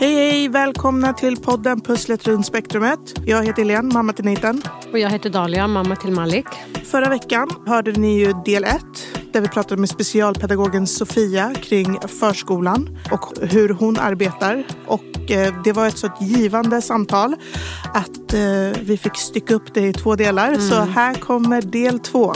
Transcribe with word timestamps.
Hej 0.00 0.14
hej! 0.14 0.48
Välkomna 0.48 1.12
till 1.12 1.36
podden 1.36 1.80
Pusslet 1.80 2.26
runt 2.26 2.46
spektrumet. 2.46 2.98
Jag 3.26 3.44
heter 3.44 3.62
Helene, 3.62 3.94
mamma 3.94 4.12
till 4.12 4.24
Nathan. 4.24 4.62
Och 4.92 4.98
jag 4.98 5.10
heter 5.10 5.30
Dalia, 5.30 5.66
mamma 5.66 5.96
till 5.96 6.12
Malik. 6.12 6.46
Förra 6.84 7.08
veckan 7.08 7.48
hörde 7.66 7.92
ni 7.92 8.18
ju 8.18 8.32
del 8.44 8.64
ett 8.64 9.06
där 9.32 9.40
vi 9.40 9.48
pratade 9.48 9.80
med 9.80 9.88
specialpedagogen 9.88 10.86
Sofia 10.86 11.54
kring 11.54 11.98
förskolan 12.00 12.98
och 13.10 13.48
hur 13.50 13.68
hon 13.68 13.98
arbetar. 13.98 14.64
Och 14.86 15.30
eh, 15.30 15.62
det 15.64 15.72
var 15.72 15.86
ett 15.86 15.98
så 15.98 16.08
givande 16.20 16.82
samtal 16.82 17.36
att 17.94 18.34
eh, 18.34 18.80
vi 18.82 18.98
fick 19.02 19.16
stycka 19.16 19.54
upp 19.54 19.74
det 19.74 19.86
i 19.88 19.92
två 19.92 20.16
delar. 20.16 20.48
Mm. 20.48 20.60
Så 20.60 20.74
här 20.74 21.14
kommer 21.14 21.62
del 21.62 21.98
två. 21.98 22.34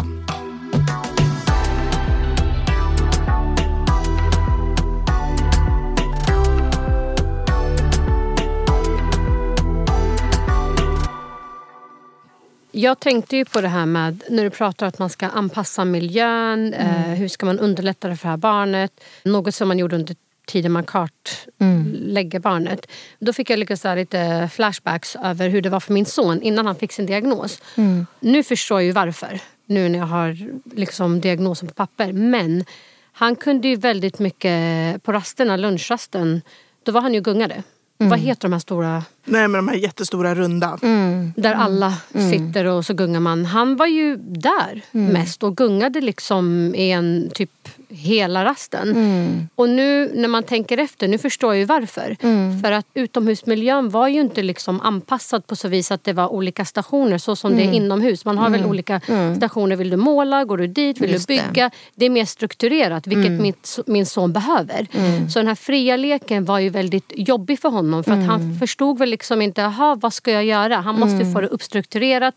Jag 12.76 13.00
tänkte 13.00 13.36
ju 13.36 13.44
på 13.44 13.60
det 13.60 13.68
här 13.68 13.86
med 13.86 14.22
när 14.28 14.44
du 14.44 14.50
pratar 14.50 14.86
att 14.86 14.98
man 14.98 15.10
ska 15.10 15.26
anpassa 15.26 15.84
miljön. 15.84 16.74
Eh, 16.74 16.96
mm. 16.96 17.10
Eh, 17.10 17.18
hur 17.18 17.28
ska 17.28 17.46
man 17.46 17.58
underlätta 17.58 18.08
det 18.08 18.16
för 18.16 18.28
det 18.28 18.30
här 18.30 18.36
barnet? 18.36 19.00
Något 19.22 19.54
som 19.54 19.68
man 19.68 19.78
gjorde 19.78 19.96
under 19.96 20.16
tiden 20.46 20.72
man 20.72 20.84
kartlägger 20.84 22.38
mm. 22.38 22.42
barnet. 22.42 22.86
Då 23.18 23.32
fick 23.32 23.50
jag 23.50 23.58
liksom 23.58 23.96
lite 23.96 24.50
flashbacks 24.52 25.16
över 25.16 25.48
hur 25.48 25.62
det 25.62 25.68
var 25.68 25.80
för 25.80 25.92
min 25.92 26.06
son 26.06 26.42
innan 26.42 26.66
han 26.66 26.76
fick 26.76 26.92
sin 26.92 27.06
diagnos. 27.06 27.62
Mm. 27.76 28.06
Nu 28.20 28.42
förstår 28.42 28.80
jag 28.80 28.86
ju 28.86 28.92
varför. 28.92 29.40
Nu 29.66 29.88
när 29.88 29.98
jag 29.98 30.06
har 30.06 30.38
liksom 30.76 31.20
diagnosen 31.20 31.68
på 31.68 31.74
papper. 31.74 32.12
Men 32.12 32.64
han 33.12 33.36
kunde 33.36 33.68
ju 33.68 33.76
väldigt 33.76 34.18
mycket 34.18 35.02
på 35.02 35.12
rasterna, 35.12 35.56
lunchrasten. 35.56 36.42
Då 36.82 36.92
var 36.92 37.00
han 37.00 37.14
ju 37.14 37.20
gungade. 37.20 37.62
Mm. 37.98 38.10
Vad 38.10 38.18
heter 38.18 38.42
de 38.42 38.52
här 38.52 38.60
stora? 38.60 39.04
Nej 39.24 39.48
men 39.48 39.52
de 39.52 39.68
här 39.68 39.76
jättestora 39.76 40.34
runda. 40.34 40.78
Mm. 40.82 41.32
Där 41.36 41.54
alla 41.54 41.94
mm. 42.14 42.30
sitter 42.30 42.64
och 42.64 42.86
så 42.86 42.94
gungar 42.94 43.20
man. 43.20 43.44
Han 43.44 43.76
var 43.76 43.86
ju 43.86 44.16
där 44.16 44.82
mm. 44.92 45.12
mest 45.12 45.42
och 45.42 45.56
gungade 45.56 46.00
liksom 46.00 46.74
i 46.74 46.90
en 46.90 47.30
typ 47.34 47.68
hela 47.88 48.44
rasten. 48.44 48.90
Mm. 48.90 49.48
Och 49.54 49.68
nu 49.68 50.10
när 50.14 50.28
man 50.28 50.42
tänker 50.42 50.78
efter, 50.78 51.08
nu 51.08 51.18
förstår 51.18 51.54
jag 51.54 51.58
ju 51.58 51.64
varför. 51.64 52.16
Mm. 52.20 52.62
För 52.62 52.72
att 52.72 52.86
utomhusmiljön 52.94 53.90
var 53.90 54.08
ju 54.08 54.20
inte 54.20 54.42
liksom 54.42 54.80
anpassad 54.80 55.46
på 55.46 55.56
så 55.56 55.68
vis 55.68 55.90
att 55.90 56.04
det 56.04 56.12
var 56.12 56.28
olika 56.28 56.64
stationer 56.64 57.18
så 57.18 57.36
som 57.36 57.52
mm. 57.52 57.62
det 57.66 57.72
är 57.72 57.76
inomhus. 57.76 58.24
Man 58.24 58.38
har 58.38 58.50
väl 58.50 58.60
mm. 58.60 58.70
olika 58.70 59.00
mm. 59.06 59.36
stationer. 59.36 59.76
Vill 59.76 59.90
du 59.90 59.96
måla? 59.96 60.44
Går 60.44 60.58
du 60.58 60.66
dit? 60.66 61.00
Vill 61.00 61.12
Just 61.12 61.28
du 61.28 61.34
bygga? 61.34 61.68
Det. 61.68 61.70
det. 61.94 62.06
är 62.06 62.10
mer 62.10 62.24
strukturerat, 62.24 63.06
vilket 63.06 63.26
mm. 63.26 63.42
mitt, 63.42 63.78
min 63.86 64.06
son 64.06 64.32
behöver. 64.32 64.86
Så 65.30 65.38
den 65.38 65.48
här 65.48 65.54
fria 65.54 65.96
leken 65.96 66.44
var 66.44 66.58
ju 66.58 66.68
väldigt 66.68 67.12
jobbig 67.14 67.60
för 67.60 67.68
honom. 67.68 67.83
För 68.04 68.12
att 68.12 68.26
han 68.26 68.58
förstod 68.58 68.98
väl 68.98 69.10
liksom 69.10 69.42
inte, 69.42 69.60
jaha 69.60 69.94
vad 69.94 70.12
ska 70.12 70.30
jag 70.30 70.44
göra? 70.44 70.76
Han 70.76 71.00
måste 71.00 71.32
få 71.32 71.40
det 71.40 71.48
uppstrukturerat. 71.48 72.34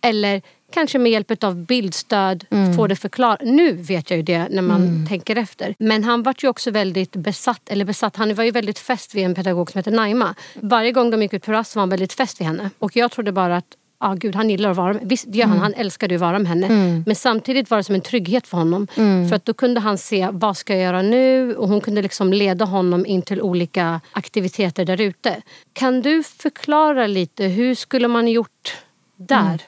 Eller 0.00 0.42
kanske 0.72 0.98
med 0.98 1.12
hjälp 1.12 1.44
av 1.44 1.56
bildstöd 1.66 2.44
mm. 2.50 2.76
få 2.76 2.86
det 2.86 2.96
förklarat. 2.96 3.40
Nu 3.42 3.72
vet 3.72 4.10
jag 4.10 4.16
ju 4.16 4.22
det 4.22 4.48
när 4.50 4.62
man 4.62 4.82
mm. 4.82 5.06
tänker 5.06 5.36
efter. 5.36 5.74
Men 5.78 6.04
han 6.04 6.22
var 6.22 6.34
ju 6.38 6.48
också 6.48 6.70
väldigt 6.70 7.12
besatt, 7.12 7.68
eller 7.68 7.84
besatt, 7.84 8.16
han 8.16 8.34
var 8.34 8.44
ju 8.44 8.50
väldigt 8.50 8.78
fäst 8.78 9.14
vid 9.14 9.24
en 9.24 9.34
pedagog 9.34 9.70
som 9.70 9.78
heter 9.78 9.90
Naima. 9.90 10.34
Varje 10.54 10.92
gång 10.92 11.10
de 11.10 11.22
gick 11.22 11.32
ut 11.32 11.44
på 11.44 11.52
rast 11.52 11.76
var 11.76 11.80
han 11.80 11.90
väldigt 11.90 12.12
fäst 12.12 12.40
vid 12.40 12.46
henne. 12.46 12.70
Och 12.78 12.96
jag 12.96 13.10
trodde 13.10 13.32
bara 13.32 13.56
att 13.56 13.76
ah, 13.98 14.14
gud, 14.14 14.34
han 14.34 14.50
gillar 14.50 14.70
att 14.70 14.76
vara 14.76 14.92
med 14.92 15.02
Visst 15.04 15.34
gör 15.34 15.46
han, 15.46 15.52
mm. 15.52 15.62
han 15.62 15.74
älskade 15.74 16.14
att 16.14 16.20
vara 16.20 16.38
med 16.38 16.48
henne. 16.48 16.66
Mm. 16.66 17.02
Men 17.06 17.16
samtidigt 17.16 17.70
var 17.70 17.78
det 17.78 17.84
som 17.84 17.94
en 17.94 18.00
trygghet 18.00 18.46
för 18.46 18.58
honom. 18.58 18.86
Mm. 18.96 19.28
För 19.28 19.36
att 19.36 19.44
då 19.44 19.54
kunde 19.54 19.80
han 19.80 19.98
se, 19.98 20.28
vad 20.32 20.56
ska 20.56 20.72
jag 20.72 20.82
göra 20.82 21.02
nu? 21.02 21.54
Och 21.54 21.68
hon 21.68 21.80
kunde 21.80 22.02
liksom 22.02 22.32
leda 22.32 22.64
honom 22.64 23.06
in 23.06 23.22
till 23.22 23.42
olika 23.42 24.00
aktiviteter 24.12 24.84
där 24.84 25.00
ute. 25.00 25.42
Kan 25.72 26.02
du 26.02 26.22
förklara 26.22 27.06
lite, 27.06 27.44
hur 27.44 27.74
skulle 27.74 28.08
man 28.08 28.28
gjort 28.28 28.76
där? 29.16 29.40
Mm. 29.40 29.58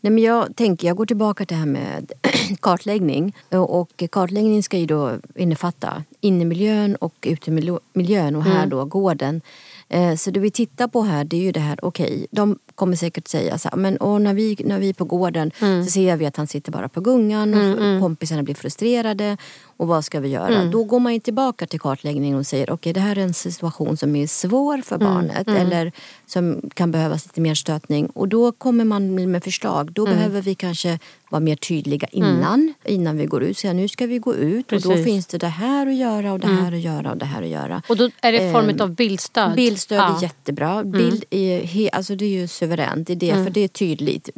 Nej, 0.00 0.12
men 0.12 0.24
jag 0.24 0.56
tänker, 0.56 0.86
jag 0.86 0.96
går 0.96 1.06
tillbaka 1.06 1.44
till 1.44 1.56
det 1.56 1.60
här 1.60 1.66
med 1.66 2.12
kartläggning. 2.60 3.36
Och 3.50 4.04
kartläggning 4.10 4.62
ska 4.62 4.78
ju 4.78 4.86
då 4.86 5.12
innefatta 5.34 6.04
innemiljön 6.20 6.96
och 6.96 7.14
utemiljön 7.22 8.36
och 8.36 8.44
här 8.44 8.56
mm. 8.56 8.70
då 8.70 8.84
gården. 8.84 9.40
Eh, 9.88 10.14
så 10.14 10.30
det 10.30 10.40
vi 10.40 10.50
tittar 10.50 10.88
på 10.88 11.02
här 11.02 11.24
det 11.24 11.36
är 11.36 11.40
ju 11.40 11.52
det 11.52 11.60
här, 11.60 11.78
okej, 11.82 12.06
okay, 12.06 12.26
de 12.30 12.58
kommer 12.76 12.96
säkert 12.96 13.28
säga 13.28 13.58
så 13.58 13.68
här, 13.68 13.76
men 13.76 13.96
och 13.96 14.20
när, 14.20 14.34
vi, 14.34 14.56
när 14.64 14.78
vi 14.78 14.88
är 14.88 14.92
på 14.92 15.04
gården 15.04 15.50
mm. 15.60 15.84
så 15.84 15.90
ser 15.90 16.16
vi 16.16 16.26
att 16.26 16.36
han 16.36 16.46
sitter 16.46 16.72
bara 16.72 16.88
på 16.88 17.00
gungan 17.00 17.54
och 17.54 17.60
mm, 17.60 17.78
mm. 17.78 18.00
kompisarna 18.00 18.42
blir 18.42 18.54
frustrerade 18.54 19.36
och 19.76 19.88
vad 19.88 20.04
ska 20.04 20.20
vi 20.20 20.28
göra? 20.28 20.54
Mm. 20.54 20.70
Då 20.70 20.84
går 20.84 21.00
man 21.00 21.14
ju 21.14 21.20
tillbaka 21.20 21.66
till 21.66 21.80
kartläggningen 21.80 22.38
och 22.38 22.46
säger 22.46 22.64
okej 22.64 22.74
okay, 22.74 22.92
det 22.92 23.00
här 23.00 23.18
är 23.18 23.22
en 23.22 23.34
situation 23.34 23.96
som 23.96 24.16
är 24.16 24.26
svår 24.26 24.78
för 24.78 24.96
mm. 24.96 25.14
barnet 25.14 25.48
eller 25.48 25.92
som 26.26 26.70
kan 26.74 26.90
behövas 26.90 27.26
lite 27.26 27.40
mer 27.40 27.54
stötning 27.54 28.06
och 28.06 28.28
då 28.28 28.52
kommer 28.52 28.84
man 28.84 29.30
med 29.30 29.44
förslag. 29.44 29.92
Då 29.92 30.04
behöver 30.04 30.42
vi 30.42 30.54
kanske 30.54 30.98
vara 31.30 31.40
mer 31.40 31.56
tydliga 31.56 32.08
innan, 32.10 32.74
innan 32.84 33.16
vi 33.16 33.26
går 33.26 33.42
ut. 33.42 33.58
Säga 33.58 33.72
nu 33.72 33.88
ska 33.88 34.06
vi 34.06 34.18
gå 34.18 34.34
ut 34.34 34.66
Precis. 34.66 34.86
och 34.86 34.96
då 34.96 35.02
finns 35.02 35.26
det 35.26 35.38
det 35.38 35.46
här 35.46 35.86
att 35.86 35.94
göra 35.94 36.32
och 36.32 36.40
det 36.40 36.46
här 36.46 36.72
att 36.72 36.80
göra 36.80 37.10
och 37.10 37.16
det 37.16 37.24
här 37.24 37.42
att 37.42 37.48
göra. 37.48 37.82
Och 37.88 37.96
då 37.96 38.10
är 38.22 38.32
det 38.32 38.48
i 38.48 38.52
form 38.52 38.80
av 38.80 38.94
bildstöd? 38.94 39.54
Bildstöd 39.54 39.98
ja. 39.98 40.16
är 40.16 40.22
jättebra. 40.22 40.84
Bild 40.84 41.24
är, 41.30 41.94
alltså 41.94 42.14
det 42.14 42.24
är 42.24 42.40
ju 42.40 42.48
suveränt 42.66 43.10
i 43.10 43.14
det 43.14 43.34
för 43.34 43.50
det 43.50 43.60
är 43.60 43.68
tydligt. 43.68 44.30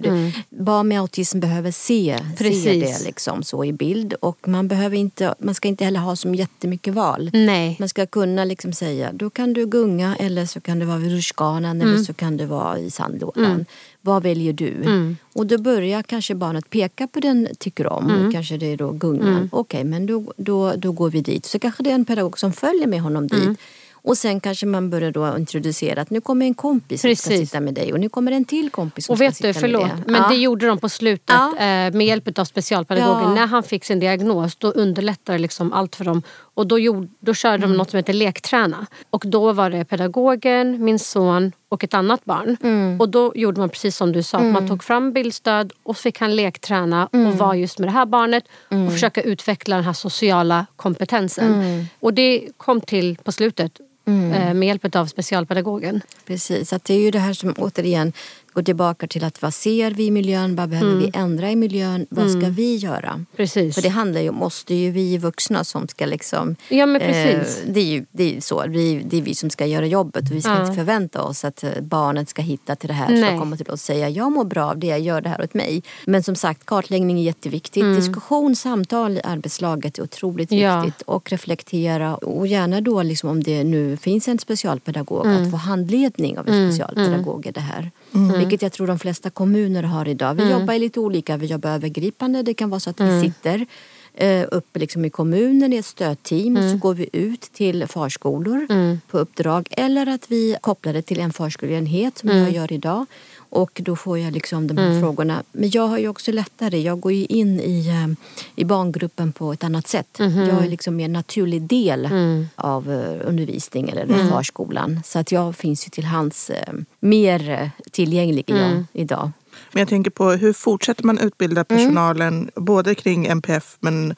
Barn 0.50 0.89
med 0.89 1.00
autism 1.00 1.41
behöver 1.41 1.71
se, 1.71 2.19
se 2.39 2.81
det 2.81 3.05
liksom 3.05 3.43
så 3.43 3.65
i 3.65 3.72
bild 3.72 4.15
och 4.21 4.49
man 4.49 4.69
behöver 4.69 4.97
inte 4.97 5.34
man 5.39 5.55
ska 5.55 5.69
inte 5.69 5.84
heller 5.84 6.00
ha 6.00 6.16
så 6.16 6.34
jättemycket 6.34 6.94
val. 6.94 7.31
Nej. 7.33 7.77
Man 7.78 7.89
ska 7.89 8.06
kunna 8.06 8.44
liksom 8.44 8.72
säga, 8.72 9.12
då 9.12 9.31
kan 9.31 9.53
du 9.53 9.66
gunga 9.66 10.16
eller 10.16 10.47
så 10.47 10.61
kan 10.61 10.78
det 10.78 10.84
vara 10.84 10.99
vid 10.99 11.12
rutschkanan 11.12 11.81
mm. 11.81 11.89
eller 11.89 12.05
så 12.05 12.15
kan 12.15 12.37
det 12.37 12.47
vara 12.47 12.78
i 12.78 12.91
sandlådan. 12.91 13.44
Mm. 13.44 13.65
Vad 14.00 14.22
väljer 14.22 14.53
du? 14.53 14.75
Mm. 14.75 15.16
Och 15.34 15.47
då 15.47 15.59
börjar 15.59 16.03
kanske 16.03 16.34
barnet 16.34 16.71
peka 16.71 17.06
på 17.06 17.21
den 17.21 17.49
tycker 17.59 17.87
om. 17.87 18.10
Mm. 18.10 18.33
Kanske 18.33 18.56
det 18.56 18.66
är 18.66 18.77
då 18.77 18.91
gungan. 18.93 19.28
Mm. 19.28 19.49
Okej, 19.53 19.81
okay, 19.81 19.84
men 19.84 20.06
då, 20.06 20.33
då, 20.37 20.72
då 20.77 20.93
går 20.93 21.10
vi 21.10 21.21
dit. 21.21 21.47
Så 21.47 21.59
kanske 21.59 21.83
det 21.83 21.91
är 21.91 21.95
en 21.95 22.05
pedagog 22.05 22.39
som 22.39 22.53
följer 22.53 22.87
med 22.87 23.00
honom 23.00 23.27
dit. 23.27 23.59
Och 24.08 24.19
sen 24.19 24.41
kanske 24.41 24.66
man 24.66 24.91
börjar 24.91 25.10
då 25.10 25.36
introducera 25.38 26.00
att 26.00 26.10
nu 26.10 26.20
kommer 26.20 26.46
en 26.46 26.54
kompis 26.54 27.02
Precis. 27.02 27.24
som 27.24 27.32
ska 27.32 27.41
sitta 27.46 27.60
med 27.60 27.74
dig 27.74 27.92
och 27.92 28.00
nu 28.00 28.08
kommer 28.08 28.32
en 28.32 28.44
till 28.44 28.70
kompis 28.70 29.06
som 29.06 29.12
och 29.12 29.20
vet 29.20 29.36
ska 29.36 29.46
du, 29.46 29.52
sitta 29.52 29.60
förlåt, 29.60 29.82
med 29.82 29.96
dig. 29.96 30.04
Men 30.06 30.22
ja. 30.22 30.28
det 30.28 30.36
gjorde 30.36 30.66
de 30.66 30.78
på 30.78 30.88
slutet 30.88 31.36
ja. 31.36 31.56
Eh, 31.58 31.92
med 31.92 32.02
hjälp 32.06 32.38
av 32.38 32.44
specialpedagogen. 32.44 33.22
Ja. 33.22 33.34
När 33.34 33.47
han 33.47 33.62
fick 33.62 33.84
sin 33.84 34.00
diagnos 34.00 34.56
då 34.56 34.70
underlättade 34.70 35.38
liksom 35.38 35.72
allt 35.72 35.97
för 35.97 36.04
dem. 36.04 36.22
Och 36.54 36.66
då, 36.66 36.78
gjorde, 36.78 37.08
då 37.20 37.34
körde 37.34 37.56
mm. 37.56 37.70
de 37.70 37.76
något 37.76 37.91
som 37.91 37.97
heter 37.97 38.12
lekträna. 38.12 38.86
Och 39.10 39.24
då 39.26 39.52
var 39.52 39.70
det 39.70 39.84
pedagogen, 39.84 40.84
min 40.84 40.98
son 40.98 41.52
och 41.68 41.84
ett 41.84 41.94
annat 41.94 42.24
barn. 42.24 42.56
Mm. 42.62 43.00
Och 43.00 43.08
då 43.08 43.32
gjorde 43.34 43.60
man 43.60 43.68
precis 43.68 43.97
som 43.97 44.12
du 44.12 44.22
sa. 44.22 44.38
Mm. 44.38 44.52
Man 44.52 44.68
tog 44.68 44.84
fram 44.84 45.12
bildstöd 45.12 45.72
och 45.82 45.97
så 45.97 46.02
fick 46.02 46.20
han 46.20 46.36
lekträna 46.36 47.08
mm. 47.12 47.26
och 47.26 47.38
vara 47.38 47.56
just 47.56 47.78
med 47.78 47.88
det 47.88 47.92
här 47.92 48.06
barnet 48.06 48.44
och 48.66 48.72
mm. 48.72 48.91
försöka 48.91 49.22
utveckla 49.22 49.76
den 49.76 49.84
här 49.84 49.92
sociala 49.92 50.66
kompetensen. 50.76 51.54
Mm. 51.54 51.86
Och 52.00 52.14
det 52.14 52.48
kom 52.56 52.80
till 52.80 53.18
på 53.24 53.32
slutet 53.32 53.80
mm. 54.08 54.58
med 54.58 54.69
hjälp 54.69 54.96
av 54.96 55.06
specialpedagogen. 55.06 56.00
Precis, 56.26 56.72
att 56.72 56.84
det 56.84 56.94
är 56.94 57.00
ju 57.00 57.10
det 57.10 57.19
här 57.19 57.32
som 57.32 57.54
återigen 57.58 58.12
går 58.53 58.62
tillbaka 58.62 59.06
till 59.06 59.25
att 59.25 59.42
vad 59.42 59.54
ser 59.54 59.91
vi 59.91 60.06
i 60.06 60.10
miljön, 60.10 60.56
vad 60.56 60.69
behöver 60.69 60.92
mm. 60.92 61.04
vi 61.04 61.19
ändra 61.19 61.50
i 61.50 61.56
miljön, 61.56 62.06
vad 62.10 62.31
ska 62.31 62.41
mm. 62.41 62.53
vi 62.53 62.76
göra? 62.76 63.25
Precis. 63.36 63.75
För 63.75 63.82
det 63.82 63.88
handlar 63.88 64.20
ju 64.20 64.28
om 64.28 64.42
oss, 64.42 64.64
är 64.69 64.75
ju 64.75 64.91
vi 64.91 65.19
vuxna 65.19 65.64
som 65.64 65.88
ska 65.88 66.06
liksom... 66.06 66.56
Ja 66.69 66.86
men 66.86 67.00
precis. 67.00 67.64
Eh, 67.64 67.72
det 67.72 67.81
är 67.81 67.84
ju 67.84 68.04
det 68.10 68.36
är 68.36 68.41
så, 68.41 68.64
vi, 68.69 69.03
det 69.06 69.19
är 69.19 69.22
vi 69.22 69.34
som 69.34 69.50
ska 69.50 69.66
göra 69.66 69.86
jobbet 69.86 70.31
och 70.31 70.36
vi 70.36 70.41
ska 70.41 70.50
ja. 70.50 70.62
inte 70.62 70.75
förvänta 70.75 71.22
oss 71.22 71.44
att 71.44 71.64
eh, 71.64 71.70
barnet 71.81 72.28
ska 72.28 72.42
hitta 72.42 72.76
till 72.76 72.88
det 72.88 72.94
här, 72.94 73.10
Nej. 73.10 73.22
ska 73.22 73.38
komma 73.38 73.56
till 73.56 73.66
oss 73.66 73.72
och 73.72 73.81
säga 73.81 74.09
jag 74.09 74.32
mår 74.32 74.44
bra 74.44 74.70
av 74.70 74.78
det, 74.78 74.86
jag 74.86 75.00
gör 75.00 75.20
det 75.20 75.28
här 75.28 75.42
åt 75.42 75.54
mig. 75.54 75.82
Men 76.04 76.22
som 76.22 76.34
sagt, 76.34 76.66
kartläggning 76.66 77.19
är 77.19 77.25
jätteviktigt. 77.25 77.82
Mm. 77.82 77.97
Diskussion, 77.97 78.56
samtal 78.56 79.16
i 79.16 79.20
arbetslaget 79.25 79.98
är 79.98 80.03
otroligt 80.03 80.53
ja. 80.53 80.82
viktigt 80.82 81.03
och 81.03 81.30
reflektera 81.30 82.16
och 82.16 82.47
gärna 82.47 82.80
då 82.80 83.03
liksom 83.03 83.30
om 83.30 83.42
det 83.42 83.65
nu 83.65 83.97
finns 83.97 84.28
en 84.28 84.38
specialpedagog 84.38 85.26
mm. 85.26 85.42
att 85.42 85.50
få 85.50 85.56
handledning 85.56 86.39
av 86.39 86.48
en 86.48 86.54
mm. 86.54 86.72
specialpedagog 86.72 87.47
i 87.47 87.50
det 87.50 87.60
här. 87.60 87.91
Mm. 88.15 88.39
Vilket 88.39 88.63
jag 88.63 88.72
tror 88.72 88.87
de 88.87 88.99
flesta 88.99 89.31
kommuner 89.31 89.83
har 89.83 90.09
idag. 90.09 90.34
Vi 90.34 90.43
mm. 90.43 90.60
jobbar 90.60 90.78
lite 90.78 91.01
olika. 91.01 91.37
Vi 91.37 91.47
jobbar 91.47 91.71
övergripande. 91.71 92.43
Det 92.43 92.55
kan 92.55 92.71
vara 92.71 92.81
så 92.81 92.91
att 92.91 93.01
vi 93.01 93.05
mm. 93.05 93.22
sitter 93.22 93.66
eh, 94.15 94.47
uppe 94.53 94.78
liksom 94.78 95.05
i 95.05 95.10
kommunen 95.10 95.72
i 95.72 95.77
ett 95.77 95.87
stödteam 95.87 96.57
och 96.57 96.63
så 96.63 96.69
mm. 96.69 96.78
går 96.78 96.95
vi 96.95 97.09
ut 97.13 97.41
till 97.41 97.87
förskolor 97.87 98.66
mm. 98.71 99.01
på 99.10 99.19
uppdrag. 99.19 99.69
Eller 99.71 100.07
att 100.07 100.31
vi 100.31 100.57
kopplar 100.60 100.93
det 100.93 101.03
till 101.03 101.21
en 101.21 101.33
förskoleenhet 101.33 102.19
som 102.19 102.28
jag 102.28 102.51
gör 102.51 102.72
idag. 102.72 103.07
Och 103.50 103.80
då 103.84 103.97
får 103.97 104.18
jag 104.18 104.33
liksom 104.33 104.66
de 104.66 104.78
här 104.78 104.86
mm. 104.86 105.00
frågorna. 105.00 105.42
Men 105.53 105.71
jag 105.71 105.86
har 105.86 105.98
ju 105.98 106.09
också 106.09 106.33
lättare. 106.33 106.80
Jag 106.80 107.00
går 107.00 107.12
ju 107.12 107.24
in 107.24 107.60
i, 107.60 107.89
eh, 107.89 108.09
i 108.56 108.65
barngruppen 108.65 109.33
på 109.33 109.53
ett 109.53 109.65
annat 109.65 109.89
sätt. 109.89 110.21
Mm. 110.21 110.48
Jag 110.48 110.65
är 110.65 110.68
liksom 110.68 111.00
en 111.00 111.12
naturlig 111.12 111.62
del 111.62 112.04
mm. 112.04 112.48
av 112.54 112.92
eh, 112.92 113.28
undervisning 113.28 113.89
eller 113.89 114.03
mm. 114.03 114.28
förskolan. 114.28 115.00
Så 115.04 115.18
att 115.18 115.33
jag 115.33 115.56
finns 115.56 115.86
ju 115.86 115.91
till 115.91 116.04
hands 116.04 116.50
eh, 116.50 116.74
mer 117.00 117.71
tillgänglig 117.91 118.45
jag 118.47 118.59
mm. 118.59 118.86
idag. 118.92 119.30
Men 119.72 119.80
jag 119.80 119.89
tänker 119.89 120.10
på 120.10 120.30
hur 120.30 120.53
fortsätter 120.53 121.04
man 121.04 121.18
utbilda 121.18 121.60
mm. 121.60 121.65
personalen 121.65 122.50
både 122.54 122.95
kring 122.95 123.27
NPF 123.27 123.77
men 123.80 124.15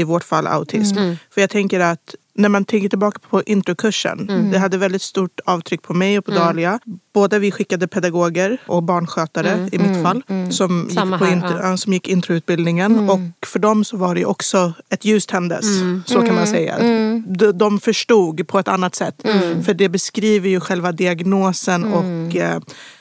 i 0.00 0.04
vårt 0.04 0.24
fall 0.24 0.46
autism. 0.46 0.98
Mm. 0.98 1.16
För 1.30 1.40
jag 1.40 1.50
tänker 1.50 1.80
att 1.80 2.14
när 2.38 2.48
man 2.48 2.64
tänker 2.64 2.88
tillbaka 2.88 3.18
på 3.30 3.42
introkursen, 3.42 4.28
mm. 4.30 4.50
det 4.50 4.58
hade 4.58 4.78
väldigt 4.78 5.02
stort 5.02 5.40
avtryck 5.44 5.82
på 5.82 5.94
mig 5.94 6.18
och 6.18 6.24
på 6.24 6.30
mm. 6.30 6.42
Dahlia. 6.42 6.80
Båda 7.14 7.38
vi 7.38 7.50
skickade 7.50 7.88
pedagoger 7.88 8.58
och 8.66 8.82
barnskötare 8.82 9.50
mm. 9.50 9.68
i 9.72 9.78
mitt 9.78 9.90
mm. 9.90 10.02
fall 10.02 10.22
mm. 10.28 10.52
som, 10.52 10.86
gick 10.90 11.18
på 11.18 11.26
intro, 11.26 11.58
ja. 11.62 11.76
som 11.76 11.92
gick 11.92 12.08
introutbildningen. 12.08 13.10
Och 13.10 13.46
för 13.46 13.58
dem 13.58 13.84
så 13.84 13.96
var 13.96 14.14
det 14.14 14.24
också 14.24 14.72
ett 14.90 15.04
ljus 15.04 15.26
tändes, 15.26 15.66
så 16.06 16.22
kan 16.22 16.34
man 16.34 16.46
säga. 16.46 16.78
De, 17.26 17.52
de 17.52 17.80
förstod 17.80 18.48
på 18.48 18.58
ett 18.58 18.68
annat 18.68 18.94
sätt. 18.94 19.22
För 19.64 19.74
det 19.74 19.88
beskriver 19.88 20.48
ju 20.48 20.60
själva 20.60 20.92
diagnosen 20.92 21.84
och 21.84 22.36
eh, 22.36 22.60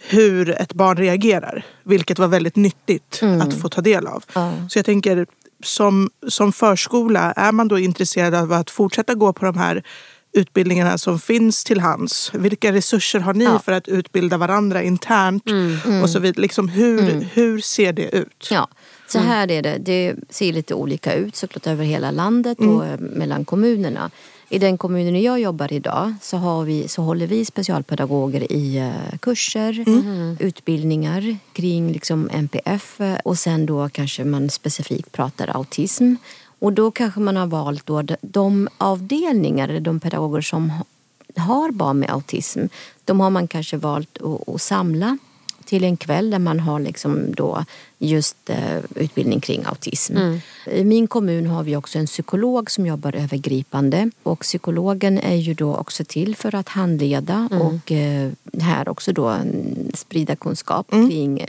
hur 0.09 0.50
ett 0.50 0.73
barn 0.73 0.97
reagerar. 0.97 1.65
Vilket 1.83 2.19
var 2.19 2.27
väldigt 2.27 2.55
nyttigt 2.55 3.21
att 3.41 3.53
få 3.53 3.69
ta 3.69 3.81
del 3.81 4.07
av. 4.07 4.23
Så 4.69 4.79
jag 4.79 4.85
tänker 4.85 5.25
som, 5.63 6.09
som 6.27 6.54
förskola, 6.54 7.31
är 7.31 7.51
man 7.51 7.68
då 7.68 7.80
intresserad 7.80 8.36
av 8.36 8.54
att 8.54 8.69
fortsätta 8.69 9.13
gå 9.13 9.33
på 9.33 9.45
de 9.45 9.57
här 9.57 9.83
utbildningarna 10.33 10.98
som 10.98 11.19
finns 11.19 11.63
till 11.63 11.80
hands? 11.80 12.31
Vilka 12.33 12.71
resurser 12.71 13.19
har 13.19 13.33
ni 13.33 13.44
ja. 13.44 13.59
för 13.59 13.71
att 13.71 13.88
utbilda 13.88 14.38
varandra 14.38 14.83
internt? 14.83 15.50
Mm, 15.50 15.77
mm. 15.86 16.04
Och 16.04 16.09
så 16.09 16.19
vidare. 16.19 16.42
Liksom 16.42 16.69
hur, 16.69 17.00
mm. 17.00 17.25
hur 17.33 17.59
ser 17.59 17.94
det 17.94 18.15
ut? 18.15 18.48
Ja, 18.51 18.68
så 19.07 19.18
mm. 19.18 19.30
här 19.30 19.51
är 19.51 19.62
det. 19.62 19.77
Det 19.77 20.15
ser 20.30 20.54
lite 20.54 20.74
olika 20.74 21.13
ut 21.13 21.36
såklart 21.36 21.68
över 21.68 21.86
hela 21.86 22.12
landet 22.12 22.60
och 22.60 22.86
mm. 22.86 23.00
mellan 23.00 23.45
kommunerna. 23.45 24.12
I 24.49 24.59
den 24.59 24.77
kommunen 24.77 25.21
jag 25.21 25.39
jobbar 25.39 25.73
idag 25.73 26.13
så, 26.21 26.38
har 26.38 26.63
vi, 26.63 26.88
så 26.88 27.01
håller 27.01 27.27
vi 27.27 27.45
specialpedagoger 27.45 28.51
i 28.51 28.79
uh, 28.79 29.17
kurser, 29.17 29.83
mm. 29.88 30.38
utbildningar 30.39 31.38
kring 31.53 31.91
liksom 31.91 32.29
NPF 32.33 33.01
och 33.23 33.38
sen 33.38 33.65
då 33.65 33.89
kanske 33.89 34.23
man 34.23 34.49
specifikt 34.49 35.11
pratar 35.11 35.47
autism. 35.47 36.15
Och 36.59 36.73
då 36.73 36.91
kanske 36.91 37.19
man 37.19 37.35
har 37.35 37.47
valt 37.47 37.85
då 37.85 38.03
de 38.21 38.67
avdelningar, 38.77 39.79
de 39.79 39.99
pedagoger 39.99 40.41
som 40.41 40.71
har 41.35 41.71
barn 41.71 42.00
med 42.00 42.09
autism, 42.09 42.65
de 43.05 43.19
har 43.19 43.29
man 43.29 43.47
kanske 43.47 43.77
valt 43.77 44.17
att, 44.17 44.50
att 44.50 44.61
samla 44.61 45.17
till 45.67 45.83
en 45.83 45.97
kväll 45.97 46.29
där 46.29 46.39
man 46.39 46.59
har 46.59 46.79
liksom 46.79 47.33
då 47.35 47.65
just 47.99 48.49
eh, 48.49 48.77
utbildning 48.95 49.39
kring 49.39 49.65
autism. 49.65 50.17
Mm. 50.17 50.39
I 50.71 50.83
min 50.83 51.07
kommun 51.07 51.47
har 51.47 51.63
vi 51.63 51.75
också 51.75 51.99
en 51.99 52.05
psykolog 52.05 52.71
som 52.71 52.85
jobbar 52.85 53.15
övergripande 53.15 54.11
och 54.23 54.39
psykologen 54.39 55.19
är 55.19 55.35
ju 55.35 55.53
då 55.53 55.75
också 55.75 56.03
till 56.03 56.35
för 56.35 56.55
att 56.55 56.69
handleda 56.69 57.47
mm. 57.51 57.61
och 57.61 57.91
eh, 57.91 58.31
här 58.61 58.89
också 58.89 59.13
då 59.13 59.27
mm, 59.27 59.91
sprida 59.93 60.35
kunskap 60.35 60.93
mm. 60.93 61.09
kring 61.09 61.45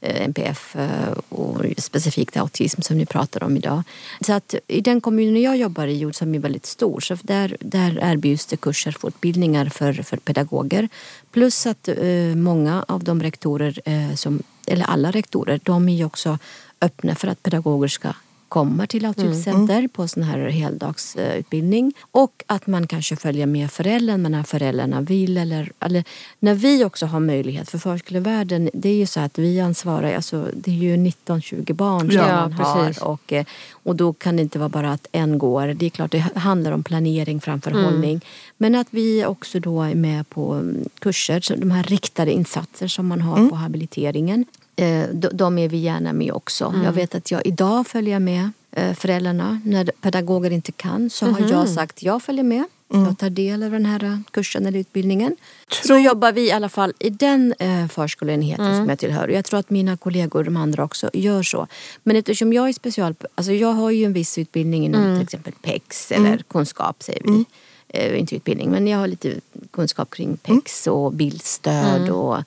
NPF 0.00 0.76
eh, 0.76 1.12
och 1.28 1.64
specifikt 1.78 2.36
autism 2.36 2.80
som 2.82 2.98
ni 2.98 3.06
pratar 3.06 3.42
om 3.42 3.56
idag. 3.56 3.82
Så 4.20 4.32
att 4.32 4.54
i 4.66 4.80
den 4.80 5.00
kommunen 5.00 5.42
jag 5.42 5.56
jobbar 5.56 5.86
i, 5.86 6.12
som 6.12 6.34
är 6.34 6.38
väldigt 6.38 6.66
stor, 6.66 7.00
så 7.00 7.16
där, 7.22 7.56
där 7.60 7.98
erbjuds 8.02 8.46
det 8.46 8.56
kurser, 8.56 8.92
fortbildningar 8.92 9.66
för, 9.66 9.92
för 9.92 10.16
pedagoger. 10.16 10.88
Plus 11.30 11.66
att 11.66 11.88
eh, 11.88 12.36
många 12.36 12.84
av 12.88 13.04
de 13.04 13.22
rektorer 13.22 13.80
eh, 13.84 14.14
som 14.14 14.42
eller 14.66 14.84
alla 14.84 15.10
rektorer, 15.10 15.60
de 15.62 15.88
är 15.88 15.94
ju 15.94 16.04
också 16.04 16.38
öppna 16.80 17.14
för 17.14 17.28
att 17.28 17.42
pedagoger 17.42 17.88
ska 17.88 18.12
komma 18.50 18.86
till 18.86 19.04
autismcenter 19.04 19.78
mm. 19.78 19.88
på 19.88 20.08
sån 20.08 20.22
här 20.22 20.38
heldagsutbildning. 20.38 21.92
Och 22.10 22.44
att 22.46 22.66
man 22.66 22.86
kanske 22.86 23.16
följer 23.16 23.46
med 23.46 23.70
föräldern 23.70 24.22
när 24.22 24.42
föräldrarna 24.42 25.00
vill. 25.00 25.36
Eller, 25.36 25.72
eller 25.80 26.04
när 26.38 26.54
vi 26.54 26.84
också 26.84 27.06
har 27.06 27.20
möjlighet, 27.20 27.70
för 27.70 27.78
förskolevärlden, 27.78 28.70
det 28.74 28.88
är 28.88 28.94
ju 28.94 29.06
så 29.06 29.20
att 29.20 29.38
vi 29.38 29.60
ansvarar, 29.60 30.14
alltså, 30.14 30.48
det 30.54 30.70
är 30.70 30.74
ju 30.74 30.96
19-20 30.96 31.72
barn 31.72 32.10
som 32.10 32.16
ja, 32.16 32.48
man 32.48 32.52
har. 32.52 33.04
Och, 33.04 33.32
eh, 33.32 33.44
och 33.72 33.96
då 33.96 34.12
kan 34.12 34.36
det 34.36 34.42
inte 34.42 34.58
vara 34.58 34.68
bara 34.68 34.92
att 34.92 35.06
en 35.12 35.38
går. 35.38 35.66
Det 35.66 35.86
är 35.86 35.90
klart 35.90 36.12
det 36.12 36.18
handlar 36.34 36.72
om 36.72 36.82
planering, 36.82 37.40
framförhållning. 37.40 38.10
Mm. 38.10 38.20
Men 38.56 38.74
att 38.74 38.88
vi 38.90 39.26
också 39.26 39.60
då 39.60 39.82
är 39.82 39.94
med 39.94 40.28
på 40.28 40.52
mm, 40.52 40.88
kurser, 40.98 41.56
de 41.56 41.70
här 41.70 41.82
riktade 41.82 42.32
insatser 42.32 42.88
som 42.88 43.06
man 43.06 43.20
har 43.20 43.36
mm. 43.36 43.50
på 43.50 43.56
habiliteringen. 43.56 44.44
Eh, 44.80 45.08
de 45.12 45.58
är 45.58 45.68
vi 45.68 45.76
gärna 45.76 46.12
med 46.12 46.32
också. 46.32 46.64
Mm. 46.64 46.82
Jag 46.84 46.92
vet 46.92 47.14
att 47.14 47.30
jag 47.30 47.46
idag 47.46 47.86
följer 47.86 48.18
med 48.18 48.50
eh, 48.72 48.94
föräldrarna. 48.94 49.60
När 49.64 49.84
pedagoger 49.84 50.50
inte 50.50 50.72
kan 50.72 51.10
så 51.10 51.26
har 51.26 51.40
jag 51.40 51.66
mhm. 51.66 51.74
sagt 51.74 52.02
jag 52.02 52.22
följer 52.22 52.44
med. 52.44 52.64
Mm. 52.92 53.06
Jag 53.06 53.18
tar 53.18 53.30
del 53.30 53.62
av 53.62 53.70
den 53.70 53.86
här 53.86 54.04
eh, 54.04 54.18
kursen 54.30 54.66
eller 54.66 54.78
utbildningen. 54.78 55.36
Så 55.82 55.96
jobbar 55.96 56.32
vi 56.32 56.48
i 56.48 56.52
alla 56.52 56.68
fall 56.68 56.92
i 56.98 57.10
den 57.10 57.54
förskoleenheten 57.88 58.64
mm. 58.66 58.78
som 58.78 58.88
jag 58.88 58.98
tillhör. 58.98 59.28
Jag 59.28 59.44
tror 59.44 59.60
att 59.60 59.70
mina 59.70 59.96
kollegor, 59.96 60.44
de 60.44 60.56
andra 60.56 60.84
också, 60.84 61.10
gör 61.12 61.42
så. 61.42 61.66
Men 62.02 62.16
eftersom 62.16 62.52
jag 62.52 62.68
är 62.68 62.72
special... 62.72 63.14
Alltså 63.34 63.52
jag 63.52 63.72
har 63.72 63.90
ju 63.90 64.04
en 64.04 64.12
viss 64.12 64.38
utbildning 64.38 64.84
inom 64.84 65.02
mm. 65.02 65.16
till 65.16 65.24
exempel 65.24 65.52
PEX 65.62 66.12
eller 66.12 66.26
mm. 66.26 66.42
kunskap 66.48 67.02
säger 67.02 67.22
vi. 67.24 67.30
Mm. 67.30 67.44
Eh, 67.88 68.20
inte 68.20 68.36
utbildning 68.36 68.70
men 68.70 68.86
jag 68.86 68.98
har 68.98 69.06
lite 69.06 69.34
kunskap 69.70 70.10
kring 70.10 70.36
PEX 70.36 70.86
mm. 70.86 70.98
och 70.98 71.12
bildstöd 71.12 72.10
och 72.10 72.36
Eh, 72.36 72.44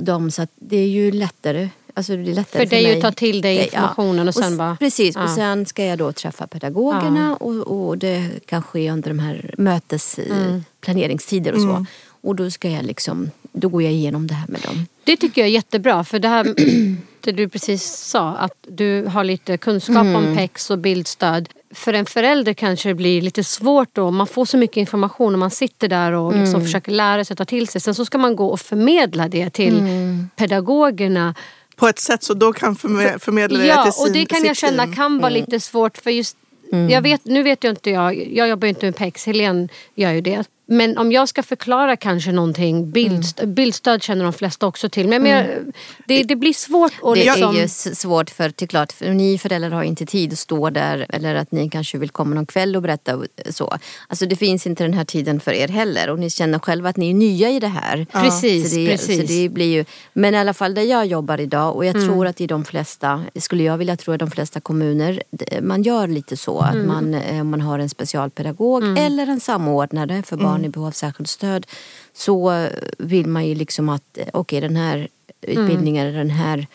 dem 0.00 0.30
så 0.30 0.46
det 0.54 0.76
är 0.76 0.88
ju 0.88 1.12
lättare. 1.12 1.68
Alltså 1.94 2.16
det 2.16 2.30
är 2.30 2.34
lättare 2.34 2.66
för, 2.66 2.76
för 2.76 2.82
dig 2.82 2.96
att 2.96 3.00
ta 3.02 3.12
till 3.12 3.40
dig 3.40 3.64
informationen 3.64 4.28
och 4.28 4.34
sen 4.34 4.56
bara... 4.56 4.76
Precis, 4.76 5.14
ja. 5.16 5.24
och 5.24 5.30
sen 5.30 5.66
ska 5.66 5.84
jag 5.84 5.98
då 5.98 6.12
träffa 6.12 6.46
pedagogerna 6.46 7.36
ja. 7.40 7.46
och, 7.46 7.86
och, 7.86 7.98
det 7.98 8.46
kan 8.46 8.62
ske 8.62 8.90
under 8.90 9.10
de 9.10 9.18
här 9.18 9.54
mötesplaneringstider 9.58 11.50
mm. 11.52 11.62
och 11.62 11.68
så. 11.70 11.76
Mm. 11.76 11.86
Och 12.04 12.36
då 12.36 12.50
ska 12.50 12.70
jag 12.70 12.84
liksom, 12.84 13.30
då 13.52 13.68
går 13.68 13.82
jag 13.82 13.92
igenom 13.92 14.26
det 14.26 14.34
här 14.34 14.48
med 14.48 14.60
dem. 14.60 14.86
Det 15.04 15.16
tycker 15.16 15.40
jag 15.40 15.48
är 15.48 15.52
jättebra 15.52 16.04
för 16.04 16.18
det 16.18 16.28
här 16.28 16.54
det 17.20 17.32
du 17.32 17.48
precis 17.48 17.84
sa 17.84 18.28
att 18.28 18.66
du 18.68 19.04
har 19.04 19.24
lite 19.24 19.56
kunskap 19.56 19.96
mm. 19.96 20.14
om 20.16 20.36
PEX 20.36 20.70
och 20.70 20.78
bildstöd 20.78 21.48
för 21.74 21.92
en 21.92 22.06
förälder 22.06 22.54
kanske 22.54 22.88
det 22.88 22.94
blir 22.94 23.22
lite 23.22 23.44
svårt 23.44 23.88
då. 23.92 24.10
Man 24.10 24.26
får 24.26 24.44
så 24.44 24.56
mycket 24.56 24.76
information 24.76 25.32
och 25.32 25.38
man 25.38 25.50
sitter 25.50 25.88
där 25.88 26.12
och 26.12 26.32
liksom 26.32 26.54
mm. 26.54 26.64
försöker 26.64 26.92
lära 26.92 27.24
sig 27.24 27.34
att 27.34 27.38
ta 27.38 27.44
till 27.44 27.68
sig. 27.68 27.80
Sen 27.80 27.94
så 27.94 28.04
ska 28.04 28.18
man 28.18 28.36
gå 28.36 28.46
och 28.46 28.60
förmedla 28.60 29.28
det 29.28 29.50
till 29.50 29.78
mm. 29.78 30.30
pedagogerna. 30.36 31.34
På 31.76 31.88
ett 31.88 31.98
sätt 31.98 32.22
så 32.22 32.34
då 32.34 32.52
kan 32.52 32.76
förmedla 32.76 33.58
det 33.58 33.66
ja, 33.66 33.84
till 33.84 33.92
sin 33.92 34.06
och 34.06 34.12
det 34.12 34.26
kan 34.26 34.44
jag 34.44 34.56
känna 34.56 34.94
kan 34.94 35.18
vara 35.18 35.30
mm. 35.30 35.40
lite 35.40 35.60
svårt 35.60 35.98
för 35.98 36.10
just 36.10 36.36
Mm. 36.72 36.90
Jag 36.90 37.02
vet, 37.02 37.24
nu 37.24 37.42
vet 37.42 37.64
jag 37.64 37.72
inte 37.72 37.90
jag, 37.90 38.32
jag 38.32 38.48
jobbar 38.48 38.68
inte 38.68 38.86
med 38.86 38.96
PEX, 38.96 39.26
Helene 39.26 39.68
gör 39.94 40.12
ju 40.12 40.20
det. 40.20 40.44
Men 40.72 40.98
om 40.98 41.12
jag 41.12 41.28
ska 41.28 41.42
förklara 41.42 41.96
kanske 41.96 42.32
någonting, 42.32 42.90
bildst 42.90 43.40
mm. 43.40 43.54
bildstöd 43.54 44.02
känner 44.02 44.24
de 44.24 44.32
flesta 44.32 44.66
också 44.66 44.88
till. 44.88 45.08
Men, 45.08 45.26
mm. 45.26 45.72
det, 46.06 46.22
det, 46.22 46.36
blir 46.36 46.52
svårt 46.52 46.92
att 47.02 47.14
Det 47.14 47.24
liksom... 47.24 47.56
är 47.56 47.60
ju 47.60 47.68
svårt 47.68 48.30
för, 48.30 48.66
klart, 48.66 48.92
för 48.92 49.10
ni 49.10 49.38
föräldrar 49.38 49.70
har 49.70 49.82
inte 49.82 50.06
tid 50.06 50.32
att 50.32 50.38
stå 50.38 50.70
där 50.70 51.06
eller 51.08 51.34
att 51.34 51.52
ni 51.52 51.70
kanske 51.70 51.98
vill 51.98 52.10
komma 52.10 52.34
någon 52.34 52.46
kväll 52.46 52.76
och 52.76 52.82
berätta 52.82 53.20
så. 53.50 53.78
Alltså 54.08 54.26
det 54.26 54.36
finns 54.36 54.66
inte 54.66 54.84
den 54.84 54.94
här 54.94 55.04
tiden 55.04 55.40
för 55.40 55.52
er 55.52 55.68
heller 55.68 56.10
och 56.10 56.18
ni 56.18 56.30
känner 56.30 56.58
själva 56.58 56.88
att 56.88 56.96
ni 56.96 57.10
är 57.10 57.14
nya 57.14 57.50
i 57.50 57.60
det 57.60 57.68
här. 57.68 58.06
Ja. 58.12 58.20
Precis, 58.20 58.70
så 58.70 58.76
det, 58.76 58.86
precis. 58.86 59.20
Så 59.20 59.26
det 59.26 59.48
blir 59.48 59.72
ju, 59.72 59.84
men 60.12 60.34
i 60.34 60.38
alla 60.38 60.54
fall 60.54 60.74
där 60.74 60.82
jag 60.82 61.06
jobbar 61.06 61.40
idag 61.40 61.76
och 61.76 61.84
jag 61.84 61.96
mm. 61.96 62.08
tror 62.08 62.26
att 62.26 62.40
i 62.40 62.46
de 62.46 62.64
flesta, 62.64 63.22
skulle 63.36 63.62
jag 63.62 63.78
vilja 63.78 63.96
tro 63.96 64.14
att 64.14 64.20
de 64.20 64.30
flesta 64.30 64.60
kommuner, 64.60 65.22
man 65.62 65.82
gör 65.82 66.08
lite 66.08 66.36
så. 66.36 66.58
Att 66.58 66.74
mm. 66.74 66.86
man, 66.86 67.14
eh, 67.14 67.44
man 67.44 67.60
har 67.60 67.78
en 67.78 67.88
specialpedagog 67.88 68.82
mm. 68.82 68.96
eller 68.96 69.26
en 69.26 69.40
samordnare 69.40 70.22
för 70.22 70.36
barn 70.36 70.61
i 70.64 70.68
behov 70.68 70.86
av 70.86 70.90
särskilt 70.90 71.28
stöd 71.28 71.66
så 72.12 72.68
vill 72.98 73.26
man 73.26 73.46
ju 73.46 73.54
liksom 73.54 73.88
att 73.88 74.18
eh, 74.18 74.26
okej 74.32 74.58
okay, 74.58 74.60
den 74.60 74.76
här 74.76 75.08
utbildningen 75.40 76.06
mm. 76.06 76.18
den 76.18 76.30
här 76.30 76.66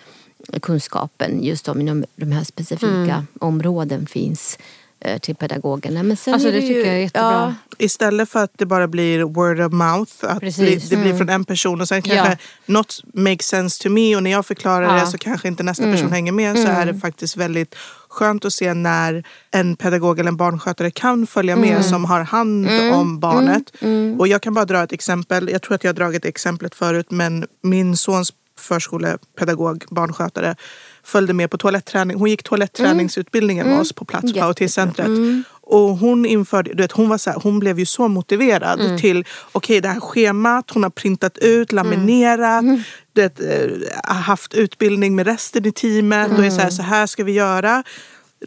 kunskapen 0.62 1.44
just 1.44 1.68
om 1.68 1.82
inom 1.82 2.06
de 2.16 2.32
här 2.32 2.44
specifika 2.44 3.14
mm. 3.14 3.28
områden 3.40 4.08
finns 4.08 4.58
eh, 5.00 5.20
till 5.20 5.36
pedagogerna. 5.36 6.04
Men 6.04 6.18
sen 6.18 6.34
alltså, 6.34 6.52
det, 6.52 6.60
det 6.60 6.62
ju, 6.62 6.68
tycker 6.68 6.86
jag 6.86 6.96
är 6.96 7.00
jättebra. 7.00 7.32
Ja, 7.32 7.54
istället 7.78 8.30
för 8.30 8.44
att 8.44 8.52
det 8.58 8.66
bara 8.66 8.88
blir 8.88 9.24
word 9.24 9.60
of 9.60 9.74
mouth, 9.74 10.12
att 10.22 10.40
bli, 10.40 10.76
det 10.76 10.96
blir 10.96 11.06
mm. 11.06 11.18
från 11.18 11.30
en 11.30 11.46
person 11.46 11.82
och 11.82 11.88
sen 11.88 12.02
kanske 12.02 12.30
ja. 12.30 12.38
något 12.66 13.02
makes 13.14 13.48
sense 13.48 13.84
to 13.84 13.90
me 13.90 14.16
och 14.16 14.24
när 14.24 14.32
jag 14.32 14.46
förklarar 14.46 14.98
ja. 14.98 15.02
det 15.04 15.08
så 15.08 15.18
kanske 15.18 15.48
inte 15.48 15.64
nästa 15.64 15.84
person 15.84 16.00
mm. 16.00 16.12
hänger 16.12 16.32
med 16.32 16.56
så 16.56 16.68
är 16.68 16.86
det 16.86 16.92
mm. 16.92 17.02
faktiskt 17.02 17.38
väldigt 17.38 17.76
skönt 18.18 18.46
att 18.46 18.54
se 18.54 18.74
när 18.74 19.24
en 19.52 19.76
pedagog 19.76 20.20
eller 20.20 20.30
en 20.30 20.38
barnskötare 20.38 20.92
kan 20.92 21.28
följa 21.28 21.56
med 21.56 21.70
mm. 21.70 21.84
som 21.84 22.06
har 22.06 22.22
hand 22.22 22.68
mm. 22.68 22.94
om 22.94 23.20
barnet. 23.20 23.72
Mm. 23.80 23.96
mm. 23.96 24.20
Och 24.20 24.28
jag 24.28 24.42
kan 24.42 24.54
bara 24.54 24.66
dra 24.66 24.84
ett 24.84 24.92
exempel. 24.92 25.50
Jag 25.50 25.62
tror 25.62 25.76
att 25.76 25.84
jag 25.84 25.90
har 25.90 25.96
dragit 25.96 26.26
exemplet 26.26 26.76
förut 26.76 27.12
men 27.12 27.48
min 27.64 27.98
sons 27.98 28.34
förskolepedagog, 28.60 29.86
barnskötare 29.90 30.56
följde 31.04 31.34
med 31.34 31.52
på 31.52 31.58
toaletträning. 31.58 32.18
Hon 32.18 32.30
gick 32.30 32.44
toaletträningsutbildningen 32.44 33.66
med 33.66 33.74
mm. 33.74 33.82
oss 33.82 33.94
på 33.94 34.06
plats 34.06 34.34
på 34.34 34.44
autismcentret. 34.44 35.08
Mm. 35.72 35.82
Och 35.82 35.98
hon 35.98 36.26
införde, 36.26 36.74
du 36.74 36.84
vet, 36.84 36.92
hon, 36.92 37.10
var 37.10 37.18
så 37.18 37.30
här, 37.30 37.40
hon 37.44 37.60
blev 37.60 37.80
ju 37.80 37.86
så 37.86 38.08
motiverad 38.08 38.82
mm. 38.82 38.98
till 38.98 39.20
okej 39.20 39.50
okay, 39.54 39.80
det 39.80 39.88
här 39.88 40.00
schemat, 40.00 40.72
hon 40.72 40.84
har 40.84 40.90
printat 40.90 41.38
ut, 41.38 41.72
laminerat, 41.72 42.62
mm. 42.62 42.82
det, 43.14 43.40
äh, 43.40 44.16
haft 44.16 44.54
utbildning 44.54 45.16
med 45.16 45.28
resten 45.28 45.66
i 45.66 45.72
teamet 45.72 46.28
mm. 46.28 46.40
och 46.40 46.46
är 46.46 46.50
så 46.50 46.62
här, 46.62 46.70
så 46.70 46.82
här 46.82 47.08
ska 47.08 47.24
vi 47.24 47.32
göra. 47.32 47.84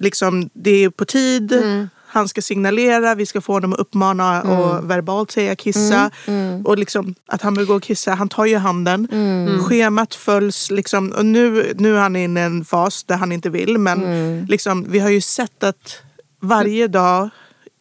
Liksom, 0.00 0.50
det 0.52 0.84
är 0.84 0.90
på 0.90 1.04
tid. 1.04 1.52
Mm. 1.52 1.88
Han 2.12 2.28
ska 2.28 2.42
signalera, 2.42 3.14
vi 3.14 3.26
ska 3.26 3.40
få 3.40 3.52
honom 3.52 3.72
att 3.72 3.78
uppmana 3.78 4.42
mm. 4.42 4.58
och 4.58 4.90
verbalt 4.90 5.30
säga 5.30 5.56
kissa. 5.56 6.10
Mm. 6.26 6.40
Mm. 6.48 6.66
Och 6.66 6.78
liksom, 6.78 7.14
att 7.26 7.42
han 7.42 7.54
vill 7.54 7.66
gå 7.66 7.74
och 7.74 7.82
kissa, 7.82 8.14
han 8.14 8.28
tar 8.28 8.44
ju 8.44 8.56
handen. 8.56 9.08
Mm. 9.12 9.64
Schemat 9.64 10.14
följs. 10.14 10.70
Liksom, 10.70 11.12
och 11.12 11.26
nu, 11.26 11.72
nu 11.78 11.96
är 11.96 12.00
han 12.00 12.16
inne 12.16 12.40
i 12.40 12.44
en 12.44 12.64
fas 12.64 13.04
där 13.04 13.16
han 13.16 13.32
inte 13.32 13.50
vill. 13.50 13.78
Men 13.78 14.46
liksom, 14.48 14.86
vi 14.88 14.98
har 14.98 15.10
ju 15.10 15.20
sett 15.20 15.64
att 15.64 16.02
varje 16.40 16.88
dag 16.88 17.30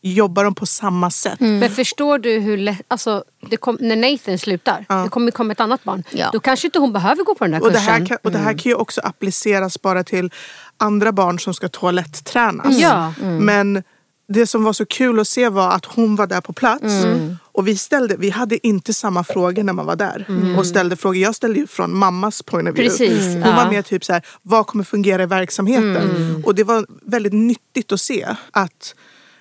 jobbar 0.02 0.44
de 0.44 0.56
på 0.56 0.66
samma 0.66 1.12
sätt. 1.12 1.42
Mm. 1.42 1.60
Men 1.60 1.70
förstår 1.70 2.18
du 2.18 2.40
hur 2.40 2.58
lätt, 2.58 2.82
alltså, 2.88 3.24
kom, 3.60 3.78
när 3.80 3.96
Nathan 3.96 4.38
slutar, 4.38 4.86
ja. 4.90 4.96
det 4.96 5.10
kommer 5.10 5.32
komma 5.32 5.52
ett 5.52 5.60
annat 5.60 5.84
barn. 5.84 6.04
Ja. 6.12 6.30
Då 6.34 6.40
kanske 6.40 6.68
inte 6.68 6.80
hon 6.80 6.94
behöver 6.94 7.24
gå 7.24 7.36
på 7.36 7.44
den 7.44 7.52
där 7.52 7.60
kursen. 7.60 7.68
Och 7.68 7.74
det 7.74 7.92
här 7.92 8.06
kan, 8.06 8.18
och 8.24 8.32
det 8.32 8.38
här 8.38 8.46
mm. 8.46 8.58
kan 8.58 8.70
ju 8.70 8.76
också 8.76 9.02
appliceras 9.02 9.82
bara 9.82 10.04
till 10.04 10.32
andra 10.78 11.12
barn 11.12 11.40
som 11.40 11.54
ska 11.54 11.70
toaletttränas. 11.70 12.80
Ja. 12.80 13.14
Mm. 13.22 13.46
Men 13.46 13.84
det 14.28 14.48
som 14.48 14.64
var 14.64 14.74
så 14.74 14.86
kul 14.86 15.20
att 15.20 15.28
se 15.28 15.50
var 15.50 15.72
att 15.72 15.86
hon 15.86 16.16
var 16.16 16.28
där 16.28 16.42
på 16.42 16.54
plats. 16.54 16.84
Mm. 16.84 17.38
Och 17.60 17.68
vi, 17.68 17.78
ställde, 17.78 18.16
vi 18.18 18.30
hade 18.30 18.68
inte 18.68 18.94
samma 18.94 19.24
frågor 19.24 19.64
när 19.64 19.74
man 19.74 19.86
var 19.86 19.96
där. 19.96 20.26
Mm. 20.30 20.60
Och 20.60 20.66
ställde 20.66 20.96
frågor. 20.96 21.18
Jag 21.18 21.36
ställde 21.36 21.60
ju 21.60 21.68
från 21.68 21.98
mammas 21.98 22.42
point 22.42 22.70
of 22.70 22.76
view. 22.76 22.90
Precis, 22.90 23.34
hon 23.34 23.42
ja. 23.42 23.56
var 23.56 23.70
mer 23.70 23.82
typ 23.82 24.06
så 24.06 24.14
här, 24.14 24.22
vad 24.42 24.68
kommer 24.68 24.84
fungera 24.84 25.24
i 25.24 25.26
verksamheten? 25.26 25.96
Mm. 25.96 26.46
Och 26.46 26.56
det 26.56 26.64
var 26.64 26.86
väldigt 27.02 27.34
nyttigt 27.34 27.92
att 27.92 28.02
se 28.02 28.28
att 28.52 28.96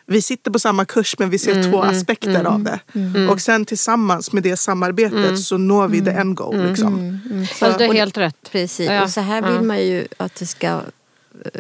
vi 0.07 0.23
sitter 0.23 0.51
på 0.51 0.59
samma 0.59 0.85
kurs 0.85 1.19
men 1.19 1.31
vi 1.31 1.39
ser 1.39 1.53
mm, 1.53 1.71
två 1.71 1.83
mm, 1.83 1.97
aspekter 1.97 2.41
mm, 2.41 2.47
av 2.47 2.63
det. 2.63 2.81
Mm. 2.95 3.31
Och 3.31 3.41
sen 3.41 3.65
tillsammans 3.65 4.33
med 4.33 4.43
det 4.43 4.57
samarbetet 4.57 5.19
mm. 5.19 5.37
så 5.37 5.59
når 5.59 5.89
vi 5.89 6.01
the 6.01 6.11
end 6.11 6.37
goal. 6.37 6.69
Liksom. 6.69 7.21
Så, 7.59 7.65
alltså, 7.65 7.79
det 7.79 7.85
är 7.85 7.93
helt 7.93 8.19
rätt. 8.19 8.49
Precis, 8.53 8.91
ja. 8.91 9.03
och 9.03 9.11
så 9.11 9.21
här 9.21 9.53
vill 9.53 9.67
man 9.67 9.87
ju 9.87 10.07
att 10.17 10.35
det 10.35 10.47
ska 10.47 10.67
eh, 10.67 10.81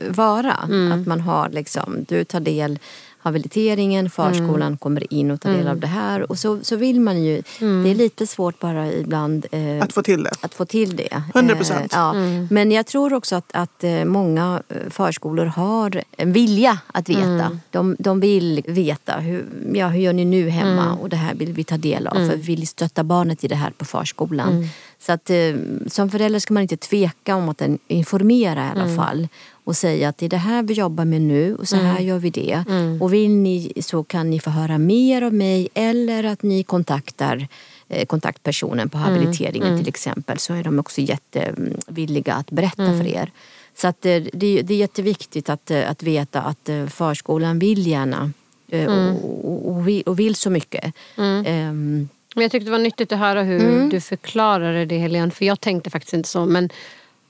vara. 0.08 0.52
Att 0.92 1.06
man 1.06 1.20
har 1.20 1.48
liksom, 1.48 2.04
du 2.08 2.24
tar 2.24 2.40
del 2.40 2.78
habiliteringen, 3.28 4.10
förskolan 4.10 4.62
mm. 4.62 4.78
kommer 4.78 5.12
in 5.12 5.30
och 5.30 5.40
tar 5.40 5.50
del 5.50 5.60
av 5.60 5.66
mm. 5.66 5.80
det 5.80 5.86
här. 5.86 6.30
Och 6.30 6.38
så, 6.38 6.58
så 6.62 6.76
vill 6.76 7.00
man 7.00 7.22
ju, 7.24 7.42
mm. 7.60 7.84
det 7.84 7.90
är 7.90 7.94
lite 7.94 8.26
svårt 8.26 8.58
bara 8.58 8.92
ibland 8.92 9.46
eh, 9.52 9.82
att 9.82 9.92
få 9.92 10.02
till 10.02 10.22
det. 10.22 10.30
Att 10.40 10.54
få 10.54 10.64
till 10.64 10.96
det. 10.96 11.22
100 11.34 11.56
procent. 11.56 11.92
Eh, 11.92 11.98
ja. 11.98 12.10
Mm. 12.14 12.48
Men 12.50 12.72
jag 12.72 12.86
tror 12.86 13.14
också 13.14 13.36
att, 13.36 13.50
att 13.52 13.84
eh, 13.84 14.04
många 14.04 14.62
eh, 14.68 14.90
förskolor 14.90 15.46
har 15.46 16.02
en 16.16 16.32
vilja 16.32 16.78
att 16.86 17.08
veta. 17.08 17.22
Mm. 17.22 17.60
De, 17.70 17.96
de 17.98 18.20
vill 18.20 18.62
veta, 18.66 19.12
hur, 19.18 19.46
ja, 19.72 19.88
hur 19.88 20.00
gör 20.00 20.12
ni 20.12 20.24
nu 20.24 20.48
hemma? 20.48 20.84
Mm. 20.84 20.98
Och 20.98 21.08
det 21.08 21.16
här 21.16 21.34
vill 21.34 21.52
vi 21.52 21.64
ta 21.64 21.76
del 21.76 22.06
av. 22.06 22.14
För 22.14 22.36
vi 22.36 22.42
vill 22.42 22.66
stötta 22.66 23.04
barnet 23.04 23.44
i 23.44 23.48
det 23.48 23.54
här 23.54 23.70
på 23.70 23.84
förskolan. 23.84 24.68
Så 25.00 25.12
att 25.12 25.30
eh, 25.30 25.54
som 25.86 26.10
förälder 26.10 26.38
ska 26.38 26.54
man 26.54 26.62
inte 26.62 26.76
tveka 26.76 27.36
om 27.36 27.48
att 27.48 27.62
informera 27.88 28.66
i 28.66 28.70
alla 28.70 28.96
fall 28.96 29.28
och 29.64 29.76
säga 29.76 30.08
att 30.08 30.18
det 30.18 30.26
är 30.26 30.30
det 30.30 30.36
här 30.36 30.62
vi 30.62 30.74
jobbar 30.74 31.04
med 31.04 31.22
nu 31.22 31.54
och 31.54 31.68
så 31.68 31.76
här 31.76 31.90
mm. 31.90 32.06
gör 32.06 32.18
vi 32.18 32.30
det. 32.30 32.64
Mm. 32.68 33.02
Och 33.02 33.12
vill 33.12 33.30
ni 33.30 33.72
så 33.80 34.04
kan 34.04 34.30
ni 34.30 34.40
få 34.40 34.50
höra 34.50 34.78
mer 34.78 35.22
av 35.22 35.34
mig 35.34 35.68
eller 35.74 36.24
att 36.24 36.42
ni 36.42 36.62
kontaktar 36.62 37.48
eh, 37.88 38.06
kontaktpersonen 38.06 38.88
på 38.88 38.98
mm. 38.98 39.10
habiliteringen 39.10 39.68
mm. 39.68 39.78
till 39.78 39.88
exempel 39.88 40.38
så 40.38 40.54
är 40.54 40.64
de 40.64 40.78
också 40.78 41.00
jättevilliga 41.00 42.34
att 42.34 42.50
berätta 42.50 42.86
för 42.86 42.92
mm. 42.92 43.06
er. 43.06 43.32
Så 43.74 43.88
att 43.88 44.06
eh, 44.06 44.22
det, 44.32 44.62
det 44.62 44.74
är 44.74 44.78
jätteviktigt 44.78 45.48
att, 45.48 45.70
eh, 45.70 45.90
att 45.90 46.02
veta 46.02 46.42
att 46.42 46.70
förskolan 46.88 47.58
vill 47.58 47.86
gärna 47.86 48.32
och, 48.72 49.70
och, 49.70 49.88
vill, 49.88 50.02
och 50.02 50.18
vill 50.18 50.34
så 50.34 50.50
mycket. 50.50 50.94
Um, 51.16 52.08
men 52.34 52.42
jag 52.42 52.50
tyckte 52.52 52.64
det 52.64 52.70
var 52.70 52.78
nyttigt 52.78 53.12
att 53.12 53.18
höra 53.18 53.42
hur 53.42 53.60
mm. 53.60 53.88
du 53.88 54.00
förklarade 54.00 54.84
det 54.84 54.98
Helene. 54.98 55.30
För 55.30 55.44
jag 55.44 55.60
tänkte 55.60 55.90
faktiskt 55.90 56.14
inte 56.14 56.28
så. 56.28 56.46
Men 56.46 56.70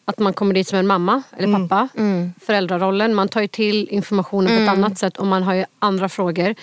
att 0.04 0.18
man 0.18 0.32
kommer 0.32 0.54
dit 0.54 0.68
som 0.68 0.78
en 0.78 0.86
mamma 0.86 1.22
eller 1.36 1.48
mm. 1.48 1.68
pappa. 1.68 1.88
Mm. 1.96 2.32
Föräldrarollen. 2.40 3.14
Man 3.14 3.28
tar 3.28 3.40
ju 3.40 3.48
till 3.48 3.88
informationen 3.88 4.46
på 4.46 4.52
ett 4.52 4.60
mm. 4.60 4.74
annat 4.74 4.98
sätt 4.98 5.16
och 5.16 5.26
man 5.26 5.42
har 5.42 5.54
ju 5.54 5.64
andra 5.78 6.08
frågor. 6.08 6.54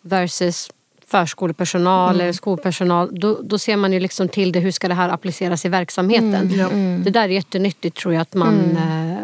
Versus 0.00 0.70
förskolepersonal 1.06 2.14
mm. 2.14 2.20
eller 2.20 2.32
skolpersonal. 2.32 3.08
Då, 3.12 3.40
då 3.42 3.58
ser 3.58 3.76
man 3.76 3.92
ju 3.92 4.00
liksom 4.00 4.28
till 4.28 4.52
det. 4.52 4.60
Hur 4.60 4.70
ska 4.70 4.88
det 4.88 4.94
här 4.94 5.08
appliceras 5.08 5.64
i 5.64 5.68
verksamheten? 5.68 6.34
Mm. 6.34 6.58
Ja. 6.58 6.68
Det 7.04 7.10
där 7.10 7.22
är 7.22 7.28
jättenyttigt 7.28 7.96
tror 7.96 8.14
jag 8.14 8.20
att 8.20 8.34
man, 8.34 8.76
eh, 8.76 9.18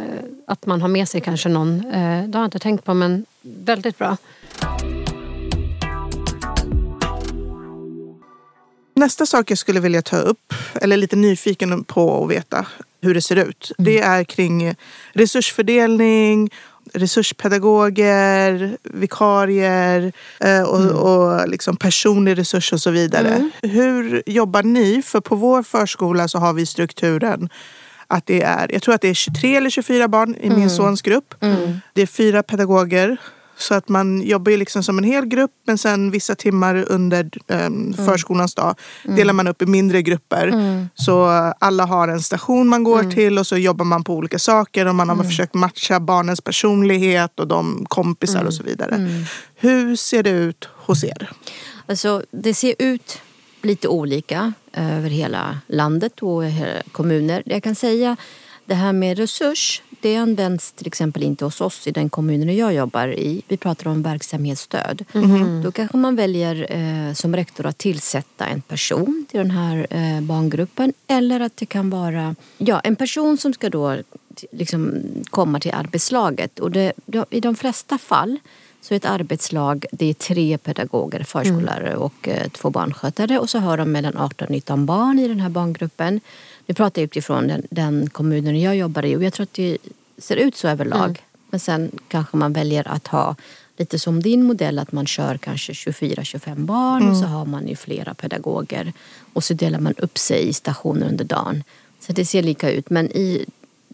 att 0.47 0.67
man 0.67 0.83
har 0.83 0.89
med 0.89 1.09
sig 1.09 1.21
kanske 1.21 1.49
någon. 1.49 1.85
Eh, 1.87 2.25
det 2.25 2.39
har 2.39 2.43
jag 2.43 2.47
inte 2.47 2.59
tänkt 2.59 2.85
på 2.85 2.95
men 2.95 3.27
väldigt 3.43 3.99
bra. 3.99 4.17
Nästa 9.01 9.27
sak 9.27 9.51
jag 9.51 9.59
skulle 9.59 9.81
vilja 9.81 10.03
ta 10.03 10.17
upp, 10.17 10.55
eller 10.75 10.97
lite 10.97 11.17
nyfiken 11.17 11.85
på 11.85 12.25
att 12.25 12.31
veta 12.31 12.67
hur 13.03 13.15
det 13.15 13.23
ser 13.23 13.37
ut. 13.37 13.73
Mm. 13.79 13.85
Det 13.85 14.01
är 14.01 14.25
kring 14.25 14.75
resursfördelning, 15.13 16.51
resurspedagoger, 16.93 18.77
vikarier 18.83 20.13
eh, 20.41 20.63
och, 20.63 20.81
mm. 20.81 20.97
och 20.97 21.49
liksom 21.49 21.77
personlig 21.77 22.39
resurs 22.39 22.73
och 22.73 22.81
så 22.81 22.91
vidare. 22.91 23.29
Mm. 23.29 23.51
Hur 23.63 24.23
jobbar 24.27 24.63
ni? 24.63 25.03
För 25.03 25.21
på 25.21 25.37
vår 25.37 25.63
förskola 25.63 26.29
så 26.29 26.39
har 26.39 26.53
vi 26.53 26.67
strukturen 26.67 27.49
att 28.07 28.27
det 28.27 28.43
är, 28.43 28.73
jag 28.73 28.83
tror 28.83 28.95
att 28.95 29.01
det 29.01 29.09
är 29.09 29.15
23 29.15 29.57
eller 29.57 29.71
24 29.71 30.09
barn 30.09 30.35
i 30.35 30.49
min 30.49 30.53
mm. 30.53 30.71
sons 30.71 31.03
grupp. 31.03 31.35
Mm. 31.41 31.81
Det 31.93 32.03
är 32.03 32.07
fyra 32.07 32.43
pedagoger 32.43 33.19
så 33.63 33.75
att 33.75 33.89
man 33.89 34.23
jobbar 34.23 34.51
ju 34.53 34.57
liksom 34.57 34.83
som 34.83 34.99
en 34.99 35.05
hel 35.05 35.27
grupp 35.27 35.51
men 35.67 35.79
sen 35.79 36.11
vissa 36.11 36.35
timmar 36.35 36.85
under 36.89 37.31
um, 37.47 37.95
förskolans 38.07 38.55
dag 38.55 38.75
mm. 39.05 39.17
delar 39.17 39.33
man 39.33 39.49
upp 39.49 39.63
i 39.63 39.67
mindre 39.67 40.03
grupper. 40.03 40.47
Mm. 40.47 40.89
Så 40.95 41.25
alla 41.59 41.85
har 41.85 42.09
en 42.09 42.21
station 42.21 42.69
man 42.69 42.85
går 42.85 43.01
mm. 43.01 43.15
till 43.15 43.39
och 43.39 43.47
så 43.47 43.57
jobbar 43.57 43.85
man 43.85 44.05
på 44.05 44.15
olika 44.15 44.39
saker 44.39 44.87
och 44.87 44.95
man 44.95 45.09
har 45.09 45.17
mm. 45.17 45.27
försökt 45.27 45.55
matcha 45.55 46.01
barnens 46.01 46.41
personlighet 46.41 47.41
och 47.41 47.49
de 47.49 47.87
kompisar 47.89 48.39
och 48.39 48.41
mm. 48.41 48.53
så 48.53 48.63
vidare. 48.63 48.95
Mm. 48.95 49.25
Hur 49.55 49.97
ser 49.97 50.23
det 50.23 50.31
ut 50.31 50.69
hos 50.77 51.05
er? 51.05 51.31
Alltså 51.87 52.23
det 52.31 52.55
ser 52.55 52.75
ut 52.79 53.23
lite 53.63 53.89
olika 53.89 54.53
över 54.73 55.09
hela 55.09 55.59
landet 55.67 56.23
och 56.23 56.43
kommuner. 56.93 57.43
Jag 57.47 57.63
kan 57.63 57.75
säga 57.75 58.17
det 58.65 58.75
här 58.75 58.93
med 58.93 59.19
resurs 59.19 59.83
det 60.01 60.17
används 60.17 60.73
till 60.73 60.87
exempel 60.87 61.23
inte 61.23 61.45
hos 61.45 61.61
oss 61.61 61.87
i 61.87 61.91
den 61.91 62.11
kommunen 62.11 62.57
jag 62.57 62.75
jobbar 62.75 63.09
i. 63.09 63.43
Vi 63.49 63.57
pratar 63.57 63.91
om 63.91 64.03
verksamhetsstöd. 64.03 65.05
Mm. 65.13 65.63
Då 65.63 65.73
kanske 65.73 65.97
man 65.97 66.17
väljer 66.17 66.67
eh, 66.71 67.15
som 67.15 67.37
rektor 67.37 67.67
att 67.67 67.79
tillsätta 67.79 68.47
en 68.47 68.61
person 68.61 69.27
till 69.31 69.39
den 69.39 69.51
här 69.51 69.87
eh, 69.91 70.21
barngruppen. 70.21 70.93
Eller 71.07 71.41
att 71.41 71.57
det 71.57 71.67
kan 71.67 71.91
vara 71.91 72.35
ja, 72.59 72.81
en 72.81 72.97
person 72.97 73.39
som 73.39 73.53
ska 73.53 73.71
då 73.71 73.97
liksom 74.53 74.95
komma 75.25 75.61
till 75.61 75.75
arbetslaget. 75.75 76.59
Och 76.59 76.71
det, 76.71 76.93
I 77.31 77.41
de 77.41 77.57
flesta 77.57 77.99
fall 77.99 78.39
så 78.81 78.95
ett 78.95 79.05
arbetslag 79.05 79.87
det 79.93 80.11
är 80.11 80.15
tre 80.15 80.59
pedagoger, 80.59 81.23
förskollärare 81.23 81.89
mm. 81.89 82.03
och 82.03 82.29
eh, 82.29 82.49
två 82.49 82.71
barnskötare. 82.71 83.39
Och 83.39 83.51
så 83.51 83.59
har 83.59 83.77
de 83.77 83.93
mellan 83.93 84.17
18 84.17 84.45
och 84.45 84.51
19 84.51 84.87
barn 84.87 85.19
i 85.19 85.29
den 85.29 85.41
här 85.41 85.49
barngruppen. 85.49 86.21
Nu 86.67 86.75
pratar 86.75 87.03
jag 87.03 87.07
utifrån 87.07 87.49
den, 87.49 87.63
den 87.71 88.11
kommunen 88.11 88.61
jag 88.61 88.77
jobbar 88.77 89.05
i 89.05 89.17
och 89.17 89.25
jag 89.25 89.33
tror 89.33 89.45
att 89.45 89.55
det 89.55 89.79
ser 90.19 90.37
ut 90.37 90.57
så 90.57 90.69
överlag. 90.69 91.09
Mm. 91.09 91.17
Men 91.51 91.61
sen 91.61 91.91
kanske 92.09 92.37
man 92.37 92.53
väljer 92.53 92.89
att 92.89 93.07
ha 93.07 93.37
lite 93.77 93.99
som 93.99 94.23
din 94.23 94.43
modell 94.43 94.79
att 94.79 94.93
man 94.93 95.07
kör 95.07 95.37
kanske 95.39 95.73
24-25 95.73 96.57
barn 96.57 97.03
mm. 97.03 97.13
och 97.13 97.19
så 97.19 97.25
har 97.25 97.47
man 97.47 97.69
ju 97.69 97.77
flera 97.77 98.15
pedagoger. 98.15 98.93
Och 99.33 99.45
så 99.45 99.55
delar 99.55 99.81
man 99.81 99.95
upp 99.97 100.19
sig 100.19 100.49
i 100.49 100.53
stationer 100.53 101.09
under 101.09 101.25
dagen. 101.25 101.65
Så 102.01 102.13
det 102.13 102.25
ser 102.25 102.43
lika 102.43 102.71
ut. 102.71 102.91
Men 102.91 103.11
i 103.11 103.47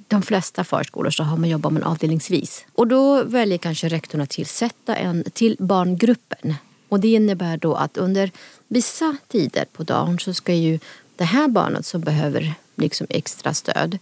de 0.08 0.22
flesta 0.22 0.64
förskolor 0.64 1.10
så 1.10 1.22
har 1.22 1.36
man 1.36 1.48
jobbat 1.48 1.72
man 1.72 1.82
avdelningsvis. 1.82 2.66
Och 2.74 2.86
då 2.86 3.22
väljer 3.22 3.58
kanske 3.58 3.88
rektorn 3.88 4.20
att 4.20 4.30
tillsätta 4.30 4.96
en 4.96 5.24
till 5.32 5.56
barngruppen. 5.58 6.54
Och 6.88 7.00
det 7.00 7.08
innebär 7.08 7.56
då 7.56 7.74
att 7.74 7.96
under 7.96 8.30
vissa 8.68 9.16
tider 9.28 9.64
på 9.72 9.82
dagen 9.82 10.18
så 10.18 10.34
ska 10.34 10.54
ju 10.54 10.78
det 11.16 11.24
här 11.24 11.48
barnet 11.48 11.86
som 11.86 12.00
behöver 12.00 12.54
liksom 12.74 13.06
extra 13.10 13.54
stöd 13.54 13.98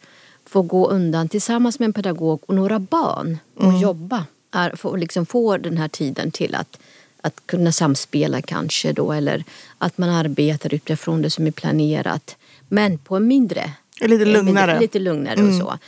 få 0.46 0.62
gå 0.62 0.88
undan 0.88 1.28
tillsammans 1.28 1.78
med 1.78 1.86
en 1.86 1.92
pedagog 1.92 2.42
och 2.46 2.54
några 2.54 2.78
barn 2.78 3.38
och 3.56 3.64
mm. 3.64 3.80
jobba. 3.80 4.26
Är, 4.50 4.76
få, 4.76 4.96
liksom 4.96 5.26
få 5.26 5.56
den 5.56 5.76
här 5.76 5.88
tiden 5.88 6.30
till 6.30 6.54
att, 6.54 6.78
att 7.20 7.46
kunna 7.46 7.72
samspela 7.72 8.42
kanske 8.42 8.92
då 8.92 9.12
eller 9.12 9.44
att 9.78 9.98
man 9.98 10.08
arbetar 10.08 10.74
utifrån 10.74 11.22
det 11.22 11.30
som 11.30 11.46
är 11.46 11.50
planerat. 11.50 12.36
Men 12.68 12.98
på 12.98 13.16
en 13.16 13.26
mindre 13.26 13.72
Lite 14.00 14.24
lugnare. 14.24 14.80
Lite 14.80 14.98
lugnare 14.98 15.34
mm. 15.34 15.48
och 15.48 15.54
så. 15.54 15.78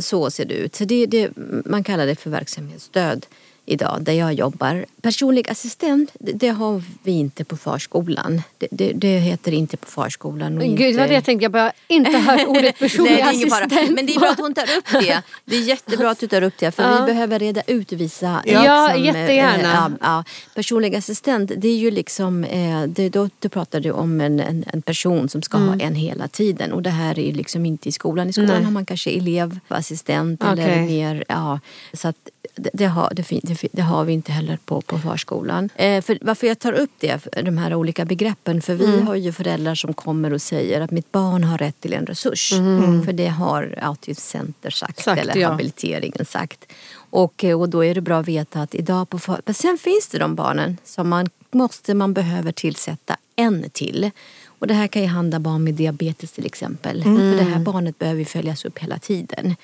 Så 0.00 0.30
ser 0.30 0.44
det 0.44 0.54
ut. 0.54 0.74
Så 0.74 0.84
det, 0.84 1.06
det, 1.06 1.30
man 1.64 1.84
kallar 1.84 2.06
det 2.06 2.16
för 2.16 2.30
verksamhetsstöd 2.30 3.26
idag 3.66 3.98
där 4.02 4.12
jag 4.12 4.34
jobbar. 4.34 4.84
Personlig 5.04 5.50
assistent, 5.50 6.10
det 6.18 6.48
har 6.48 6.82
vi 7.02 7.12
inte 7.12 7.44
på 7.44 7.56
förskolan. 7.56 8.42
Det, 8.58 8.68
det, 8.70 8.92
det 8.92 9.18
heter 9.18 9.52
inte 9.52 9.76
på 9.76 9.86
förskolan. 9.86 10.58
Gud, 10.58 10.80
inte... 10.80 10.98
vad 10.98 11.08
det 11.08 11.14
jag 11.14 11.24
tänkte. 11.24 11.44
Jag 11.44 11.52
bara 11.52 11.72
inte 11.88 12.18
hört 12.18 12.40
ordet 12.48 12.78
personlig 12.78 13.12
Nej, 13.12 13.22
assistent. 13.22 13.90
Men 13.90 14.06
det 14.06 14.14
är 14.14 14.20
bra 14.20 14.28
att 14.28 14.38
hon 14.38 14.54
tar 14.54 14.62
upp 14.78 14.84
det. 14.92 15.22
Det 15.44 15.56
är 15.56 15.60
jättebra 15.60 16.10
att 16.10 16.20
du 16.20 16.26
tar 16.26 16.42
upp 16.42 16.54
det 16.58 16.70
för 16.70 16.82
ja. 16.82 17.00
vi 17.00 17.12
behöver 17.12 17.38
reda 17.38 17.62
ut 17.66 17.92
vissa... 17.92 18.42
Ja, 18.46 18.86
liksom, 18.86 19.04
jättegärna. 19.04 19.86
Äh, 19.86 19.92
ja, 20.00 20.24
personlig 20.54 20.96
assistent, 20.96 21.52
det 21.56 21.68
är 21.68 21.76
ju 21.76 21.90
liksom... 21.90 22.44
Äh, 22.44 22.82
det, 22.82 23.08
då, 23.08 23.28
då 23.38 23.48
pratar 23.48 23.80
du 23.80 23.90
om 23.90 24.20
en, 24.20 24.40
en, 24.40 24.64
en 24.72 24.82
person 24.82 25.28
som 25.28 25.42
ska 25.42 25.56
mm. 25.56 25.68
ha 25.68 25.78
en 25.78 25.94
hela 25.94 26.28
tiden 26.28 26.72
och 26.72 26.82
det 26.82 26.90
här 26.90 27.18
är 27.18 27.32
liksom 27.32 27.66
inte 27.66 27.88
i 27.88 27.92
skolan. 27.92 28.28
I 28.28 28.32
skolan 28.32 28.54
Nej. 28.54 28.64
har 28.64 28.72
man 28.72 28.86
kanske 28.86 29.10
elevassistent 29.10 30.42
okay. 30.42 30.64
eller 30.64 30.82
mer... 30.82 31.24
Ja, 31.28 31.60
så 31.92 32.08
att 32.08 32.30
det, 32.56 32.70
det, 32.72 32.86
har, 32.86 33.12
det, 33.14 33.26
det, 33.42 33.68
det, 33.72 33.82
har 33.82 34.04
vi 34.04 34.12
inte 34.12 34.32
heller 34.32 34.58
på, 34.64 34.80
på 34.80 34.93
på 34.94 35.08
förskolan. 35.08 35.68
Eh, 35.76 36.02
för 36.02 36.18
varför 36.20 36.46
jag 36.46 36.58
tar 36.58 36.72
upp 36.72 36.90
det, 36.98 37.28
de 37.42 37.58
här 37.58 37.74
olika 37.74 38.04
begreppen, 38.04 38.62
för 38.62 38.74
vi 38.74 38.84
mm. 38.84 39.06
har 39.06 39.14
ju 39.14 39.32
föräldrar 39.32 39.74
som 39.74 39.94
kommer 39.94 40.32
och 40.32 40.42
säger 40.42 40.80
att 40.80 40.90
mitt 40.90 41.12
barn 41.12 41.44
har 41.44 41.58
rätt 41.58 41.80
till 41.80 41.92
en 41.92 42.06
resurs. 42.06 42.52
Mm. 42.52 43.04
För 43.04 43.12
det 43.12 43.28
har 43.28 43.78
Autismcenter 43.82 44.70
sagt, 44.70 45.04
sagt 45.04 45.20
eller 45.20 45.36
ja. 45.36 45.48
habiliteringen 45.48 46.24
sagt. 46.24 46.72
Och, 47.10 47.44
eh, 47.44 47.60
och 47.60 47.68
då 47.68 47.84
är 47.84 47.94
det 47.94 48.00
bra 48.00 48.20
att 48.20 48.28
veta 48.28 48.60
att 48.62 48.74
idag 48.74 49.08
på 49.10 49.18
för... 49.18 49.40
Men 49.44 49.54
sen 49.54 49.78
finns 49.78 50.08
det 50.08 50.18
de 50.18 50.34
barnen 50.34 50.76
som 50.84 51.08
man 51.08 51.28
måste, 51.50 51.94
man 51.94 52.14
behöver 52.14 52.52
tillsätta 52.52 53.16
en 53.36 53.70
till. 53.70 54.10
Och 54.58 54.66
det 54.66 54.74
här 54.74 54.86
kan 54.86 55.02
ju 55.02 55.08
handla 55.08 55.36
om 55.36 55.42
barn 55.42 55.64
med 55.64 55.74
diabetes 55.74 56.32
till 56.32 56.46
exempel. 56.46 57.02
Mm. 57.02 57.16
För 57.16 57.44
det 57.44 57.50
här 57.50 57.58
barnet 57.58 57.98
behöver 57.98 58.24
följas 58.24 58.64
upp 58.64 58.78
hela 58.78 58.98
tiden. 58.98 59.56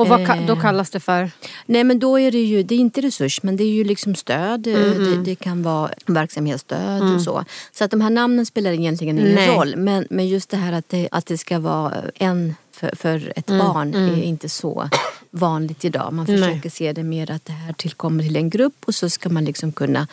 Och 0.00 0.08
vad 0.08 0.46
då 0.46 0.52
eh. 0.52 0.60
kallas 0.60 0.90
det 0.90 1.00
för? 1.00 1.30
Nej 1.66 1.84
men 1.84 1.98
då 1.98 2.18
är 2.20 2.32
det 2.32 2.42
ju, 2.42 2.62
det 2.62 2.74
är 2.74 2.78
inte 2.78 3.00
resurs 3.00 3.42
men 3.42 3.56
det 3.56 3.64
är 3.64 3.72
ju 3.72 3.84
liksom 3.84 4.14
stöd. 4.14 4.66
Mm. 4.66 5.04
Det, 5.04 5.22
det, 5.30 5.34
kan 5.34 5.62
vara 5.62 5.90
verksamhetsstöd 6.06 7.02
mm. 7.02 7.14
och 7.14 7.22
så. 7.22 7.44
Så 7.72 7.84
att 7.84 7.90
de 7.90 8.00
här 8.00 8.10
namnen 8.10 8.46
spelar 8.46 8.70
egentligen 8.72 9.18
ingen 9.18 9.34
Nej. 9.34 9.56
roll. 9.56 9.76
Men, 9.76 10.06
men 10.10 10.28
just 10.28 10.50
det 10.50 10.56
här 10.56 10.72
att 10.72 10.88
det, 10.88 11.08
att 11.10 11.26
det 11.26 11.38
ska 11.38 11.58
vara 11.58 12.02
en 12.14 12.54
för, 12.72 12.96
för 12.96 13.32
ett 13.36 13.50
mm. 13.50 13.66
barn 13.66 13.94
är 13.94 14.08
mm. 14.08 14.22
inte 14.22 14.48
så 14.48 14.88
vanligt 15.30 15.84
idag. 15.84 16.12
Man 16.12 16.26
försöker 16.26 16.60
Nej. 16.64 16.70
se 16.70 16.92
det 16.92 17.02
mer 17.02 17.30
att 17.30 17.44
det 17.44 17.52
här 17.52 17.72
tillkommer 17.72 18.24
till 18.24 18.36
en 18.36 18.50
grupp 18.50 18.76
och 18.84 18.94
så 18.94 19.10
ska 19.10 19.28
man 19.28 19.44
liksom 19.44 19.72
kunna 19.72 20.06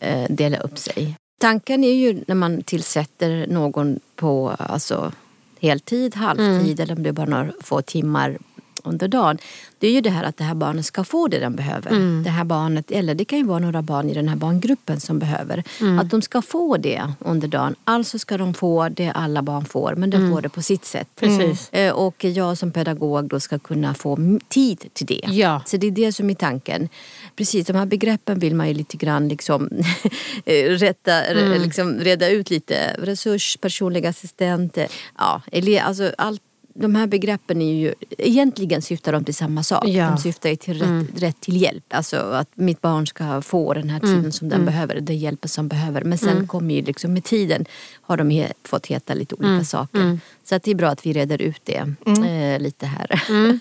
eh, 0.00 0.24
dela 0.28 0.58
upp 0.58 0.78
sig. 0.78 1.16
Tanken 1.40 1.84
är 1.84 1.94
ju 1.94 2.24
när 2.26 2.34
man 2.34 2.62
tillsätter 2.62 3.46
någon 3.46 4.00
på 4.16 4.50
alltså, 4.58 5.12
heltid, 5.60 6.14
halvtid 6.14 6.80
mm. 6.80 6.80
eller 6.80 6.96
om 6.96 7.02
det 7.02 7.08
är 7.08 7.12
bara 7.12 7.26
några 7.26 7.52
få 7.60 7.82
timmar 7.82 8.38
under 8.84 9.08
dagen. 9.08 9.38
Det 9.78 9.86
är 9.86 9.92
ju 9.92 10.00
det 10.00 10.10
här 10.10 10.24
att 10.24 10.36
det 10.36 10.44
här 10.44 10.54
barnet 10.54 10.86
ska 10.86 11.04
få 11.04 11.28
det 11.28 11.38
den 11.38 11.56
behöver. 11.56 11.90
Mm. 11.90 12.22
Det 12.24 12.30
här 12.30 12.44
barnet, 12.44 12.90
eller 12.90 13.14
det 13.14 13.24
kan 13.24 13.38
ju 13.38 13.44
vara 13.44 13.58
några 13.58 13.82
barn 13.82 14.10
i 14.10 14.14
den 14.14 14.28
här 14.28 14.36
barngruppen 14.36 15.00
som 15.00 15.18
behöver. 15.18 15.64
Mm. 15.80 15.98
Att 15.98 16.10
de 16.10 16.22
ska 16.22 16.42
få 16.42 16.76
det 16.76 17.12
under 17.18 17.48
dagen. 17.48 17.74
Alltså 17.84 18.18
ska 18.18 18.38
de 18.38 18.54
få 18.54 18.88
det 18.88 19.10
alla 19.10 19.42
barn 19.42 19.64
får 19.64 19.94
men 19.96 20.10
de 20.10 20.16
mm. 20.16 20.32
får 20.32 20.42
det 20.42 20.48
på 20.48 20.62
sitt 20.62 20.84
sätt. 20.84 21.08
Precis. 21.16 21.72
Eh, 21.72 21.92
och 21.92 22.24
jag 22.24 22.58
som 22.58 22.70
pedagog 22.70 23.28
då 23.28 23.40
ska 23.40 23.58
kunna 23.58 23.94
få 23.94 24.38
tid 24.48 24.84
till 24.92 25.06
det. 25.06 25.20
Ja. 25.28 25.62
Så 25.66 25.76
det 25.76 25.86
är 25.86 25.90
det 25.90 26.12
som 26.12 26.30
är 26.30 26.34
tanken. 26.34 26.88
Precis, 27.36 27.66
de 27.66 27.76
här 27.76 27.86
begreppen 27.86 28.38
vill 28.38 28.54
man 28.54 28.68
ju 28.68 28.74
lite 28.74 28.96
grann 28.96 29.28
liksom 29.28 29.68
rätta, 30.68 31.24
mm. 31.24 31.62
liksom 31.62 32.00
reda 32.00 32.28
ut 32.28 32.50
lite. 32.50 32.96
Resurs, 32.98 33.56
personlig 33.56 34.06
assistent, 34.06 34.78
ja, 35.18 35.42
alltså 35.82 36.12
allt 36.18 36.42
de 36.74 36.94
här 36.94 37.06
begreppen 37.06 37.62
är 37.62 37.74
ju, 37.74 37.94
egentligen 38.18 38.82
syftar 38.82 39.12
de 39.12 39.24
till 39.24 39.34
samma 39.34 39.62
sak. 39.62 39.88
Ja. 39.88 40.10
De 40.10 40.18
syftar 40.18 40.50
ju 40.50 40.56
till 40.56 40.78
rätt, 40.78 40.88
mm. 40.88 41.08
rätt, 41.16 41.40
till 41.40 41.62
hjälp. 41.62 41.84
Alltså 41.88 42.16
att 42.16 42.48
mitt 42.54 42.80
barn 42.80 43.06
ska 43.06 43.42
få 43.42 43.74
den 43.74 43.90
här 43.90 44.00
tiden 44.00 44.18
mm. 44.18 44.32
som 44.32 44.48
den 44.48 44.60
mm. 44.60 44.66
behöver, 44.66 45.00
den 45.00 45.18
hjälpen 45.18 45.48
som 45.48 45.68
behöver. 45.68 46.04
Men 46.04 46.18
sen 46.18 46.28
mm. 46.28 46.48
kommer 46.48 46.74
ju 46.74 46.82
liksom 46.82 47.12
med 47.12 47.24
tiden 47.24 47.64
har 48.02 48.16
de 48.16 48.30
he, 48.30 48.52
fått 48.64 48.86
heta 48.86 49.14
lite 49.14 49.34
olika 49.34 49.48
mm. 49.48 49.64
saker. 49.64 50.00
Mm. 50.00 50.20
Så 50.44 50.54
att 50.54 50.62
det 50.62 50.70
är 50.70 50.74
bra 50.74 50.88
att 50.88 51.06
vi 51.06 51.12
reder 51.12 51.42
ut 51.42 51.60
det 51.64 51.94
eh, 52.06 52.60
lite 52.60 52.86
här. 52.86 53.22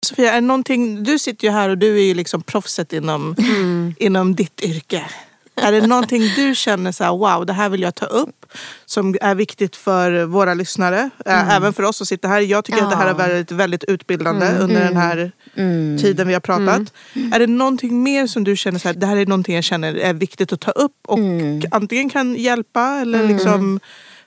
Sofia, 0.00 0.32
är 0.32 0.40
någonting, 0.40 1.04
du 1.04 1.18
sitter 1.18 1.46
ju 1.46 1.52
här 1.52 1.68
och 1.68 1.78
du 1.78 1.96
är 1.98 2.04
ju 2.04 2.14
liksom 2.14 2.42
proffset 2.42 2.92
inom, 2.92 3.36
inom 3.98 4.34
ditt 4.34 4.60
yrke. 4.64 5.04
Är 5.54 5.72
det 5.72 5.86
någonting 5.86 6.22
du 6.36 6.54
känner 6.54 6.92
så 6.92 7.04
här, 7.04 7.10
wow, 7.10 7.46
det 7.46 7.52
här 7.52 7.68
vill 7.68 7.82
jag 7.82 7.94
ta 7.94 8.06
upp 8.06 8.46
som 8.86 9.16
är 9.20 9.34
viktigt 9.34 9.76
för 9.76 10.24
våra 10.24 10.54
lyssnare? 10.54 11.10
Mm. 11.26 11.48
Även 11.48 11.72
för 11.72 11.82
oss 11.82 11.96
som 11.96 12.06
sitter 12.06 12.28
här. 12.28 12.40
Jag 12.40 12.64
tycker 12.64 12.78
ja. 12.78 12.84
att 12.84 12.90
det 12.90 12.96
här 12.96 13.06
är 13.06 13.14
väldigt, 13.14 13.50
väldigt 13.50 13.84
utbildande 13.84 14.46
mm. 14.46 14.62
under 14.62 14.80
den 14.84 14.96
här 14.96 15.32
mm. 15.54 15.98
tiden 15.98 16.28
vi 16.28 16.32
har 16.32 16.40
pratat. 16.40 16.92
Mm. 17.12 17.32
Är 17.32 17.38
det 17.38 17.46
någonting 17.46 18.02
mer 18.02 18.26
som 18.26 18.44
du 18.44 18.56
känner 18.56 18.78
så 18.78 18.88
här, 18.88 18.94
det 18.94 19.06
här 19.06 19.16
är 19.16 19.26
någonting 19.26 19.54
jag 19.54 19.64
känner 19.64 19.94
är 19.94 20.14
viktigt 20.14 20.52
att 20.52 20.60
ta 20.60 20.70
upp 20.70 20.96
och 21.06 21.18
mm. 21.18 21.62
antingen 21.70 22.10
kan 22.10 22.34
hjälpa 22.34 22.98
eller 23.00 23.20
mm. 23.20 23.36
liksom 23.36 23.80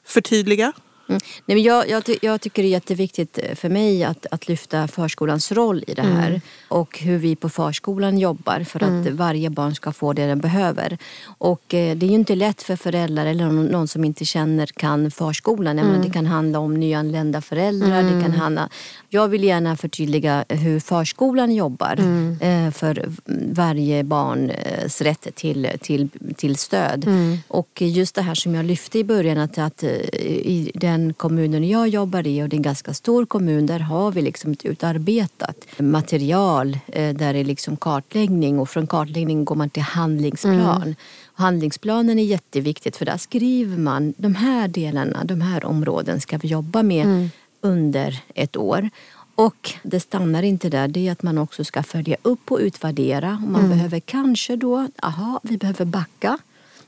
förtydliga? 0.06 0.74
Mm. 1.10 1.22
Nej, 1.46 1.56
men 1.56 1.64
jag, 1.64 1.90
jag, 1.90 2.04
jag, 2.22 2.42
tycker 2.42 2.64
det 2.64 2.68
är 2.68 2.72
jätteviktigt 2.72 3.40
för 3.56 3.70
mig 3.70 4.04
att, 4.04 4.26
att 4.32 4.48
lyfta 4.48 4.88
förskolans 4.88 5.52
roll 5.52 5.84
i 5.88 5.94
det 5.94 6.02
här. 6.02 6.28
Mm. 6.28 6.42
Och 6.68 7.00
hur 7.00 7.18
vi 7.18 7.36
på 7.36 7.50
förskolan 7.50 8.18
jobbar 8.18 8.64
för 8.64 8.84
att 8.84 8.90
mm. 8.90 9.16
varje 9.16 9.50
barn 9.50 9.76
ska 9.76 9.92
få 9.92 10.14
det 10.14 10.28
den 10.28 10.40
behöver. 10.40 10.98
Och 11.38 11.74
eh, 11.74 11.96
det 11.96 12.06
är 12.06 12.08
ju 12.08 12.16
inte 12.16 12.36
lätt 12.36 12.62
för 12.64 12.76
föräldrar 12.76 13.26
eller 13.26 13.46
någon, 13.46 13.66
någon 13.66 13.88
som 13.88 14.06
inte 14.06 14.26
känner 14.26 14.66
kan 14.66 15.12
förskolan. 15.12 15.80
Mm. 15.80 15.92
Menar, 15.92 16.06
det 16.06 16.14
kan 16.14 16.26
handla 16.26 16.60
om 16.60 16.74
nyanlända 16.74 17.42
föräldrar. 17.42 18.04
Det 18.04 18.10
kan 18.10 18.26
mm. 18.26 18.40
handla, 18.40 18.70
jag 19.10 19.28
vill 19.28 19.44
gärna 19.44 19.78
förtydliga 19.78 20.46
hur 20.50 20.80
förskolan 20.80 21.52
jobbar 21.52 21.96
mm. 22.00 22.38
eh, 22.42 22.72
för 22.72 23.10
varje 23.54 24.04
barns 24.04 25.02
rätt 25.02 25.36
till, 25.36 25.70
till, 25.82 26.10
till 26.36 26.56
stöd. 26.56 27.06
Och 27.48 27.82
just 27.82 28.16
det 28.16 28.22
här 28.22 28.36
som 28.36 28.56
jag 28.56 28.66
lyfte 28.66 29.00
i 29.00 29.04
början 29.04 29.38
att, 29.38 29.58
att 29.58 29.84
eh, 29.84 29.89
i 29.89 30.72
den 30.76 31.03
den 31.04 31.13
kommunen 31.13 31.70
jag 31.70 31.88
jobbar 31.88 32.28
i 32.28 32.44
och 32.44 32.50
det 32.50 32.56
är 32.56 32.58
en 32.58 32.62
ganska 32.62 32.94
stor 32.94 33.26
kommun, 33.26 33.66
där 33.66 33.80
har 33.80 34.12
vi 34.12 34.22
liksom 34.22 34.52
ett 34.52 34.66
utarbetat 34.66 35.66
material 35.78 36.78
eh, 36.88 37.16
där 37.16 37.34
det 37.34 37.39
är 37.39 37.44
liksom 37.44 37.78
kartläggning 37.78 38.60
och 38.60 38.70
från 38.70 38.88
kartläggning 38.88 39.46
går 39.46 39.56
man 39.56 39.70
till 39.70 39.84
handlingsplan. 39.84 40.82
Mm. 40.82 40.96
Handlingsplanen 41.34 42.20
är 42.20 42.24
jätteviktigt 42.24 42.98
för 42.98 43.06
där 43.06 43.18
skriver 43.18 43.78
man 43.78 44.13
de 44.18 44.36
här 44.36 44.68
delarna, 44.68 45.24
de 45.24 45.42
här 45.42 45.66
områden 45.66 46.22
ska 46.22 46.38
vi 46.38 46.48
jobba 46.48 46.84
med 46.84 47.06
mm. 47.06 47.30
under 47.62 48.20
ett 48.36 48.58
år. 48.58 48.89
Och 49.36 49.74
det 49.84 50.00
stannar 50.00 50.44
inte 50.44 50.70
där, 50.70 50.88
det 50.88 51.08
är 51.08 51.12
att 51.12 51.24
man 51.24 51.38
också 51.38 51.63
ska 51.63 51.84
följa 51.84 52.18
upp 52.22 52.52
och 52.52 52.60
utvärdera. 52.60 53.39
Och 53.44 53.52
man 53.52 53.66
mm. 53.66 53.78
behöver 53.78 54.00
kanske 54.00 54.56
då, 54.56 54.88
aha, 55.02 55.39
vi 55.44 55.58
behöver 55.58 55.86
backa. 55.86 56.38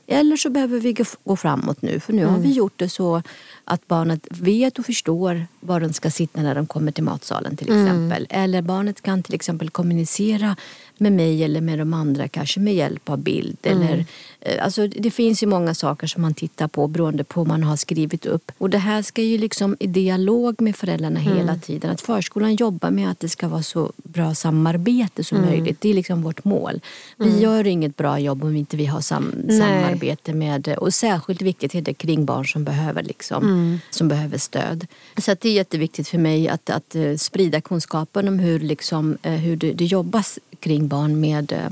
Eller 0.06 0.36
så 0.36 0.50
behöver 0.50 0.80
vi 0.80 0.96
gå 1.24 1.36
framåt 1.36 1.82
nu 1.82 2.00
för 2.00 2.12
nu 2.12 2.22
mm. 2.22 2.34
har 2.34 2.40
vi 2.40 2.52
gjort 2.52 2.72
det 2.76 2.88
så 2.88 3.22
att 3.64 3.88
barnet 3.88 4.26
vet 4.30 4.78
och 4.78 4.86
förstår 4.86 5.46
var 5.60 5.80
de 5.80 5.92
ska 5.92 6.10
sitta 6.10 6.42
när 6.42 6.54
de 6.54 6.66
kommer 6.66 6.92
till 6.92 7.04
matsalen 7.04 7.56
till 7.56 7.70
mm. 7.70 7.86
exempel. 7.86 8.26
Mm. 8.30 8.44
Eller 8.44 8.62
barnet 8.62 9.02
kan 9.02 9.22
till 9.22 9.34
exempel 9.34 9.70
kommunicera 9.70 10.56
med 10.98 11.12
mig 11.12 11.44
eller 11.44 11.60
med 11.60 11.78
de 11.78 11.94
andra 11.94 12.28
kanske 12.28 12.60
med 12.60 12.74
hjälp 12.74 13.08
av 13.08 13.18
bild. 13.18 13.56
Mm. 13.62 13.82
Eller, 13.82 14.04
eh, 14.40 14.64
alltså, 14.64 14.86
det 14.86 15.10
finns 15.10 15.42
ju 15.42 15.46
många 15.46 15.74
saker 15.74 16.06
som 16.06 16.22
man 16.22 16.34
tittar 16.34 16.68
på 16.68 16.88
beroende 16.88 17.24
på 17.24 17.40
vad 17.40 17.48
man 17.48 17.62
har 17.62 17.76
skrivit 17.76 18.26
upp. 18.26 18.52
Och 18.58 18.70
det 18.70 18.78
här 18.78 19.02
ska 19.02 19.22
ju 19.22 19.38
liksom 19.38 19.76
i 19.80 19.86
dialog 19.86 20.60
med 20.60 20.76
föräldrarna 20.76 21.20
mm. 21.20 21.36
hela 21.36 21.56
tiden. 21.56 21.90
Att 21.90 22.00
förskolan 22.00 22.54
jobbar 22.54 22.90
med 22.90 23.10
att 23.10 23.20
det 23.20 23.28
ska 23.28 23.48
vara 23.48 23.62
så 23.62 23.92
bra 23.96 24.34
samarbete 24.34 25.24
som 25.24 25.38
mm. 25.38 25.50
möjligt. 25.50 25.80
Det 25.80 25.90
är 25.90 25.94
liksom 25.94 26.22
vårt 26.22 26.44
mål. 26.44 26.80
Vi 27.16 27.28
mm. 27.28 27.40
gör 27.40 27.66
inget 27.66 27.96
bra 27.96 28.18
jobb 28.18 28.44
om 28.44 28.56
inte 28.56 28.76
vi 28.76 28.86
har 28.86 29.00
sam 29.00 29.32
samarbete 29.48 29.95
med, 30.34 30.68
och 30.78 30.94
särskilt 30.94 31.42
viktigt 31.42 31.74
är 31.74 31.80
det 31.80 31.94
kring 31.94 32.24
barn 32.24 32.46
som 32.46 32.64
behöver, 32.64 33.02
liksom, 33.02 33.44
mm. 33.44 33.78
som 33.90 34.08
behöver 34.08 34.38
stöd. 34.38 34.86
Så 35.18 35.36
det 35.40 35.48
är 35.48 35.52
jätteviktigt 35.52 36.08
för 36.08 36.18
mig 36.18 36.48
att, 36.48 36.70
att 36.70 36.94
eh, 36.94 37.14
sprida 37.16 37.60
kunskapen 37.60 38.28
om 38.28 38.38
hur, 38.38 38.60
liksom, 38.60 39.18
eh, 39.22 39.32
hur 39.32 39.56
det, 39.56 39.72
det 39.72 39.84
jobbas 39.84 40.38
kring 40.60 40.88
barn 40.88 41.20
med 41.20 41.52
eh, 41.52 41.70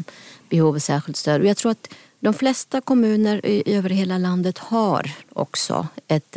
behov 0.48 0.74
av 0.74 0.78
särskilt 0.78 1.16
stöd. 1.16 1.40
Och 1.40 1.46
jag 1.46 1.56
tror 1.56 1.72
att 1.72 1.94
de 2.20 2.34
flesta 2.34 2.80
kommuner 2.80 3.40
över 3.66 3.90
hela 3.90 4.18
landet 4.18 4.58
har 4.58 5.10
också 5.32 5.88
ett, 6.08 6.36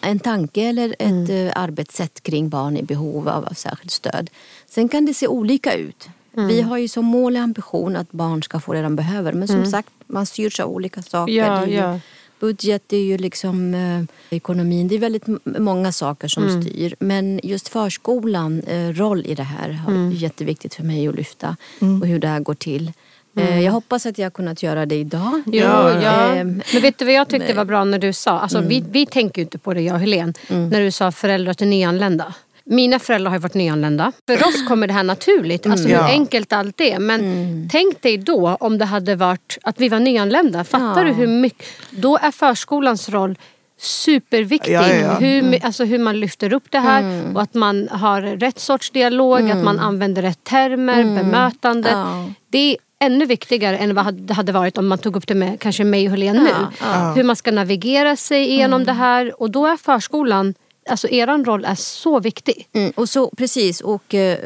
en 0.00 0.18
tanke 0.22 0.62
eller 0.62 0.88
ett 0.98 1.28
mm. 1.28 1.52
Arbetssätt 1.54 2.22
kring 2.22 2.48
barn 2.48 2.76
i 2.76 2.82
behov 2.82 3.28
av 3.28 3.54
särskilt 3.54 3.90
stöd. 3.90 4.30
Sen 4.66 4.88
kan 4.88 5.06
det 5.06 5.14
se 5.14 5.26
olika 5.26 5.74
ut. 5.74 6.08
Mm. 6.36 6.48
Vi 6.48 6.60
har 6.60 6.78
ju 6.78 6.88
som 6.88 7.04
mål 7.04 7.36
och 7.36 7.42
ambition 7.42 7.96
att 7.96 8.12
barn 8.12 8.42
ska 8.42 8.60
få 8.60 8.72
det 8.72 8.82
de 8.82 8.96
behöver. 8.96 9.32
Men 9.32 9.48
som 9.48 9.56
mm. 9.56 9.70
sagt, 9.70 9.90
man 10.06 10.26
styrs 10.26 10.60
av 10.60 10.70
olika 10.70 11.02
saker. 11.02 11.32
Ja, 11.32 11.66
ja 11.66 12.00
budget, 12.42 12.82
det 12.86 12.96
är 12.96 13.04
ju 13.04 13.18
liksom 13.18 13.74
eh, 13.74 14.36
ekonomin. 14.36 14.88
Det 14.88 14.94
är 14.94 14.98
väldigt 14.98 15.26
många 15.44 15.92
saker 15.92 16.28
som 16.28 16.48
mm. 16.48 16.62
styr. 16.62 16.94
Men 16.98 17.40
just 17.42 17.68
förskolan 17.68 18.60
eh, 18.60 18.88
roll 18.88 19.26
i 19.26 19.34
det 19.34 19.42
här 19.42 19.68
är 19.68 19.90
mm. 19.90 20.12
jätteviktigt 20.12 20.74
för 20.74 20.82
mig 20.82 21.08
att 21.08 21.14
lyfta. 21.14 21.56
Mm. 21.80 22.02
Och 22.02 22.08
hur 22.08 22.18
det 22.18 22.28
här 22.28 22.40
går 22.40 22.54
till. 22.54 22.92
Eh, 23.36 23.46
mm. 23.46 23.62
Jag 23.62 23.72
hoppas 23.72 24.06
att 24.06 24.18
jag 24.18 24.24
har 24.24 24.30
kunnat 24.30 24.62
göra 24.62 24.86
det 24.86 24.94
idag. 24.94 25.42
Jo, 25.46 25.62
ja. 25.62 26.34
Eh, 26.34 26.44
men 26.44 26.82
vet 26.82 26.98
du 26.98 27.04
vad 27.04 27.14
jag 27.14 27.28
tyckte 27.28 27.54
var 27.54 27.64
bra 27.64 27.84
när 27.84 27.98
du 27.98 28.12
sa? 28.12 28.40
Alltså, 28.40 28.58
mm. 28.58 28.68
vi, 28.68 28.84
vi 28.90 29.06
tänker 29.06 29.38
ju 29.38 29.42
inte 29.42 29.58
på 29.58 29.74
det 29.74 29.80
jag 29.80 29.94
och 29.94 30.00
Helene. 30.00 30.32
Mm. 30.48 30.68
När 30.68 30.80
du 30.80 30.90
sa 30.90 31.12
föräldrar 31.12 31.54
till 31.54 31.68
nyanlända. 31.68 32.34
Mina 32.64 32.98
föräldrar 32.98 33.30
har 33.30 33.38
varit 33.38 33.54
nyanlända. 33.54 34.12
För 34.26 34.48
oss 34.48 34.68
kommer 34.68 34.86
det 34.86 34.92
här 34.92 35.02
naturligt. 35.02 35.66
Alltså 35.66 35.88
mm. 35.88 36.04
hur 36.04 36.10
enkelt 36.10 36.52
allt 36.52 36.80
är. 36.80 36.98
Men 36.98 37.20
mm. 37.20 37.68
tänk 37.72 38.02
dig 38.02 38.18
då 38.18 38.56
om 38.60 38.78
det 38.78 38.84
hade 38.84 39.16
varit 39.16 39.58
att 39.62 39.80
vi 39.80 39.88
var 39.88 40.00
nyanlända. 40.00 40.64
Fattar 40.64 41.00
ja. 41.00 41.04
du 41.04 41.12
hur 41.12 41.26
mycket? 41.26 41.66
Då 41.90 42.18
är 42.18 42.30
förskolans 42.30 43.08
roll 43.08 43.38
superviktig. 43.82 44.72
Ja, 44.72 44.88
ja, 44.88 45.14
hur, 45.14 45.38
mm. 45.38 45.60
alltså 45.62 45.84
hur 45.84 45.98
man 45.98 46.20
lyfter 46.20 46.52
upp 46.52 46.70
det 46.70 46.78
här 46.78 47.02
mm. 47.02 47.36
och 47.36 47.42
att 47.42 47.54
man 47.54 47.88
har 47.88 48.22
rätt 48.22 48.58
sorts 48.58 48.90
dialog, 48.90 49.40
mm. 49.40 49.58
att 49.58 49.64
man 49.64 49.78
använder 49.78 50.22
rätt 50.22 50.44
termer, 50.44 51.00
mm. 51.00 51.14
bemötande. 51.14 51.90
Ja. 51.90 52.30
Det 52.50 52.58
är 52.58 52.76
ännu 52.98 53.26
viktigare 53.26 53.78
än 53.78 53.94
vad 53.94 54.14
det 54.14 54.34
hade 54.34 54.52
varit 54.52 54.78
om 54.78 54.88
man 54.88 54.98
tog 54.98 55.16
upp 55.16 55.26
det 55.26 55.34
med 55.34 55.60
kanske 55.60 55.84
mig 55.84 56.06
och 56.06 56.10
Helene 56.10 56.42
nu. 56.42 56.86
Hur 57.14 57.24
man 57.24 57.36
ska 57.36 57.50
navigera 57.50 58.16
sig 58.16 58.50
igenom 58.50 58.82
mm. 58.82 58.86
det 58.86 58.92
här 58.92 59.42
och 59.42 59.50
då 59.50 59.66
är 59.66 59.76
förskolan 59.76 60.54
Alltså 60.88 61.08
er 61.08 61.44
roll 61.44 61.64
är 61.64 61.74
så 61.74 62.20
viktig. 62.20 62.68
Mm, 62.72 62.92
och 62.96 63.08
så, 63.08 63.30
precis, 63.36 63.80
och 63.80 64.14
eh, 64.14 64.38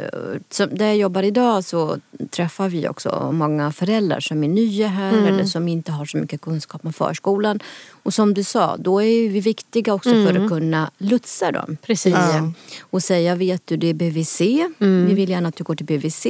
där 0.70 0.86
jag 0.86 0.96
jobbar 0.96 1.22
idag 1.22 1.64
så 1.64 1.96
träffar 2.30 2.68
vi 2.68 2.88
också 2.88 3.30
många 3.32 3.72
föräldrar 3.72 4.20
som 4.20 4.44
är 4.44 4.48
nya 4.48 4.88
här 4.88 5.12
mm. 5.12 5.24
eller 5.24 5.44
som 5.44 5.68
inte 5.68 5.92
har 5.92 6.04
så 6.04 6.16
mycket 6.16 6.40
kunskap 6.40 6.84
om 6.84 6.92
förskolan. 6.92 7.60
Och 8.02 8.14
som 8.14 8.34
du 8.34 8.44
sa, 8.44 8.76
då 8.76 9.02
är 9.02 9.28
vi 9.28 9.40
viktiga 9.40 9.94
också 9.94 10.10
mm. 10.10 10.26
för 10.26 10.42
att 10.42 10.48
kunna 10.48 10.90
lotsa 10.98 11.52
dem. 11.52 11.76
Precis. 11.82 12.14
Ja. 12.14 12.52
Och 12.80 13.02
säga, 13.02 13.34
vet 13.34 13.66
du 13.66 13.76
det 13.76 13.86
är 13.86 13.94
BVC, 13.94 14.40
mm. 14.40 15.06
vi 15.06 15.14
vill 15.14 15.30
gärna 15.30 15.48
att 15.48 15.56
du 15.56 15.64
går 15.64 15.74
till 15.74 15.86
BVC. 15.86 16.26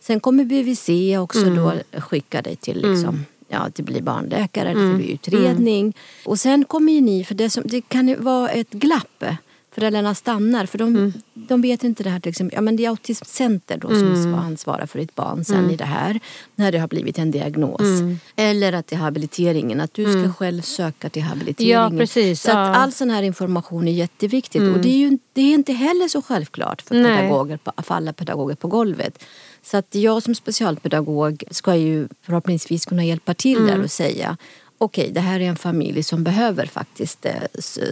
Sen 0.00 0.20
kommer 0.20 0.44
BVC 0.44 1.18
också 1.18 1.46
mm. 1.46 1.56
då 1.56 1.72
skicka 2.00 2.42
dig 2.42 2.56
till 2.56 2.76
liksom, 2.76 3.08
mm 3.08 3.24
ja, 3.50 3.70
det 3.74 3.82
blir 3.82 4.02
barnläkare, 4.02 4.70
mm. 4.70 4.90
det 4.90 4.96
blir 4.96 5.14
utredning. 5.14 5.80
Mm. 5.80 5.92
Och 6.24 6.38
sen 6.38 6.64
kommer 6.64 6.92
ju 6.92 7.00
ni, 7.00 7.24
för 7.24 7.34
det, 7.34 7.50
som, 7.50 7.62
det 7.66 7.80
kan 7.80 8.08
ju 8.08 8.16
vara 8.16 8.48
ett 8.48 8.70
glapp. 8.70 9.24
Föräldrarna 9.74 10.14
stannar 10.14 10.66
för 10.66 10.78
de, 10.78 10.96
mm. 10.96 11.12
de 11.34 11.62
vet 11.62 11.84
inte 11.84 12.02
det 12.02 12.10
här 12.10 12.20
till 12.20 12.30
exempel. 12.30 12.54
Ja, 12.56 12.60
men 12.60 12.76
det 12.76 12.84
är 12.84 12.88
autismcenter 12.88 13.76
då 13.76 13.88
som 13.88 14.14
mm. 14.14 14.34
ansvarar 14.34 14.86
för 14.86 14.98
ditt 14.98 15.14
barn 15.14 15.44
sen 15.44 15.58
mm. 15.58 15.70
i 15.70 15.76
det 15.76 15.84
här. 15.84 16.20
När 16.54 16.72
det 16.72 16.78
har 16.78 16.88
blivit 16.88 17.18
en 17.18 17.30
diagnos. 17.30 17.80
Mm. 17.80 18.18
Eller 18.36 18.72
att 18.72 18.86
det 18.86 18.96
är 18.96 19.00
habiliteringen, 19.00 19.80
att 19.80 19.94
du 19.94 20.04
ska 20.04 20.32
själv 20.32 20.62
söka 20.62 21.08
till 21.08 21.22
habiliteringen. 21.22 21.92
Ja, 21.92 21.98
precis, 21.98 22.42
så 22.42 22.50
ja. 22.50 22.58
att 22.58 22.76
all 22.76 22.92
sån 22.92 23.10
här 23.10 23.22
information 23.22 23.88
är 23.88 23.92
jätteviktigt. 23.92 24.62
Och 24.62 24.80
det 24.80 24.88
är 24.88 24.98
ju 24.98 25.18
det 25.32 25.40
är 25.40 25.54
inte 25.54 25.72
heller 25.72 26.08
så 26.08 26.22
självklart 26.22 26.82
för, 26.82 27.04
pedagoger, 27.04 27.58
för 27.82 27.94
alla 27.94 28.12
pedagoger 28.12 28.54
på 28.54 28.68
golvet. 28.68 29.24
Så 29.62 29.76
att 29.76 29.94
jag 29.94 30.22
som 30.22 30.34
specialpedagog 30.34 31.44
ska 31.50 31.76
ju 31.76 32.08
förhoppningsvis 32.22 32.86
kunna 32.86 33.04
hjälpa 33.04 33.34
till 33.34 33.58
mm. 33.58 33.68
där 33.68 33.84
och 33.84 33.90
säga 33.90 34.36
okej, 34.82 35.02
okay, 35.02 35.12
det 35.12 35.20
här 35.20 35.40
är 35.40 35.44
en 35.44 35.56
familj 35.56 36.02
som 36.02 36.24
behöver 36.24 36.66
faktiskt 36.66 37.26
eh, 37.26 37.32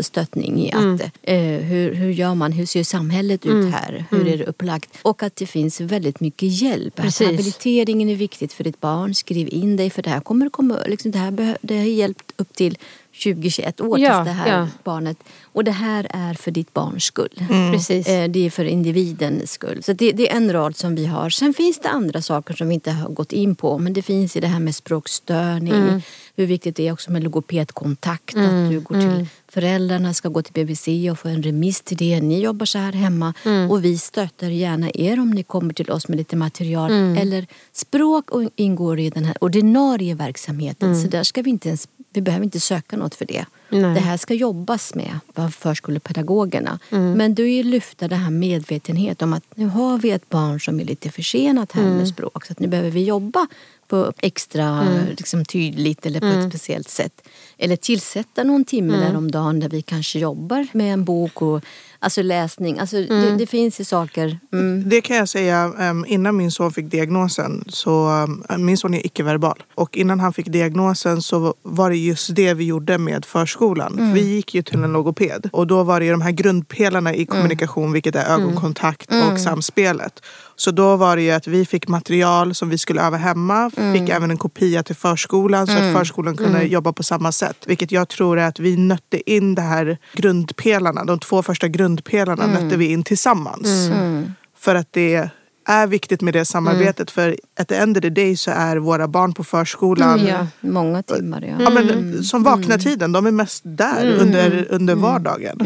stöttning 0.00 0.66
i 0.66 0.72
att 0.72 0.82
mm. 0.82 1.00
eh, 1.22 1.64
hur, 1.64 1.94
hur 1.94 2.10
gör 2.10 2.34
man, 2.34 2.52
hur 2.52 2.66
ser 2.66 2.84
samhället 2.84 3.46
ut 3.46 3.52
mm. 3.52 3.72
här, 3.72 4.04
hur 4.10 4.20
mm. 4.20 4.32
är 4.32 4.36
det 4.36 4.44
upplagt? 4.44 4.90
Och 5.02 5.22
att 5.22 5.36
det 5.36 5.46
finns 5.46 5.80
väldigt 5.80 6.20
mycket 6.20 6.62
hjälp. 6.62 6.96
Precis. 6.96 7.20
Att 7.20 7.26
habiliteringen 7.26 8.08
är 8.08 8.14
viktigt 8.14 8.52
för 8.52 8.64
ditt 8.64 8.80
barn, 8.80 9.14
skriv 9.14 9.48
in 9.50 9.76
dig 9.76 9.90
för 9.90 10.02
det 10.02 10.10
här 10.10 10.20
kommer 10.20 10.48
komma, 10.48 10.78
liksom 10.86 11.10
det 11.10 11.18
här, 11.18 11.56
det 11.60 11.78
har 11.78 11.84
hjälpt 11.84 12.32
upp 12.36 12.54
till 12.54 12.78
20-21 13.18 13.82
år 13.82 13.98
ja, 13.98 14.14
tills 14.14 14.26
det 14.26 14.32
här 14.32 14.58
ja. 14.58 14.68
barnet. 14.84 15.16
Och 15.42 15.64
det 15.64 15.70
här 15.70 16.06
är 16.10 16.34
för 16.34 16.50
ditt 16.50 16.74
barns 16.74 17.04
skull. 17.04 17.42
Mm. 17.50 17.72
Precis. 17.72 18.08
Eh, 18.08 18.28
det 18.28 18.46
är 18.46 18.50
för 18.50 18.64
individens 18.64 19.52
skull. 19.52 19.82
Så 19.82 19.92
det, 19.92 20.12
det, 20.12 20.30
är 20.30 20.36
en 20.36 20.52
rad 20.52 20.76
som 20.76 20.94
vi 20.94 21.06
har. 21.06 21.30
Sen 21.30 21.54
finns 21.54 21.78
det 21.78 21.88
andra 21.88 22.22
saker 22.22 22.54
som 22.54 22.68
vi 22.68 22.74
inte 22.74 22.90
har 22.90 23.10
gått 23.10 23.32
in 23.32 23.54
på. 23.54 23.78
Men 23.78 23.92
det 23.92 24.02
finns 24.02 24.36
i 24.36 24.40
det 24.40 24.46
här 24.46 24.60
med 24.60 24.74
språkstörning. 24.74 25.72
Mm. 25.72 26.00
Hur 26.38 26.46
viktigt 26.46 26.76
det 26.76 26.88
är 26.88 26.92
också 26.92 27.10
med 27.10 27.22
logopedkontakt. 27.24 28.34
Mm. 28.34 28.64
Att 28.64 28.70
du 28.70 28.80
går 28.80 28.94
till 28.94 29.08
mm. 29.08 29.26
föräldrarna, 29.48 30.14
ska 30.14 30.28
gå 30.28 30.42
till 30.42 30.52
BVC 30.52 30.88
och 31.10 31.18
få 31.18 31.28
en 31.28 31.42
remiss 31.42 31.80
till 31.80 31.96
det. 31.96 32.20
Ni 32.20 32.40
jobbar 32.40 32.66
så 32.66 32.78
här 32.78 32.92
hemma. 32.92 33.34
Mm. 33.44 33.70
Och 33.70 33.84
vi 33.84 33.98
stöttar 33.98 34.48
gärna 34.48 34.90
er 34.94 35.20
om 35.20 35.30
ni 35.30 35.42
kommer 35.42 35.74
till 35.74 35.90
oss 35.90 36.08
med 36.08 36.18
lite 36.18 36.36
material. 36.36 36.90
Mm. 36.90 37.16
Eller 37.16 37.46
språk 37.72 38.30
ingår 38.56 39.00
i 39.00 39.10
den 39.10 39.24
här 39.24 39.36
ordinarie 39.40 40.14
verksamheten. 40.14 41.02
Så 41.02 41.08
där 41.08 41.22
ska 41.22 41.42
vi 41.42 41.50
inte 41.50 41.68
ens 41.68 41.88
vi 42.12 42.20
behöver 42.20 42.44
inte 42.44 42.60
söka 42.60 42.96
något 42.96 43.14
för 43.14 43.24
det. 43.24 43.44
Nej. 43.68 43.94
Det 43.94 44.00
här 44.00 44.16
ska 44.16 44.34
jobbas 44.34 44.94
med 44.94 45.18
av 45.34 45.50
förskolepedagogerna. 45.50 46.78
Mm. 46.90 47.12
Men 47.12 47.34
du 47.34 47.54
är 47.54 47.64
lyfta 47.64 48.08
den 48.08 48.18
här 48.18 48.30
medvetenhet 48.30 49.22
om 49.22 49.32
att 49.32 49.44
nu 49.54 49.66
har 49.66 49.98
vi 49.98 50.10
ett 50.10 50.28
barn 50.28 50.60
som 50.60 50.80
är 50.80 50.84
lite 50.84 51.10
försenat 51.10 51.72
här 51.72 51.82
mm. 51.82 51.96
med 51.96 52.08
språk 52.08 52.46
så 52.46 52.52
att 52.52 52.60
nu 52.60 52.68
behöver 52.68 52.90
vi 52.90 53.04
jobba 53.04 53.46
på 53.88 54.12
extra 54.18 54.64
mm. 54.64 55.06
liksom, 55.06 55.44
tydligt 55.44 56.06
eller 56.06 56.20
på 56.20 56.26
ett 56.26 56.34
mm. 56.34 56.50
speciellt 56.50 56.88
sätt. 56.88 57.28
Eller 57.58 57.76
tillsätta 57.76 58.44
någon 58.44 58.64
timme 58.64 58.94
mm. 58.94 59.06
där 59.06 59.16
om 59.18 59.30
dagen 59.30 59.60
där 59.60 59.68
vi 59.68 59.82
kanske 59.82 60.18
jobbar 60.18 60.66
med 60.72 60.92
en 60.92 61.04
bok 61.04 61.42
och 61.42 61.64
Alltså 62.00 62.22
läsning, 62.22 62.78
alltså 62.78 62.96
mm. 62.96 63.08
det, 63.08 63.36
det, 63.36 63.46
finns 63.46 63.80
ju 63.80 63.84
saker. 63.84 64.38
Mm. 64.52 64.88
Det 64.88 65.00
kan 65.00 65.16
jag 65.16 65.28
säga, 65.28 65.72
um, 65.90 66.04
innan 66.08 66.36
min 66.36 66.50
son 66.50 66.72
fick 66.72 66.90
diagnosen 66.90 67.64
så, 67.68 68.08
um, 68.48 68.64
min 68.64 68.76
son 68.76 68.94
är 68.94 69.06
icke-verbal. 69.06 69.62
Och 69.74 69.96
innan 69.96 70.20
han 70.20 70.32
fick 70.32 70.46
diagnosen 70.46 71.22
så 71.22 71.54
var 71.62 71.90
det 71.90 71.96
just 71.96 72.34
det 72.34 72.54
vi 72.54 72.64
gjorde 72.64 72.98
med 72.98 73.24
förskolan. 73.24 73.98
Mm. 73.98 74.12
Vi 74.12 74.20
gick 74.20 74.54
ju 74.54 74.62
till 74.62 74.84
en 74.84 74.92
logoped 74.92 75.48
och 75.52 75.66
då 75.66 75.82
var 75.82 76.00
det 76.00 76.10
de 76.10 76.20
här 76.20 76.30
grundpelarna 76.30 77.14
i 77.14 77.26
kommunikation 77.26 77.84
mm. 77.84 77.92
vilket 77.92 78.16
är 78.16 78.24
ögonkontakt 78.24 79.08
och 79.08 79.14
mm. 79.14 79.38
samspelet. 79.38 80.22
Så 80.56 80.70
då 80.70 80.96
var 80.96 81.16
det 81.16 81.22
ju 81.22 81.30
att 81.30 81.46
vi 81.46 81.66
fick 81.66 81.88
material 81.88 82.54
som 82.54 82.68
vi 82.68 82.78
skulle 82.78 83.02
öva 83.02 83.16
hemma. 83.16 83.70
Mm. 83.76 83.92
Fick 83.92 84.08
även 84.08 84.30
en 84.30 84.38
kopia 84.38 84.82
till 84.82 84.96
förskolan 84.96 85.66
så 85.66 85.72
mm. 85.72 85.88
att 85.88 85.98
förskolan 85.98 86.36
kunde 86.36 86.58
mm. 86.58 86.72
jobba 86.72 86.92
på 86.92 87.02
samma 87.02 87.32
sätt. 87.32 87.56
Vilket 87.66 87.92
jag 87.92 88.08
tror 88.08 88.38
är 88.38 88.46
att 88.46 88.58
vi 88.58 88.76
nötte 88.76 89.30
in 89.30 89.54
de 89.54 89.62
här 89.62 89.98
grundpelarna. 90.12 91.04
De 91.04 91.18
två 91.18 91.42
första 91.42 91.68
grundpelarna 91.68 91.87
mm. 91.96 92.64
nötte 92.64 92.76
vi 92.76 92.86
in 92.92 93.04
tillsammans. 93.04 93.88
Mm. 93.88 94.32
För 94.58 94.74
att 94.74 94.88
det 94.90 95.28
är 95.66 95.86
viktigt 95.86 96.20
med 96.20 96.34
det 96.34 96.44
samarbetet. 96.44 97.10
För 97.10 97.36
at 97.60 97.68
the 97.68 97.74
end 97.74 97.96
of 97.96 98.02
the 98.02 98.10
day 98.10 98.36
så 98.36 98.50
är 98.50 98.76
våra 98.76 99.08
barn 99.08 99.34
på 99.34 99.44
förskolan. 99.44 100.26
Ja, 100.26 100.46
många 100.60 101.02
timmar 101.02 101.42
ja. 101.42 101.64
ja 101.64 101.70
men, 101.70 102.24
som 102.24 102.42
vaknar 102.42 102.78
tiden, 102.78 103.12
de 103.12 103.26
är 103.26 103.30
mest 103.30 103.62
där 103.64 104.16
under, 104.20 104.66
under 104.70 104.94
vardagen. 104.94 105.58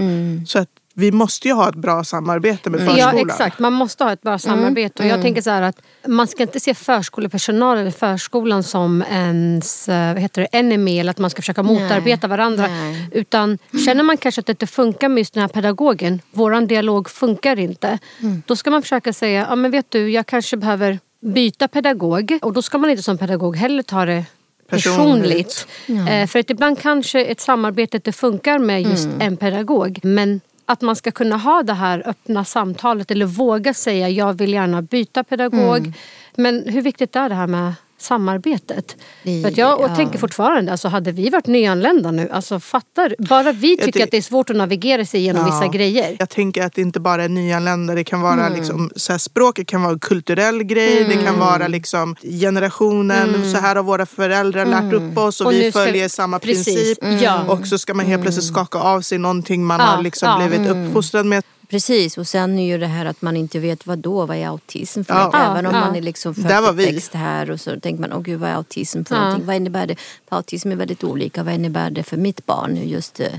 Så 0.47 0.59
att 0.59 0.69
vi 0.95 1.13
måste 1.13 1.49
ju 1.49 1.55
ha 1.55 1.69
ett 1.69 1.75
bra 1.75 2.05
samarbete 2.05 2.71
med 2.71 2.81
förskolan. 2.81 3.17
Ja 3.17 3.27
exakt, 3.27 3.59
man 3.59 3.73
måste 3.73 4.05
ha 4.05 4.13
ett 4.13 4.23
bra 4.23 4.39
samarbete. 4.39 5.03
Mm. 5.03 5.07
Och 5.07 5.11
jag 5.11 5.19
mm. 5.19 5.23
tänker 5.23 5.43
så 5.43 5.51
här 5.51 5.63
att 5.63 5.83
man 6.07 6.27
ska 6.27 6.43
inte 6.43 6.61
se 6.61 6.75
förskolepersonal 6.75 7.79
eller 7.79 7.91
förskolan 7.91 8.63
som 8.63 9.05
ens 9.11 9.89
eh, 9.89 10.13
vad 10.13 10.23
heter 10.23 10.43
det, 10.43 10.49
enemy 10.59 10.99
eller 10.99 11.11
att 11.11 11.19
man 11.19 11.31
ska 11.31 11.43
försöka 11.43 11.63
motarbeta 11.63 12.27
Nej. 12.27 12.37
varandra. 12.37 12.67
Nej. 12.67 13.09
Utan 13.13 13.59
känner 13.87 14.03
man 14.03 14.17
kanske 14.17 14.41
att 14.41 14.47
det 14.47 14.53
inte 14.53 14.67
funkar 14.67 15.09
med 15.09 15.19
just 15.19 15.35
den 15.35 15.41
här 15.41 15.49
pedagogen, 15.49 16.21
våran 16.31 16.67
dialog 16.67 17.11
funkar 17.11 17.59
inte. 17.59 17.99
Mm. 18.21 18.43
Då 18.47 18.57
ska 18.57 18.71
man 18.71 18.83
försöka 18.83 19.13
säga, 19.13 19.47
ja 19.51 19.57
men 19.57 19.71
vet 19.71 19.91
du 19.91 20.11
jag 20.11 20.27
kanske 20.27 20.57
behöver 20.57 20.99
byta 21.23 21.69
pedagog. 21.69 22.39
Och 22.43 22.53
då 22.53 22.63
ska 22.63 22.79
man 22.79 22.91
inte 22.91 23.03
som 23.03 23.19
pedagog 23.19 23.57
heller 23.57 23.83
ta 23.83 24.05
det 24.05 24.25
personligt. 24.69 24.87
personligt. 24.87 25.67
Ja. 25.87 26.09
Eh, 26.13 26.27
för 26.27 26.39
att 26.39 26.51
ibland 26.51 26.79
kanske 26.79 27.25
ett 27.25 27.41
samarbete 27.41 27.97
inte 27.97 28.13
funkar 28.13 28.59
med 28.59 28.83
just 28.83 29.05
mm. 29.05 29.21
en 29.21 29.37
pedagog. 29.37 30.01
Men 30.03 30.41
att 30.67 30.81
man 30.81 30.97
ska 30.97 31.11
kunna 31.11 31.37
ha 31.37 31.63
det 31.63 31.73
här 31.73 32.03
öppna 32.07 32.45
samtalet 32.45 33.11
eller 33.11 33.27
våga 33.27 33.75
säga 33.75 34.09
jag 34.09 34.35
vill 34.39 34.53
gärna 34.53 34.83
byta 34.83 35.25
pedagog. 35.25 35.79
Mm. 35.79 35.93
Men 36.37 36.69
hur 36.69 36.83
viktigt 36.83 37.17
är 37.17 37.29
det 37.29 37.35
här 37.35 37.47
med 37.47 37.75
samarbetet. 38.03 38.97
Vi, 39.23 39.43
För 39.43 39.53
jag 39.57 39.81
ja. 39.81 39.97
tänker 39.97 40.19
fortfarande, 40.19 40.73
alltså 40.73 40.89
hade 40.89 41.13
vi 41.13 41.31
varit 41.31 41.47
nyanlända 41.47 42.11
nu, 42.11 42.29
alltså 42.33 42.61
fattar 42.61 43.15
Bara 43.19 43.53
vi 43.53 43.77
tycker 43.77 44.01
det, 44.01 44.05
att 44.05 44.11
det 44.11 44.17
är 44.17 44.23
svårt 44.23 44.51
att 44.51 44.57
navigera 44.57 45.05
sig 45.05 45.21
genom 45.21 45.47
ja, 45.47 45.53
vissa 45.53 45.73
grejer. 45.73 46.17
Jag 46.19 46.29
tänker 46.29 46.63
att 46.63 46.75
det 46.75 46.83
inte 46.83 47.01
bara 47.01 47.25
är 47.25 47.29
nyanlända, 47.29 47.95
det 47.95 48.05
kan 48.05 48.21
vara 48.21 48.47
mm. 48.47 48.59
liksom, 48.59 48.91
så 48.97 49.13
här, 49.13 49.19
språket 49.19 49.67
kan 49.67 49.83
vara 49.83 49.93
en 49.93 49.99
kulturell 49.99 50.63
grej, 50.63 51.03
mm. 51.03 51.19
det 51.19 51.25
kan 51.25 51.39
vara 51.39 51.69
liksom 51.69 52.17
generationen, 52.23 53.35
mm. 53.35 53.53
så 53.53 53.59
här 53.59 53.77
har 53.77 53.83
våra 53.83 54.07
föräldrar 54.07 54.67
lärt 54.67 54.93
upp 54.93 55.19
oss 55.19 55.41
och, 55.41 55.47
och 55.47 55.53
vi 55.53 55.73
följer 55.73 56.03
vi... 56.03 56.09
samma 56.09 56.39
Precis. 56.39 56.99
princip. 56.99 57.23
Ja. 57.23 57.43
Och 57.49 57.67
så 57.67 57.79
ska 57.79 57.95
man 57.95 58.07
helt 58.07 58.23
plötsligt 58.23 58.45
mm. 58.45 58.55
skaka 58.55 58.79
av 58.79 59.01
sig 59.01 59.19
någonting 59.19 59.65
man 59.65 59.81
har 59.81 60.03
liksom 60.03 60.39
blivit 60.39 60.71
mm. 60.71 60.87
uppfostrad 60.87 61.27
med. 61.27 61.45
Precis, 61.73 62.19
och 62.19 62.29
sen 62.29 62.59
är 62.59 62.67
ju 62.67 62.79
det 62.79 62.87
här 62.87 63.05
att 63.05 63.23
man 63.23 63.37
inte 63.37 63.59
vet 63.59 63.87
vad 63.87 63.99
då, 63.99 64.27
vad 64.27 64.37
är 64.37 64.47
autism 64.47 65.03
för 65.03 65.15
ja. 65.15 65.25
något? 65.25 65.35
Även 65.35 65.67
om 65.67 65.75
ja. 65.75 65.81
man 65.81 65.97
är 65.97 66.01
liksom 66.01 66.35
född 66.35 66.77
växt 66.77 67.15
här 67.15 67.51
och 67.51 67.61
så 67.61 67.81
tänker 67.81 68.01
man, 68.01 68.13
åh 68.13 68.23
gud 68.23 68.41
vad 68.41 68.51
är 68.51 68.55
autism 68.55 69.05
för 69.05 69.15
ja. 69.15 69.21
någonting? 69.21 69.47
Vad 69.47 69.57
innebär 69.57 69.87
det? 69.87 69.97
För 70.29 70.37
autism 70.37 70.73
är 70.73 70.77
väldigt 70.77 71.05
olika, 71.05 71.43
vad 71.43 71.55
innebär 71.55 71.91
det 71.91 72.03
för 72.03 72.17
mitt 72.17 72.47
barn? 72.47 72.89
Just 72.89 73.21
eh, 73.21 73.33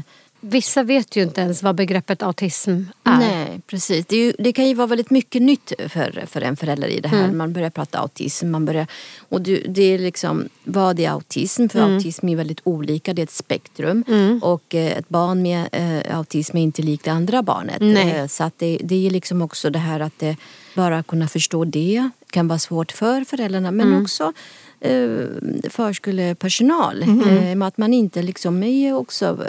Vissa 0.45 0.83
vet 0.83 1.15
ju 1.15 1.23
inte 1.23 1.41
ens 1.41 1.63
vad 1.63 1.75
begreppet 1.75 2.23
autism 2.23 2.71
är. 3.03 3.17
Nej, 3.17 3.61
precis. 3.67 4.05
Det, 4.05 4.15
ju, 4.15 4.33
det 4.39 4.53
kan 4.53 4.67
ju 4.67 4.73
vara 4.73 4.87
väldigt 4.87 5.09
mycket 5.09 5.41
nytt 5.41 5.73
för, 5.87 6.25
för 6.27 6.41
en 6.41 6.57
förälder 6.57 6.87
i 6.87 6.99
det 6.99 7.09
här. 7.09 7.23
Mm. 7.23 7.37
Man 7.37 7.53
börjar 7.53 7.69
prata 7.69 7.99
autism. 7.99 8.49
Man 8.49 8.65
börjar, 8.65 8.87
och 9.29 9.41
det, 9.41 9.57
det 9.67 9.81
är 9.81 9.99
liksom, 9.99 10.49
vad 10.63 10.99
är 10.99 11.09
autism? 11.09 11.67
För 11.67 11.79
mm. 11.79 11.95
autism 11.95 12.29
är 12.29 12.35
väldigt 12.35 12.61
olika. 12.63 13.13
Det 13.13 13.21
är 13.21 13.23
ett 13.23 13.31
spektrum. 13.31 14.03
Mm. 14.07 14.39
Och 14.43 14.75
eh, 14.75 14.97
ett 14.97 15.09
barn 15.09 15.41
med 15.41 15.69
eh, 15.71 16.17
autism 16.17 16.57
är 16.57 16.61
inte 16.61 16.81
likt 16.81 17.05
det 17.05 17.11
andra 17.11 17.43
barnet. 17.43 17.81
Eh, 17.81 18.27
så 18.27 18.43
att 18.43 18.59
det, 18.59 18.79
det 18.83 19.07
är 19.07 19.09
liksom 19.09 19.41
också 19.41 19.69
det 19.69 19.79
här 19.79 19.99
att 19.99 20.23
bara 20.75 21.03
kunna 21.03 21.27
förstå 21.27 21.65
det 21.65 22.09
kan 22.29 22.47
vara 22.47 22.59
svårt 22.59 22.91
för 22.91 23.23
föräldrarna. 23.23 23.71
Men 23.71 23.87
mm. 23.87 24.01
också 24.01 24.33
förskolepersonal. 25.69 27.03
Mm. 27.03 27.61
Eh, 27.61 27.67
att 27.67 27.77
man 27.77 27.93
inte 27.93 28.21
liksom 28.21 28.63
är 28.63 28.93
också 28.93 29.45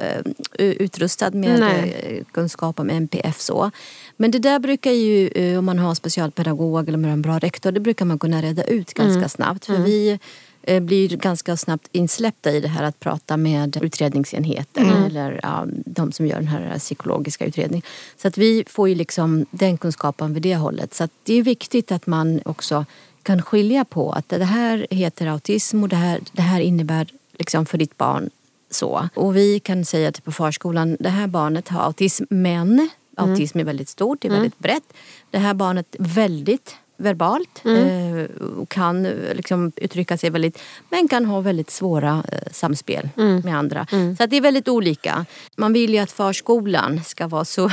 eh, 0.59 0.67
utrustad 0.67 1.31
med 1.31 1.63
eh, 1.63 2.25
kunskap 2.33 2.81
om 2.81 2.91
NPF. 2.91 3.41
Så. 3.41 3.71
Men 4.17 4.31
det 4.31 4.39
där 4.39 4.59
brukar 4.59 4.91
ju, 4.91 5.29
eh, 5.29 5.59
om 5.59 5.65
man 5.65 5.79
har 5.79 5.89
en 5.89 5.97
specialpedagog 5.97 6.89
eller 6.89 7.09
en 7.09 7.23
bra 7.23 7.39
rektor, 7.39 7.73
det 7.73 7.81
brukar 7.81 8.05
man 8.05 8.19
kunna 8.19 8.43
reda 8.43 8.65
ut 8.65 8.95
ganska 8.95 9.19
mm. 9.19 9.29
snabbt. 9.29 9.67
För 9.67 9.75
mm. 9.75 9.85
vi 9.85 10.19
eh, 10.63 10.81
blir 10.81 11.17
ganska 11.17 11.57
snabbt 11.57 11.89
insläppta 11.93 12.51
i 12.51 12.61
det 12.61 12.69
här 12.69 12.85
att 12.85 13.01
prata 13.01 13.37
med 13.37 13.79
utredningsenheten 13.83 14.87
mm. 14.87 15.05
eller 15.05 15.41
ja, 15.43 15.67
de 15.87 16.13
som 16.13 16.27
gör 16.27 16.37
den 16.37 16.49
här 16.49 16.79
psykologiska 16.79 17.45
utredningen. 17.45 17.87
Så 18.17 18.29
att 18.29 18.39
vi 18.39 18.65
får 18.67 18.89
ju 18.89 18.95
liksom 18.95 19.47
den 19.51 19.79
kunskapen 19.79 20.35
vid 20.35 20.43
det 20.43 20.57
hållet. 20.57 20.95
Så 20.95 21.09
det 21.23 21.35
är 21.35 21.43
viktigt 21.43 21.93
att 21.93 22.07
man 22.07 22.41
också 22.45 22.85
kan 23.25 23.43
skilja 23.43 23.85
på 23.85 24.13
att 24.13 24.29
det 24.29 24.45
här 24.45 24.87
heter 24.91 25.27
autism 25.27 25.83
och 25.83 25.89
det 25.89 25.97
här, 25.97 26.21
det 26.33 26.43
här 26.43 26.61
innebär 26.61 27.07
liksom 27.39 27.67
för 27.67 27.79
ditt 27.79 27.97
barn 27.97 28.31
så. 28.71 29.09
Och 29.15 29.37
vi 29.37 29.61
kan 29.61 29.85
säga 29.85 30.13
till 30.13 30.23
på 30.23 30.33
förskolan, 30.33 30.97
det 31.01 31.09
här 31.09 31.27
barnet 31.27 31.69
har 31.69 31.81
autism 31.81 32.25
men 32.31 32.91
autism 33.17 33.59
är 33.59 33.65
väldigt 33.65 33.89
stort, 33.89 34.21
det 34.21 34.29
är 34.29 34.33
väldigt 34.33 34.59
brett. 34.59 34.93
Det 35.31 35.39
här 35.39 35.55
barnet 35.55 35.97
väldigt 35.99 36.77
verbalt 36.97 37.65
mm. 37.65 38.19
eh, 38.19 38.47
och 38.47 38.69
kan 38.69 39.07
eh, 39.07 39.35
liksom 39.35 39.73
uttrycka 39.77 40.19
sig 40.19 40.31
väldigt 40.31 40.63
men 40.91 41.09
kan 41.09 41.25
ha 41.25 41.41
väldigt 41.41 41.71
svåra 41.71 42.25
eh, 42.33 42.53
samspel 42.53 43.09
mm. 43.17 43.41
med 43.41 43.57
andra. 43.57 43.87
Mm. 43.93 44.17
Så 44.17 44.27
det 44.27 44.37
är 44.37 44.41
väldigt 44.41 44.69
olika. 44.69 45.27
Man 45.57 45.73
vill 45.73 45.95
ju 45.95 45.99
att 45.99 46.11
förskolan 46.11 47.01
ska 47.05 47.27
vara 47.27 47.45
så 47.45 47.71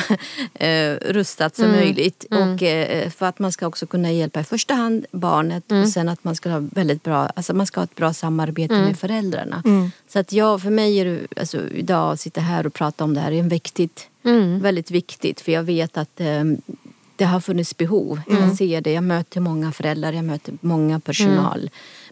rustad 1.02 1.50
som 1.50 1.66
mm. 1.66 1.76
möjligt 1.78 2.26
mm. 2.32 2.54
och 2.54 2.60
för 3.14 3.26
att 3.26 3.40
man 3.40 3.52
ska 3.52 3.68
också 3.68 3.88
kunna 3.88 4.12
hjälpa 4.12 4.40
i 4.40 4.44
första 4.44 4.74
hand 4.74 5.06
barnet 5.12 5.64
och 5.66 5.78
mm. 5.78 5.88
sen 5.88 6.10
att 6.10 6.24
man 6.24 6.36
ska 6.36 6.50
ha 6.50 6.60
väldigt 6.72 7.04
bra, 7.04 7.18
alltså 7.36 7.54
man 7.54 7.68
ska 7.68 7.80
ha 7.80 7.86
ett 7.86 7.96
bra 7.96 8.14
samarbete 8.14 8.74
med 8.74 9.00
föräldrarna. 9.00 9.64
Så 10.08 10.20
att 10.20 10.34
jag, 10.34 10.62
för 10.62 10.70
mig 10.70 10.98
är 10.98 11.06
det, 11.06 11.40
alltså, 11.40 11.70
idag 11.70 12.12
att 12.12 12.20
sitta 12.20 12.42
här 12.42 12.68
och 12.68 12.74
prata 12.74 13.04
om 13.04 13.14
det 13.14 13.20
här 13.20 13.32
är 13.32 13.40
en 13.40 13.50
viktigt, 13.50 14.08
väldigt 14.62 14.92
viktigt 14.92 15.42
för 15.42 15.52
jag 15.52 15.64
vet 15.64 15.98
att 15.98 16.22
det 17.22 17.28
har 17.28 17.40
funnits 17.40 17.78
behov. 17.78 18.22
Mm. 18.30 18.44
Jag 18.44 18.58
ser 18.58 18.82
det. 18.82 18.92
Jag 18.92 19.04
möter 19.04 19.40
många 19.40 19.72
föräldrar, 19.72 20.14
jag 20.14 20.26
möter 20.26 20.54
många 20.62 21.00
personal. 21.00 21.60
Mm. 21.60 21.70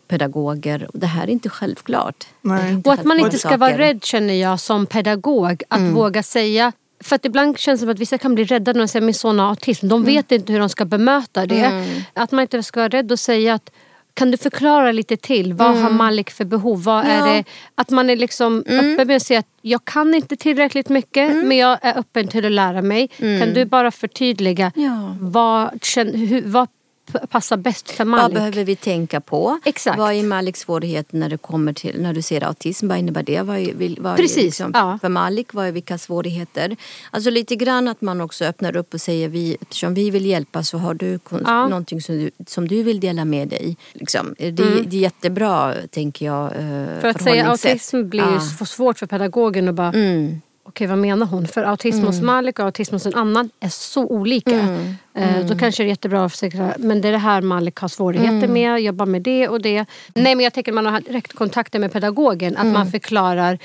pedagoger. 0.07 0.89
Det 0.93 1.07
här 1.07 1.23
är 1.23 1.29
inte 1.29 1.49
självklart. 1.49 2.27
Nej. 2.41 2.73
Inte 2.73 2.89
och 2.89 2.93
att 2.93 3.05
man 3.05 3.19
inte 3.19 3.39
ska 3.39 3.57
vara 3.57 3.77
rädd 3.77 4.03
känner 4.03 4.33
jag 4.33 4.59
som 4.59 4.85
pedagog 4.85 5.63
att 5.67 5.79
mm. 5.79 5.93
våga 5.93 6.23
säga 6.23 6.71
för 7.03 7.15
att 7.15 7.25
ibland 7.25 7.57
känns 7.57 7.79
det 7.79 7.83
som 7.83 7.91
att 7.91 7.99
vissa 7.99 8.17
kan 8.17 8.35
bli 8.35 8.43
rädda 8.43 8.73
när 8.73 8.79
de 8.79 8.87
säger 8.87 9.05
min 9.05 9.13
son 9.13 9.39
har 9.39 9.49
autism. 9.49 9.87
De 9.87 10.01
mm. 10.01 10.13
vet 10.15 10.31
inte 10.31 10.53
hur 10.53 10.59
de 10.59 10.69
ska 10.69 10.85
bemöta 10.85 11.45
det. 11.45 11.65
Mm. 11.65 12.01
Att 12.13 12.31
man 12.31 12.41
inte 12.41 12.63
ska 12.63 12.79
vara 12.79 12.89
rädd 12.89 13.11
att 13.11 13.19
säga 13.19 13.53
att 13.53 13.71
kan 14.19 14.31
du 14.31 14.37
förklara 14.37 14.91
lite 14.91 15.17
till? 15.17 15.53
Vad 15.53 15.71
mm. 15.71 15.83
har 15.83 15.89
Malik 15.89 16.29
för 16.29 16.45
behov? 16.45 16.83
Vad 16.83 17.05
ja. 17.05 17.09
är 17.09 17.33
det? 17.33 17.43
Att 17.75 17.89
man 17.89 18.09
är 18.09 18.15
liksom 18.15 18.63
mm. 18.67 18.93
öppen 18.93 19.07
med 19.07 19.15
att 19.15 19.23
säga 19.23 19.39
att 19.39 19.47
jag 19.61 19.85
kan 19.85 20.15
inte 20.15 20.35
tillräckligt 20.35 20.89
mycket 20.89 21.31
mm. 21.31 21.47
men 21.47 21.57
jag 21.57 21.77
är 21.81 21.97
öppen 21.99 22.27
till 22.27 22.45
att 22.45 22.51
lära 22.51 22.81
mig. 22.81 23.07
Kan 23.07 23.27
mm. 23.27 23.53
du 23.53 23.65
bara 23.65 23.91
förtydliga 23.91 24.71
ja. 24.75 25.15
vad, 25.19 25.69
hur, 25.95 26.41
vad 26.45 26.67
passar 27.29 27.57
bäst 27.57 27.91
för 27.91 28.05
Malik. 28.05 28.23
Vad 28.23 28.33
behöver 28.33 28.63
vi 28.63 28.75
tänka 28.75 29.21
på? 29.21 29.59
Exakt. 29.65 29.97
Vad 29.97 30.13
är 30.13 30.23
Maliks 30.23 30.59
svårigheter 30.59 31.17
när, 31.17 31.29
det 31.29 31.37
kommer 31.37 31.73
till, 31.73 32.01
när 32.01 32.13
du 32.13 32.21
ser 32.21 32.43
autism? 32.43 32.87
Vad 32.87 32.97
innebär 32.97 33.23
det? 33.23 33.41
Vad 33.41 33.57
är, 33.57 34.01
vad 34.01 34.17
Precis. 34.17 34.37
Är 34.37 34.41
liksom, 34.41 34.71
ja. 34.73 34.99
För 35.01 35.09
Malik, 35.09 35.53
vad 35.53 35.67
är 35.67 35.71
vilka 35.71 35.97
svårigheter? 35.97 36.75
Alltså 37.11 37.29
lite 37.29 37.55
grann 37.55 37.87
att 37.87 38.01
man 38.01 38.21
också 38.21 38.45
öppnar 38.45 38.75
upp 38.75 38.93
och 38.93 39.01
säger 39.01 39.29
vi, 39.29 39.57
eftersom 39.61 39.93
vi 39.93 40.09
vill 40.09 40.25
hjälpa 40.25 40.63
så 40.63 40.77
har 40.77 40.93
du 40.93 41.19
ja. 41.29 41.67
någonting 41.67 42.01
som 42.01 42.17
du, 42.17 42.31
som 42.47 42.67
du 42.67 42.83
vill 42.83 42.99
dela 42.99 43.25
med 43.25 43.47
dig. 43.47 43.77
Liksom. 43.93 44.35
Det, 44.37 44.47
mm. 44.47 44.85
det 44.89 44.97
är 44.97 45.01
jättebra 45.01 45.73
tänker 45.91 46.25
jag. 46.25 46.45
Eh, 46.45 46.99
för 47.01 47.07
att 47.07 47.21
säga 47.21 47.47
autism 47.47 48.09
blir 48.09 48.39
ja. 48.59 48.65
svårt 48.65 48.99
för 48.99 49.05
pedagogen 49.05 49.67
att 49.67 49.75
bara 49.75 49.87
mm 49.87 50.41
okej 50.69 50.87
vad 50.87 50.97
menar 50.97 51.25
hon? 51.25 51.47
För 51.47 51.63
autism 51.63 51.97
mm. 51.97 52.07
hos 52.07 52.21
Malik 52.21 52.59
och 52.59 52.65
autism 52.65 52.95
hos 52.95 53.05
en 53.05 53.15
annan 53.15 53.49
är 53.59 53.69
så 53.69 54.05
olika. 54.07 54.59
Mm. 54.59 54.95
Mm. 55.13 55.47
Då 55.47 55.57
kanske 55.57 55.83
det 55.83 55.87
är 55.87 55.89
jättebra 55.89 56.25
att 56.25 56.31
försöka, 56.31 56.73
men 56.77 57.01
det 57.01 57.07
är 57.07 57.11
det 57.11 57.17
här 57.17 57.41
Malik 57.41 57.79
har 57.79 57.87
svårigheter 57.87 58.47
mm. 58.47 58.53
med, 58.53 58.81
jobbar 58.81 59.05
med 59.05 59.21
det 59.21 59.47
och 59.47 59.61
det. 59.61 59.85
Nej 60.13 60.35
men 60.35 60.43
jag 60.43 60.53
tänker 60.53 60.71
att 60.71 60.75
man 60.75 60.85
har 60.85 61.01
direkt 61.01 61.33
kontakter 61.33 61.79
med 61.79 61.93
pedagogen, 61.93 62.57
att 62.57 62.65
man 62.65 62.75
mm. 62.75 62.91
förklarar 62.91 63.59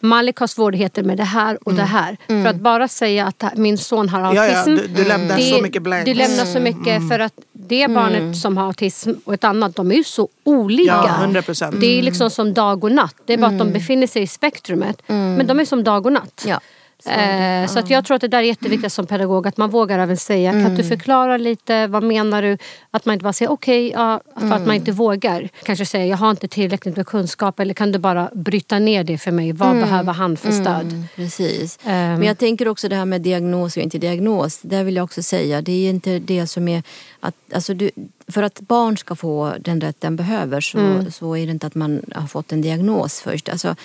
Malik 0.00 0.38
har 0.38 0.46
svårigheter 0.46 1.02
med 1.02 1.16
det 1.16 1.24
här 1.24 1.58
och 1.64 1.72
mm. 1.72 1.84
det 1.84 1.90
här. 1.90 2.16
Mm. 2.28 2.42
För 2.42 2.50
att 2.50 2.56
bara 2.56 2.88
säga 2.88 3.26
att 3.26 3.56
min 3.56 3.78
son 3.78 4.08
har 4.08 4.20
autism. 4.20 4.42
Ja, 4.42 4.52
ja, 4.52 4.64
du, 4.64 4.86
du 4.86 5.04
lämnar 5.04 5.36
det, 5.36 5.42
så 5.42 5.62
mycket 5.62 5.82
blanks. 5.82 6.04
Du 6.04 6.14
lämnar 6.14 6.44
så 6.44 6.60
mycket 6.60 6.86
mm. 6.86 7.08
för 7.08 7.18
att 7.18 7.32
det 7.52 7.88
barnet 7.90 8.20
mm. 8.20 8.34
som 8.34 8.56
har 8.56 8.66
autism 8.66 9.10
och 9.24 9.34
ett 9.34 9.44
annat, 9.44 9.76
de 9.76 9.90
är 9.90 9.96
ju 9.96 10.04
så 10.04 10.28
olika. 10.44 10.92
Ja, 10.92 11.26
100%. 11.26 11.80
Det 11.80 11.98
är 11.98 12.02
liksom 12.02 12.30
som 12.30 12.54
dag 12.54 12.84
och 12.84 12.92
natt. 12.92 13.14
Det 13.26 13.32
är 13.32 13.38
bara 13.38 13.46
att 13.46 13.58
de 13.58 13.68
mm. 13.68 13.72
befinner 13.72 14.06
sig 14.06 14.22
i 14.22 14.26
spektrumet. 14.26 15.02
Mm. 15.06 15.34
Men 15.34 15.46
de 15.46 15.60
är 15.60 15.64
som 15.64 15.84
dag 15.84 16.06
och 16.06 16.12
natt. 16.12 16.44
Ja. 16.48 16.60
Så, 16.98 17.10
eh, 17.10 17.66
så 17.66 17.78
att 17.78 17.90
jag 17.90 18.04
tror 18.04 18.14
att 18.14 18.20
det 18.20 18.28
där 18.28 18.38
är 18.38 18.42
jätteviktigt 18.42 18.92
som 18.92 19.06
pedagog 19.06 19.46
att 19.46 19.56
man 19.56 19.70
vågar 19.70 19.98
även 19.98 20.16
säga 20.16 20.50
mm. 20.50 20.64
kan 20.64 20.74
du 20.74 20.84
förklara 20.84 21.36
lite, 21.36 21.86
vad 21.86 22.02
menar 22.02 22.42
du? 22.42 22.58
Att 22.90 23.06
man 23.06 23.12
inte 23.12 23.22
bara 23.22 23.32
säger 23.32 23.52
okej, 23.52 23.88
okay, 23.88 24.02
ja, 24.02 24.20
för 24.34 24.40
mm. 24.40 24.52
att 24.52 24.58
man 24.58 24.62
mm. 24.62 24.76
inte 24.76 24.92
vågar. 24.92 25.48
Kanske 25.62 25.86
säga 25.86 26.06
jag 26.06 26.16
har 26.16 26.30
inte 26.30 26.48
tillräckligt 26.48 26.96
med 26.96 27.06
kunskap 27.06 27.60
eller 27.60 27.74
kan 27.74 27.92
du 27.92 27.98
bara 27.98 28.30
bryta 28.32 28.78
ner 28.78 29.04
det 29.04 29.18
för 29.18 29.30
mig? 29.30 29.52
Vad 29.52 29.68
mm. 29.68 29.80
behöver 29.80 30.12
han 30.12 30.36
för 30.36 30.52
stöd? 30.52 30.92
Mm, 30.92 31.04
precis. 31.16 31.78
Um. 31.84 31.92
Men 31.92 32.22
jag 32.22 32.38
tänker 32.38 32.68
också 32.68 32.88
det 32.88 32.96
här 32.96 33.04
med 33.04 33.20
diagnos 33.20 33.76
och 33.76 33.82
inte 33.82 33.98
diagnos. 33.98 34.60
Det 34.62 34.82
vill 34.82 34.96
jag 34.96 35.04
också 35.04 35.22
säga, 35.22 35.62
det 35.62 35.86
är 35.86 35.90
inte 35.90 36.18
det 36.18 36.46
som 36.46 36.68
är 36.68 36.82
att, 37.20 37.34
alltså 37.54 37.74
du, 37.74 37.90
för 38.28 38.42
att 38.42 38.60
barn 38.60 38.96
ska 38.96 39.14
få 39.14 39.54
den 39.60 39.80
rätt 39.80 40.00
den 40.00 40.16
behöver 40.16 40.60
så, 40.60 40.78
mm. 40.78 41.10
så 41.12 41.36
är 41.36 41.46
det 41.46 41.52
inte 41.52 41.66
att 41.66 41.74
man 41.74 42.02
har 42.14 42.26
fått 42.26 42.52
en 42.52 42.62
diagnos 42.62 43.20
först. 43.20 43.48
Alltså, 43.48 43.76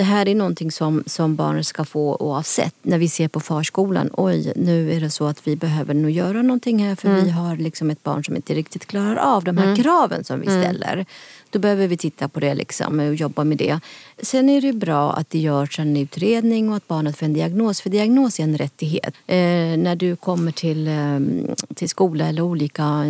det 0.00 0.04
här 0.04 0.28
är 0.28 0.34
någonting 0.34 0.72
som, 0.72 1.02
som 1.06 1.36
barnen 1.36 1.64
ska 1.64 1.84
få 1.84 2.16
oavsett. 2.16 2.74
När 2.82 2.98
vi 2.98 3.08
ser 3.08 3.28
på 3.28 3.40
förskolan, 3.40 4.10
oj 4.12 4.52
nu 4.56 4.92
är 4.92 5.00
det 5.00 5.10
så 5.10 5.26
att 5.26 5.46
vi 5.46 5.56
behöver 5.56 5.94
nog 5.94 6.10
göra 6.10 6.42
någonting 6.42 6.78
här 6.84 6.94
för 6.94 7.08
mm. 7.08 7.24
vi 7.24 7.30
har 7.30 7.56
liksom 7.56 7.90
ett 7.90 8.02
barn 8.02 8.24
som 8.24 8.36
inte 8.36 8.54
riktigt 8.54 8.86
klarar 8.86 9.16
av 9.16 9.44
de 9.44 9.58
här 9.58 9.64
mm. 9.64 9.76
kraven 9.76 10.24
som 10.24 10.40
vi 10.40 10.46
mm. 10.46 10.62
ställer. 10.62 11.06
Då 11.50 11.58
behöver 11.58 11.86
vi 11.86 11.96
titta 11.96 12.28
på 12.28 12.40
det 12.40 12.54
liksom 12.54 13.00
och 13.00 13.14
jobba 13.14 13.44
med 13.44 13.58
det. 13.58 13.80
Sen 14.22 14.48
är 14.48 14.60
det 14.60 14.72
bra 14.72 15.12
att 15.12 15.30
det 15.30 15.38
görs 15.38 15.78
en 15.78 15.96
utredning 15.96 16.70
och 16.70 16.76
att 16.76 16.88
barnet 16.88 17.16
får 17.16 17.26
en 17.26 17.32
diagnos. 17.32 17.80
För 17.80 17.90
diagnos 17.90 18.38
är 18.38 18.44
en 18.44 18.58
rättighet. 18.58 19.14
Eh, 19.26 19.36
när 19.78 19.96
du 19.96 20.16
kommer 20.16 20.52
till, 20.52 20.88
eh, 20.88 21.74
till 21.74 21.88
skola 21.88 22.26
eller 22.26 22.42
olika 22.42 23.04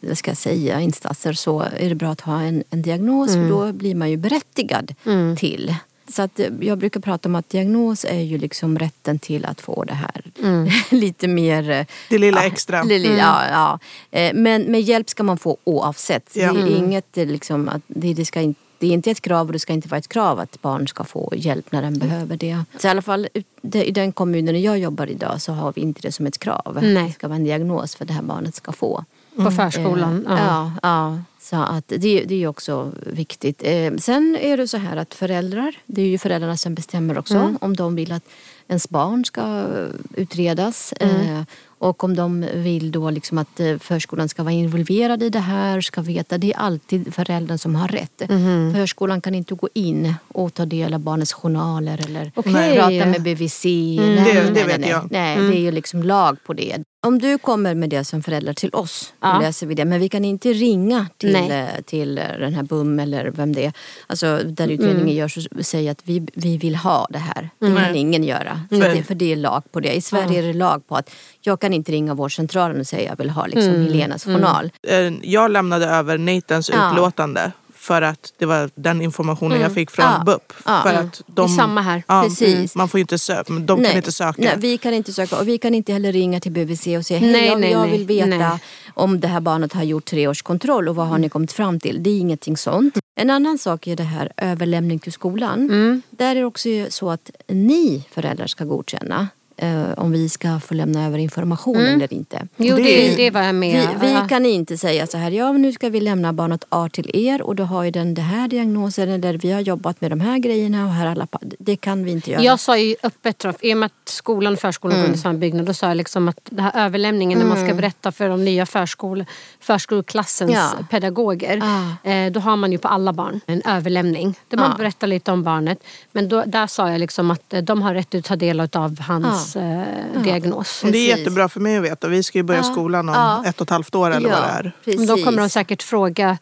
vad 0.00 0.18
ska 0.18 0.30
jag 0.30 0.38
säga, 0.38 0.80
instanser 0.80 1.32
så 1.32 1.60
är 1.60 1.88
det 1.88 1.94
bra 1.94 2.10
att 2.10 2.20
ha 2.20 2.40
en, 2.42 2.64
en 2.70 2.82
diagnos 2.82 3.34
mm. 3.34 3.48
för 3.48 3.56
då 3.56 3.72
blir 3.72 3.94
man 3.94 4.10
ju 4.10 4.16
berättigad 4.16 4.94
mm. 5.06 5.36
till 5.36 5.74
så 6.08 6.22
att 6.22 6.40
eh, 6.40 6.48
jag 6.60 6.78
brukar 6.78 7.00
prata 7.00 7.28
om 7.28 7.34
att 7.34 7.48
diagnos 7.48 8.04
är 8.04 8.20
ju 8.20 8.38
liksom 8.38 8.78
rätten 8.78 9.18
till 9.18 9.44
att 9.44 9.60
få 9.60 9.84
det 9.84 9.94
här 9.94 10.22
mm. 10.42 10.68
lite 10.90 11.28
mer... 11.28 11.70
Eh, 11.70 11.86
det 12.08 12.18
lilla 12.18 12.40
ja, 12.40 12.46
extra. 12.46 12.82
Lilla, 12.82 13.08
mm. 13.08 13.18
ja, 13.18 13.42
ja. 13.50 13.78
Eh, 14.18 14.34
men 14.34 14.62
med 14.62 14.80
hjälp 14.80 15.10
ska 15.10 15.22
man 15.22 15.38
få 15.38 15.56
oavsett. 15.64 16.30
Ja. 16.32 16.52
Det 16.52 16.60
är 16.60 16.66
mm. 16.66 16.84
inget 16.84 17.16
liksom, 17.16 17.68
att 17.68 17.82
det, 17.86 18.14
det 18.14 18.24
ska 18.24 18.40
inte 18.40 18.60
det 18.78 18.86
är 18.86 18.90
inte 18.90 19.10
ett 19.10 19.20
krav 19.20 19.46
och 19.46 19.52
det 19.52 19.58
ska 19.58 19.72
inte 19.72 19.88
vara 19.88 19.98
ett 19.98 20.08
krav 20.08 20.40
att 20.40 20.62
barn 20.62 20.88
ska 20.88 21.04
få 21.04 21.32
hjälp 21.36 21.72
när 21.72 21.82
den 21.82 21.98
behöver 21.98 22.36
det. 22.36 22.64
Så 22.78 22.86
i 22.86 22.90
alla 22.90 23.02
fall 23.02 23.28
i 23.72 23.90
den 23.90 24.12
kommunen 24.12 24.62
jag 24.62 24.78
jobbar 24.78 25.06
idag 25.06 25.42
så 25.42 25.52
har 25.52 25.72
vi 25.76 25.80
inte 25.80 26.00
det 26.02 26.12
som 26.12 26.26
ett 26.26 26.38
krav. 26.38 26.78
Nej. 26.82 27.06
Det 27.06 27.12
ska 27.12 27.28
vara 27.28 27.36
en 27.36 27.44
diagnos 27.44 27.96
för 27.96 28.04
det 28.04 28.12
här 28.12 28.22
barnet 28.22 28.54
ska 28.54 28.72
få. 28.72 29.04
På 29.36 29.50
förskolan? 29.50 30.24
ja. 30.28 30.36
ja, 30.38 30.72
ja. 30.82 31.18
Så 31.40 31.56
att 31.56 31.88
det, 31.88 32.24
det 32.24 32.42
är 32.42 32.46
också 32.46 32.92
viktigt. 33.06 33.62
Eh, 33.64 33.96
sen 33.98 34.36
är 34.40 34.56
det 34.56 34.68
så 34.68 34.76
här 34.76 34.96
att 34.96 35.14
föräldrar, 35.14 35.76
det 35.86 36.02
är 36.02 36.06
ju 36.06 36.18
föräldrarna 36.18 36.56
som 36.56 36.74
bestämmer 36.74 37.18
också 37.18 37.34
mm. 37.34 37.58
om 37.60 37.76
de 37.76 37.96
vill 37.96 38.12
att 38.12 38.22
ens 38.68 38.88
barn 38.88 39.24
ska 39.24 39.66
utredas. 40.14 40.94
Mm. 41.00 41.36
Eh, 41.36 41.44
och 41.78 42.04
om 42.04 42.16
de 42.16 42.46
vill 42.54 42.90
då 42.90 43.10
liksom 43.10 43.38
att 43.38 43.60
eh, 43.60 43.78
förskolan 43.78 44.28
ska 44.28 44.42
vara 44.42 44.52
involverad 44.52 45.22
i 45.22 45.30
det 45.30 45.40
här, 45.40 45.80
ska 45.80 46.00
veta. 46.00 46.38
Det 46.38 46.52
är 46.52 46.58
alltid 46.58 47.14
föräldern 47.14 47.58
som 47.58 47.74
har 47.74 47.88
rätt. 47.88 48.22
Mm. 48.28 48.74
Förskolan 48.74 49.20
kan 49.20 49.34
inte 49.34 49.54
gå 49.54 49.68
in 49.74 50.14
och 50.28 50.54
ta 50.54 50.64
del 50.64 50.94
av 50.94 51.00
barnets 51.00 51.32
journaler 51.32 52.00
eller 52.04 52.32
okay. 52.34 52.76
prata 52.76 53.06
med 53.06 53.22
BVC. 53.22 53.64
Mm. 53.64 54.14
Nej, 54.14 54.34
det, 54.34 54.50
det 54.50 54.64
vet 54.64 54.80
nej, 54.80 54.90
jag. 54.90 55.10
Nej, 55.10 55.36
mm. 55.36 55.50
det 55.50 55.56
är 55.56 55.60
ju 55.60 55.70
liksom 55.70 56.02
lag 56.02 56.36
på 56.46 56.52
det. 56.52 56.82
Om 57.06 57.18
du 57.18 57.38
kommer 57.38 57.74
med 57.74 57.90
det 57.90 58.04
som 58.04 58.22
förälder 58.22 58.52
till 58.52 58.70
oss, 58.72 59.14
ja. 59.20 59.32
då 59.32 59.40
läser 59.40 59.66
vi 59.66 59.74
det. 59.74 59.84
Men 59.84 60.00
vi 60.00 60.08
kan 60.08 60.24
inte 60.24 60.52
ringa 60.52 61.06
till, 61.16 61.34
eh, 61.34 61.66
till 61.84 62.14
den 62.14 62.54
här 62.54 62.62
BUM 62.62 63.00
eller 63.00 63.30
vem 63.30 63.54
det 63.54 63.64
är. 63.64 63.72
Alltså 64.06 64.26
där 64.26 64.64
mm. 64.64 64.74
utredningen 64.74 65.02
mm. 65.02 65.14
görs 65.14 65.36
och 65.36 65.66
säger 65.66 65.90
att 65.90 66.00
vi, 66.04 66.26
vi 66.34 66.56
vill 66.58 66.76
ha 66.76 67.06
det 67.10 67.18
här. 67.18 67.50
Det 67.58 67.66
mm. 67.66 67.84
kan 67.84 67.96
ingen 67.96 68.24
göra. 68.24 68.60
För, 68.70 68.94
det, 68.94 69.02
för 69.02 69.14
det 69.14 69.32
är 69.32 69.36
lag 69.36 69.62
på 69.72 69.80
det. 69.80 69.92
I 69.92 70.00
Sverige 70.00 70.32
ja. 70.32 70.38
är 70.38 70.42
det 70.42 70.52
lag 70.52 70.86
på 70.86 70.96
att 70.96 71.10
jag 71.40 71.60
kan 71.60 71.72
inte 71.72 71.92
ringa 71.92 72.14
vårdcentralen 72.14 72.80
och 72.80 72.86
säga 72.86 73.12
att 73.12 73.18
jag 73.18 73.24
vill 73.24 73.30
ha 73.30 73.46
liksom, 73.46 73.74
mm. 73.74 73.86
Helenas 73.86 74.26
mm. 74.26 74.38
journal. 74.38 74.70
Eh, 74.82 75.12
jag 75.22 75.50
lämnade 75.50 75.86
över 75.86 76.18
Nathans 76.18 76.70
ja. 76.70 76.90
utlåtande 76.90 77.52
för 77.86 78.02
att 78.02 78.32
det 78.38 78.46
var 78.46 78.70
den 78.74 79.02
informationen 79.02 79.52
mm. 79.52 79.62
jag 79.62 79.74
fick 79.74 79.90
från 79.90 80.06
ja. 80.06 80.22
BUP. 80.26 80.52
Ja. 80.64 80.80
För 80.82 80.94
att 80.94 81.22
de, 81.26 81.48
samma 81.48 81.80
här. 81.80 82.02
Ja, 82.08 82.22
Precis. 82.22 82.74
Man 82.74 82.88
får 82.88 83.00
inte 83.00 83.18
söka, 83.18 83.52
de 83.52 83.80
nej. 83.80 83.90
kan 83.90 83.96
inte 83.96 84.12
söka. 84.12 84.42
Nej, 84.42 84.54
vi 84.58 84.78
kan 84.78 84.94
inte 84.94 85.12
söka 85.12 85.38
och 85.38 85.48
vi 85.48 85.58
kan 85.58 85.74
inte 85.74 85.92
heller 85.92 86.12
ringa 86.12 86.40
till 86.40 86.52
BVC 86.52 86.86
och 86.86 87.06
säga 87.06 87.20
hej 87.20 87.32
nej, 87.32 87.46
jag, 87.48 87.60
nej, 87.60 87.70
jag 87.70 87.86
vill 87.86 88.06
veta 88.06 88.58
om 88.94 89.20
det 89.20 89.28
här 89.28 89.40
barnet 89.40 89.72
har 89.72 89.82
gjort 89.82 90.04
treårskontroll 90.04 90.88
och 90.88 90.96
vad 90.96 91.06
har 91.06 91.18
ni 91.18 91.28
kommit 91.28 91.52
fram 91.52 91.80
till. 91.80 92.02
Det 92.02 92.10
är 92.10 92.18
ingenting 92.18 92.56
sånt. 92.56 92.94
En 93.16 93.30
annan 93.30 93.58
sak 93.58 93.86
är 93.86 93.96
det 93.96 94.02
här 94.02 94.32
överlämning 94.36 94.98
till 94.98 95.12
skolan. 95.12 95.60
Mm. 95.60 96.02
Där 96.10 96.30
är 96.30 96.40
det 96.40 96.44
också 96.44 96.68
så 96.88 97.10
att 97.10 97.30
ni 97.48 98.04
föräldrar 98.10 98.46
ska 98.46 98.64
godkänna 98.64 99.28
eh, 99.56 99.92
om 99.96 100.12
vi 100.12 100.28
ska 100.28 100.60
få 100.60 100.74
lämna 100.74 101.06
över 101.06 101.18
information 101.18 101.76
mm. 101.76 101.94
eller 101.94 102.12
inte. 102.12 102.48
Jo, 102.56 102.76
det, 102.76 103.16
det 103.16 103.30
var 103.30 103.42
jag 103.42 103.54
med. 103.54 103.88
Vi, 104.00 104.06
vi, 104.06 104.28
kan 104.28 104.46
inte 104.46 104.78
säga 104.78 105.06
så 105.06 105.18
här, 105.18 105.30
ja 105.30 105.52
nu 105.52 105.72
ska 105.72 105.88
vi 105.88 106.00
lämna 106.00 106.32
barnet 106.32 106.64
A 106.68 106.88
till 106.92 107.10
er 107.14 107.42
och 107.42 107.56
då 107.56 107.64
har 107.64 107.84
ju 107.84 107.90
den 107.90 108.14
det 108.14 108.22
här 108.22 108.48
diagnosen 108.48 109.08
eller 109.08 109.38
vi 109.38 109.52
har 109.52 109.60
jobbat 109.60 110.00
med 110.00 110.10
de 110.10 110.20
här 110.20 110.38
grejerna 110.38 110.84
och 110.84 110.92
här 110.92 111.06
alla 111.06 111.26
Det 111.58 111.76
kan 111.76 112.04
vi 112.04 112.10
inte 112.10 112.30
göra. 112.30 112.42
Jag 112.42 112.60
sa 112.60 112.78
ju 112.78 112.96
öppet, 113.02 113.44
i 113.60 113.74
och 113.74 113.78
med 113.78 113.86
att 113.86 114.08
skolan 114.08 114.52
och 114.52 114.58
förskolan 114.58 114.94
mm. 114.94 115.02
går 115.02 115.08
under 115.08 115.22
samma 115.22 115.38
byggnad, 115.38 115.66
då 115.66 115.74
sa 115.74 115.88
jag 115.88 115.96
liksom 115.96 116.28
att 116.28 116.40
den 116.50 116.64
här 116.64 116.86
överlämningen 116.86 117.38
mm. 117.38 117.48
när 117.48 117.54
man 117.54 117.64
ska 117.64 117.70
mm. 117.70 117.76
berätta 117.76 118.12
för 118.12 118.28
de 118.28 118.44
nya 118.44 118.66
förskol, 118.66 119.24
förskoleklassens 119.60 120.52
ja. 120.52 120.72
pedagoger. 120.90 121.60
Ah. 121.62 122.08
Eh, 122.10 122.32
då 122.32 122.40
har 122.40 122.56
man 122.56 122.72
ju 122.72 122.78
på 122.78 122.88
alla 122.88 123.12
barn 123.12 123.40
en 123.46 123.62
överlämning 123.62 124.34
där 124.48 124.58
man 124.58 124.72
ah. 124.72 124.76
berättar 124.76 125.06
lite 125.06 125.32
om 125.32 125.42
barnet. 125.42 125.78
Men 126.12 126.28
då, 126.28 126.42
där 126.46 126.66
sa 126.66 126.90
jag 126.90 127.00
liksom 127.00 127.30
att 127.30 127.54
eh, 127.54 127.62
de 127.62 127.82
har 127.82 127.94
rätt 127.94 128.14
att 128.14 128.24
ta 128.24 128.36
del 128.36 128.60
av 128.60 129.00
hans 129.00 129.26
ah. 129.26 129.45
Eh, 129.56 130.22
diagnos. 130.22 130.80
Det 130.84 130.98
är 130.98 131.18
jättebra 131.18 131.48
för 131.48 131.60
mig 131.60 131.76
att 131.76 131.84
veta. 131.84 132.08
Vi 132.08 132.22
ska 132.22 132.38
ju 132.38 132.42
börja 132.42 132.62
skolan 132.62 133.08
om 133.08 133.44
ett 133.46 133.60
och 133.60 133.66
ett 133.66 133.70
halvt 133.70 133.94
år 133.94 134.10
eller 134.10 134.30
ja, 134.30 134.36
vad 134.40 134.48
det 134.48 134.68
är. 134.68 134.72
Precis. 134.84 135.08
Då 135.08 135.16
kommer 135.16 135.38
de 135.38 135.48
säkert 135.48 135.82
fråga 135.82 136.38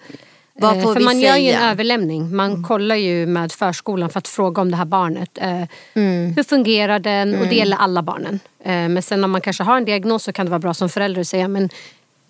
vad 0.56 0.76
eh, 0.76 0.82
får 0.82 0.92
för 0.92 1.00
vi 1.00 1.04
man 1.04 1.14
säga? 1.14 1.28
gör 1.28 1.44
ju 1.44 1.50
en 1.50 1.62
överlämning. 1.62 2.36
Man 2.36 2.50
mm. 2.50 2.64
kollar 2.64 2.96
ju 2.96 3.26
med 3.26 3.52
förskolan 3.52 4.10
för 4.10 4.18
att 4.18 4.28
fråga 4.28 4.62
om 4.62 4.70
det 4.70 4.76
här 4.76 4.84
barnet. 4.84 5.38
Eh, 5.38 5.62
mm. 5.94 6.34
Hur 6.36 6.42
fungerar 6.42 6.98
den? 6.98 7.28
Mm. 7.28 7.40
Och 7.40 7.46
det 7.46 7.54
gäller 7.54 7.76
alla 7.76 8.02
barnen. 8.02 8.40
Eh, 8.64 8.70
men 8.72 9.02
sen 9.02 9.24
om 9.24 9.30
man 9.30 9.40
kanske 9.40 9.62
har 9.62 9.76
en 9.76 9.84
diagnos 9.84 10.22
så 10.22 10.32
kan 10.32 10.46
det 10.46 10.50
vara 10.50 10.58
bra 10.58 10.74
som 10.74 10.88
förälder 10.88 11.20
att 11.20 11.28
säga 11.28 11.48
men 11.48 11.70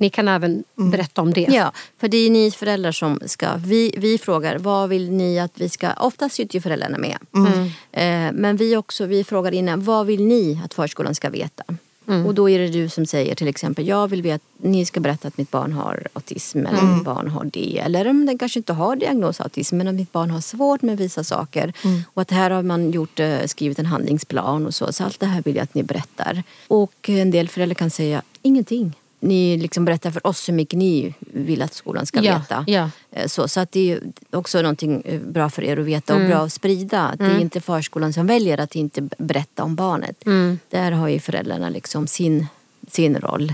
ni 0.04 0.10
kan 0.10 0.28
även 0.28 0.64
mm. 0.78 0.90
berätta 0.90 1.22
om 1.22 1.32
det. 1.32 1.46
Ja, 1.50 1.72
för 1.98 2.08
det 2.08 2.16
är 2.16 2.30
ni 2.30 2.50
föräldrar 2.50 2.92
som 2.92 3.18
ska... 3.26 3.56
Vi, 3.56 3.94
vi 3.98 4.18
frågar 4.18 4.58
vad 4.58 4.88
vill 4.88 5.10
ni 5.10 5.38
att 5.38 5.52
vi 5.54 5.68
ska... 5.68 5.92
Oftast 5.92 6.34
sitter 6.34 6.54
ju 6.54 6.60
föräldrarna 6.60 6.98
med. 6.98 7.18
Mm. 7.34 7.64
Eh, 7.92 8.32
men 8.40 8.56
vi 8.56 8.76
också 8.76 9.06
vi 9.06 9.24
frågar 9.24 9.54
innan 9.54 9.84
vad 9.84 10.06
vill 10.06 10.24
ni 10.24 10.60
att 10.64 10.74
förskolan 10.74 11.14
ska 11.14 11.30
veta? 11.30 11.64
Mm. 12.08 12.26
Och 12.26 12.34
då 12.34 12.50
är 12.50 12.58
det 12.58 12.68
du 12.68 12.88
som 12.88 13.06
säger 13.06 13.34
till 13.34 13.48
exempel, 13.48 13.86
jag 13.88 14.08
vill 14.08 14.22
veta, 14.22 14.44
ni 14.58 14.86
ska 14.86 15.00
berätta 15.00 15.28
att 15.28 15.38
mitt 15.38 15.50
barn 15.50 15.72
har 15.72 16.08
autism 16.12 16.66
eller 16.66 16.78
mm. 16.78 16.94
mitt 16.94 17.04
barn 17.04 17.28
har 17.28 17.44
det. 17.44 17.78
Eller 17.78 18.08
om 18.08 18.26
den 18.26 18.38
kanske 18.38 18.58
inte 18.58 18.72
har 18.72 18.96
diagnos 18.96 19.40
autism 19.40 19.76
men 19.76 19.88
att 19.88 19.94
mitt 19.94 20.12
barn 20.12 20.30
har 20.30 20.40
svårt 20.40 20.82
med 20.82 20.98
vissa 20.98 21.24
saker. 21.24 21.72
Mm. 21.84 22.02
Och 22.14 22.22
att 22.22 22.30
här 22.30 22.50
har 22.50 22.62
man 22.62 22.90
gjort, 22.90 23.20
eh, 23.20 23.46
skrivit 23.46 23.78
en 23.78 23.86
handlingsplan 23.86 24.66
och 24.66 24.74
så. 24.74 24.92
Så 24.92 25.04
allt 25.04 25.20
det 25.20 25.26
här 25.26 25.42
vill 25.42 25.56
jag 25.56 25.62
att 25.62 25.74
ni 25.74 25.82
berättar. 25.82 26.42
Och 26.68 27.08
en 27.08 27.30
del 27.30 27.48
föräldrar 27.48 27.74
kan 27.74 27.90
säga 27.90 28.22
ingenting 28.42 28.94
ni 29.24 29.56
liksom 29.56 29.84
berättar 29.84 30.10
för 30.10 30.26
oss 30.26 30.48
hur 30.48 30.54
mycket 30.54 30.78
ni 30.78 31.14
vill 31.20 31.62
att 31.62 31.74
skolan 31.74 32.06
ska 32.06 32.22
ja, 32.22 32.38
veta. 32.38 32.64
Ja. 32.66 32.90
Eh, 33.12 33.26
så, 33.26 33.48
så 33.48 33.60
att 33.60 33.72
det 33.72 33.92
är 33.92 34.00
också 34.30 34.62
någonting 34.62 35.02
eh, 35.04 35.20
bra 35.20 35.50
för 35.50 35.64
er 35.64 35.76
att 35.76 35.86
veta 35.86 36.14
och 36.14 36.20
mm. 36.20 36.30
bra 36.30 36.40
att 36.40 36.52
sprida. 36.52 37.14
Det 37.18 37.24
är 37.24 37.28
mm. 37.28 37.42
inte 37.42 37.60
förskolan 37.60 38.12
som 38.12 38.26
väljer 38.26 38.58
att 38.58 38.74
inte 38.74 39.08
berätta 39.18 39.64
om 39.64 39.74
barnet. 39.74 40.26
Mm. 40.26 40.58
Där 40.70 40.92
har 40.92 41.08
ju 41.08 41.20
föräldrarna 41.20 41.68
liksom 41.68 42.06
sin, 42.06 42.46
sin 42.88 43.16
roll. 43.16 43.52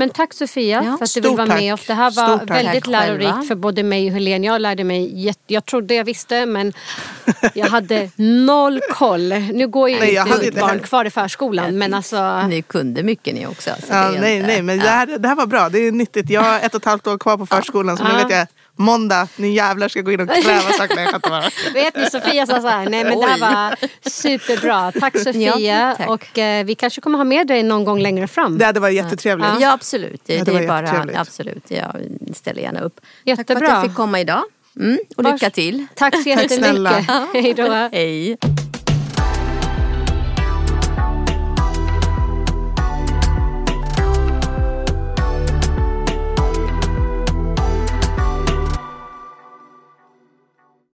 Men 0.00 0.10
tack 0.10 0.34
Sofia 0.34 0.82
ja. 0.84 0.96
för 0.98 1.04
att 1.04 1.14
du 1.14 1.20
vill 1.20 1.36
vara 1.36 1.46
tack. 1.46 1.60
med 1.60 1.74
oss. 1.74 1.86
Det 1.86 1.94
här 1.94 2.10
var 2.10 2.46
väldigt 2.46 2.86
lärorikt 2.86 3.48
för 3.48 3.54
både 3.54 3.82
mig 3.82 4.06
och 4.06 4.12
Helene. 4.12 4.46
Jag 4.46 4.60
lärde 4.60 4.84
mig, 4.84 5.34
jag 5.46 5.64
trodde 5.64 5.94
jag 5.94 6.04
visste 6.04 6.46
men 6.46 6.72
jag 7.54 7.66
hade 7.66 8.10
noll 8.16 8.80
koll. 8.90 9.28
Nu 9.28 9.68
går 9.68 9.90
ju 9.90 9.98
nej, 9.98 10.16
inte 10.16 10.46
ut 10.46 10.60
barn 10.60 10.80
kvar 10.80 11.04
i 11.04 11.10
förskolan 11.10 11.78
men 11.78 11.94
alltså. 11.94 12.42
Ni 12.46 12.62
kunde 12.62 13.02
mycket 13.02 13.34
ni 13.34 13.46
också. 13.46 13.70
Ja, 13.90 14.10
nej, 14.10 14.36
inte, 14.36 14.46
nej 14.46 14.62
men 14.62 14.78
det, 14.78 14.88
här, 14.88 15.06
det 15.18 15.28
här 15.28 15.34
var 15.34 15.46
bra. 15.46 15.68
Det 15.68 15.78
är 15.78 15.92
nyttigt. 15.92 16.30
Jag 16.30 16.40
har 16.40 16.60
ett 16.60 16.74
och 16.74 16.80
ett 16.80 16.84
halvt 16.84 17.06
år 17.06 17.18
kvar 17.18 17.36
på 17.36 17.46
förskolan 17.46 17.96
så 17.96 18.04
nu 18.04 18.14
vet 18.14 18.30
jag 18.30 18.46
måndag, 18.80 19.28
ni 19.36 19.54
jävlar 19.54 19.88
ska 19.88 20.00
gå 20.00 20.12
in 20.12 20.20
och 20.20 20.28
kräva 20.28 20.60
saker. 20.78 21.00
Jag. 21.00 21.72
Vet 21.72 21.96
ni, 21.96 22.10
Sofia 22.10 22.46
sa 22.46 22.60
så 22.60 22.68
här, 22.68 22.88
nej 22.88 23.04
men 23.04 23.20
det 23.20 23.26
här 23.26 23.38
var 23.38 23.76
superbra. 24.10 24.92
Tack 24.92 25.18
Sofia. 25.18 25.58
Ja, 25.58 25.94
tack. 25.96 26.08
Och 26.08 26.38
eh, 26.38 26.64
vi 26.64 26.74
kanske 26.74 27.00
kommer 27.00 27.18
ha 27.18 27.24
med 27.24 27.46
dig 27.46 27.62
någon 27.62 27.84
gång 27.84 28.00
längre 28.00 28.28
fram. 28.28 28.58
Det 28.58 28.64
hade 28.64 28.80
varit 28.80 28.94
jättetrevligt. 28.94 29.48
Ja, 29.48 29.60
ja 29.60 29.72
absolut. 29.72 30.22
Det, 30.26 30.38
det, 30.38 30.52
det 30.52 30.58
är 30.58 30.68
bara, 30.68 31.20
absolut. 31.20 31.64
Jag 31.68 31.96
ställer 32.34 32.62
gärna 32.62 32.80
upp. 32.80 33.00
Jättebra. 33.24 33.54
Tack 33.54 33.58
för 33.58 33.64
att 33.64 33.82
jag 33.82 33.90
fick 33.90 33.96
komma 33.96 34.20
idag. 34.20 34.42
Mm, 34.76 34.98
och 35.16 35.24
lycka 35.24 35.50
till. 35.50 35.86
Tack 35.94 36.22
så 36.22 36.28
jättemycket. 36.28 37.06
Tack 37.06 37.28
Hej 37.34 37.54
då. 37.54 37.88
Hej. 37.92 38.38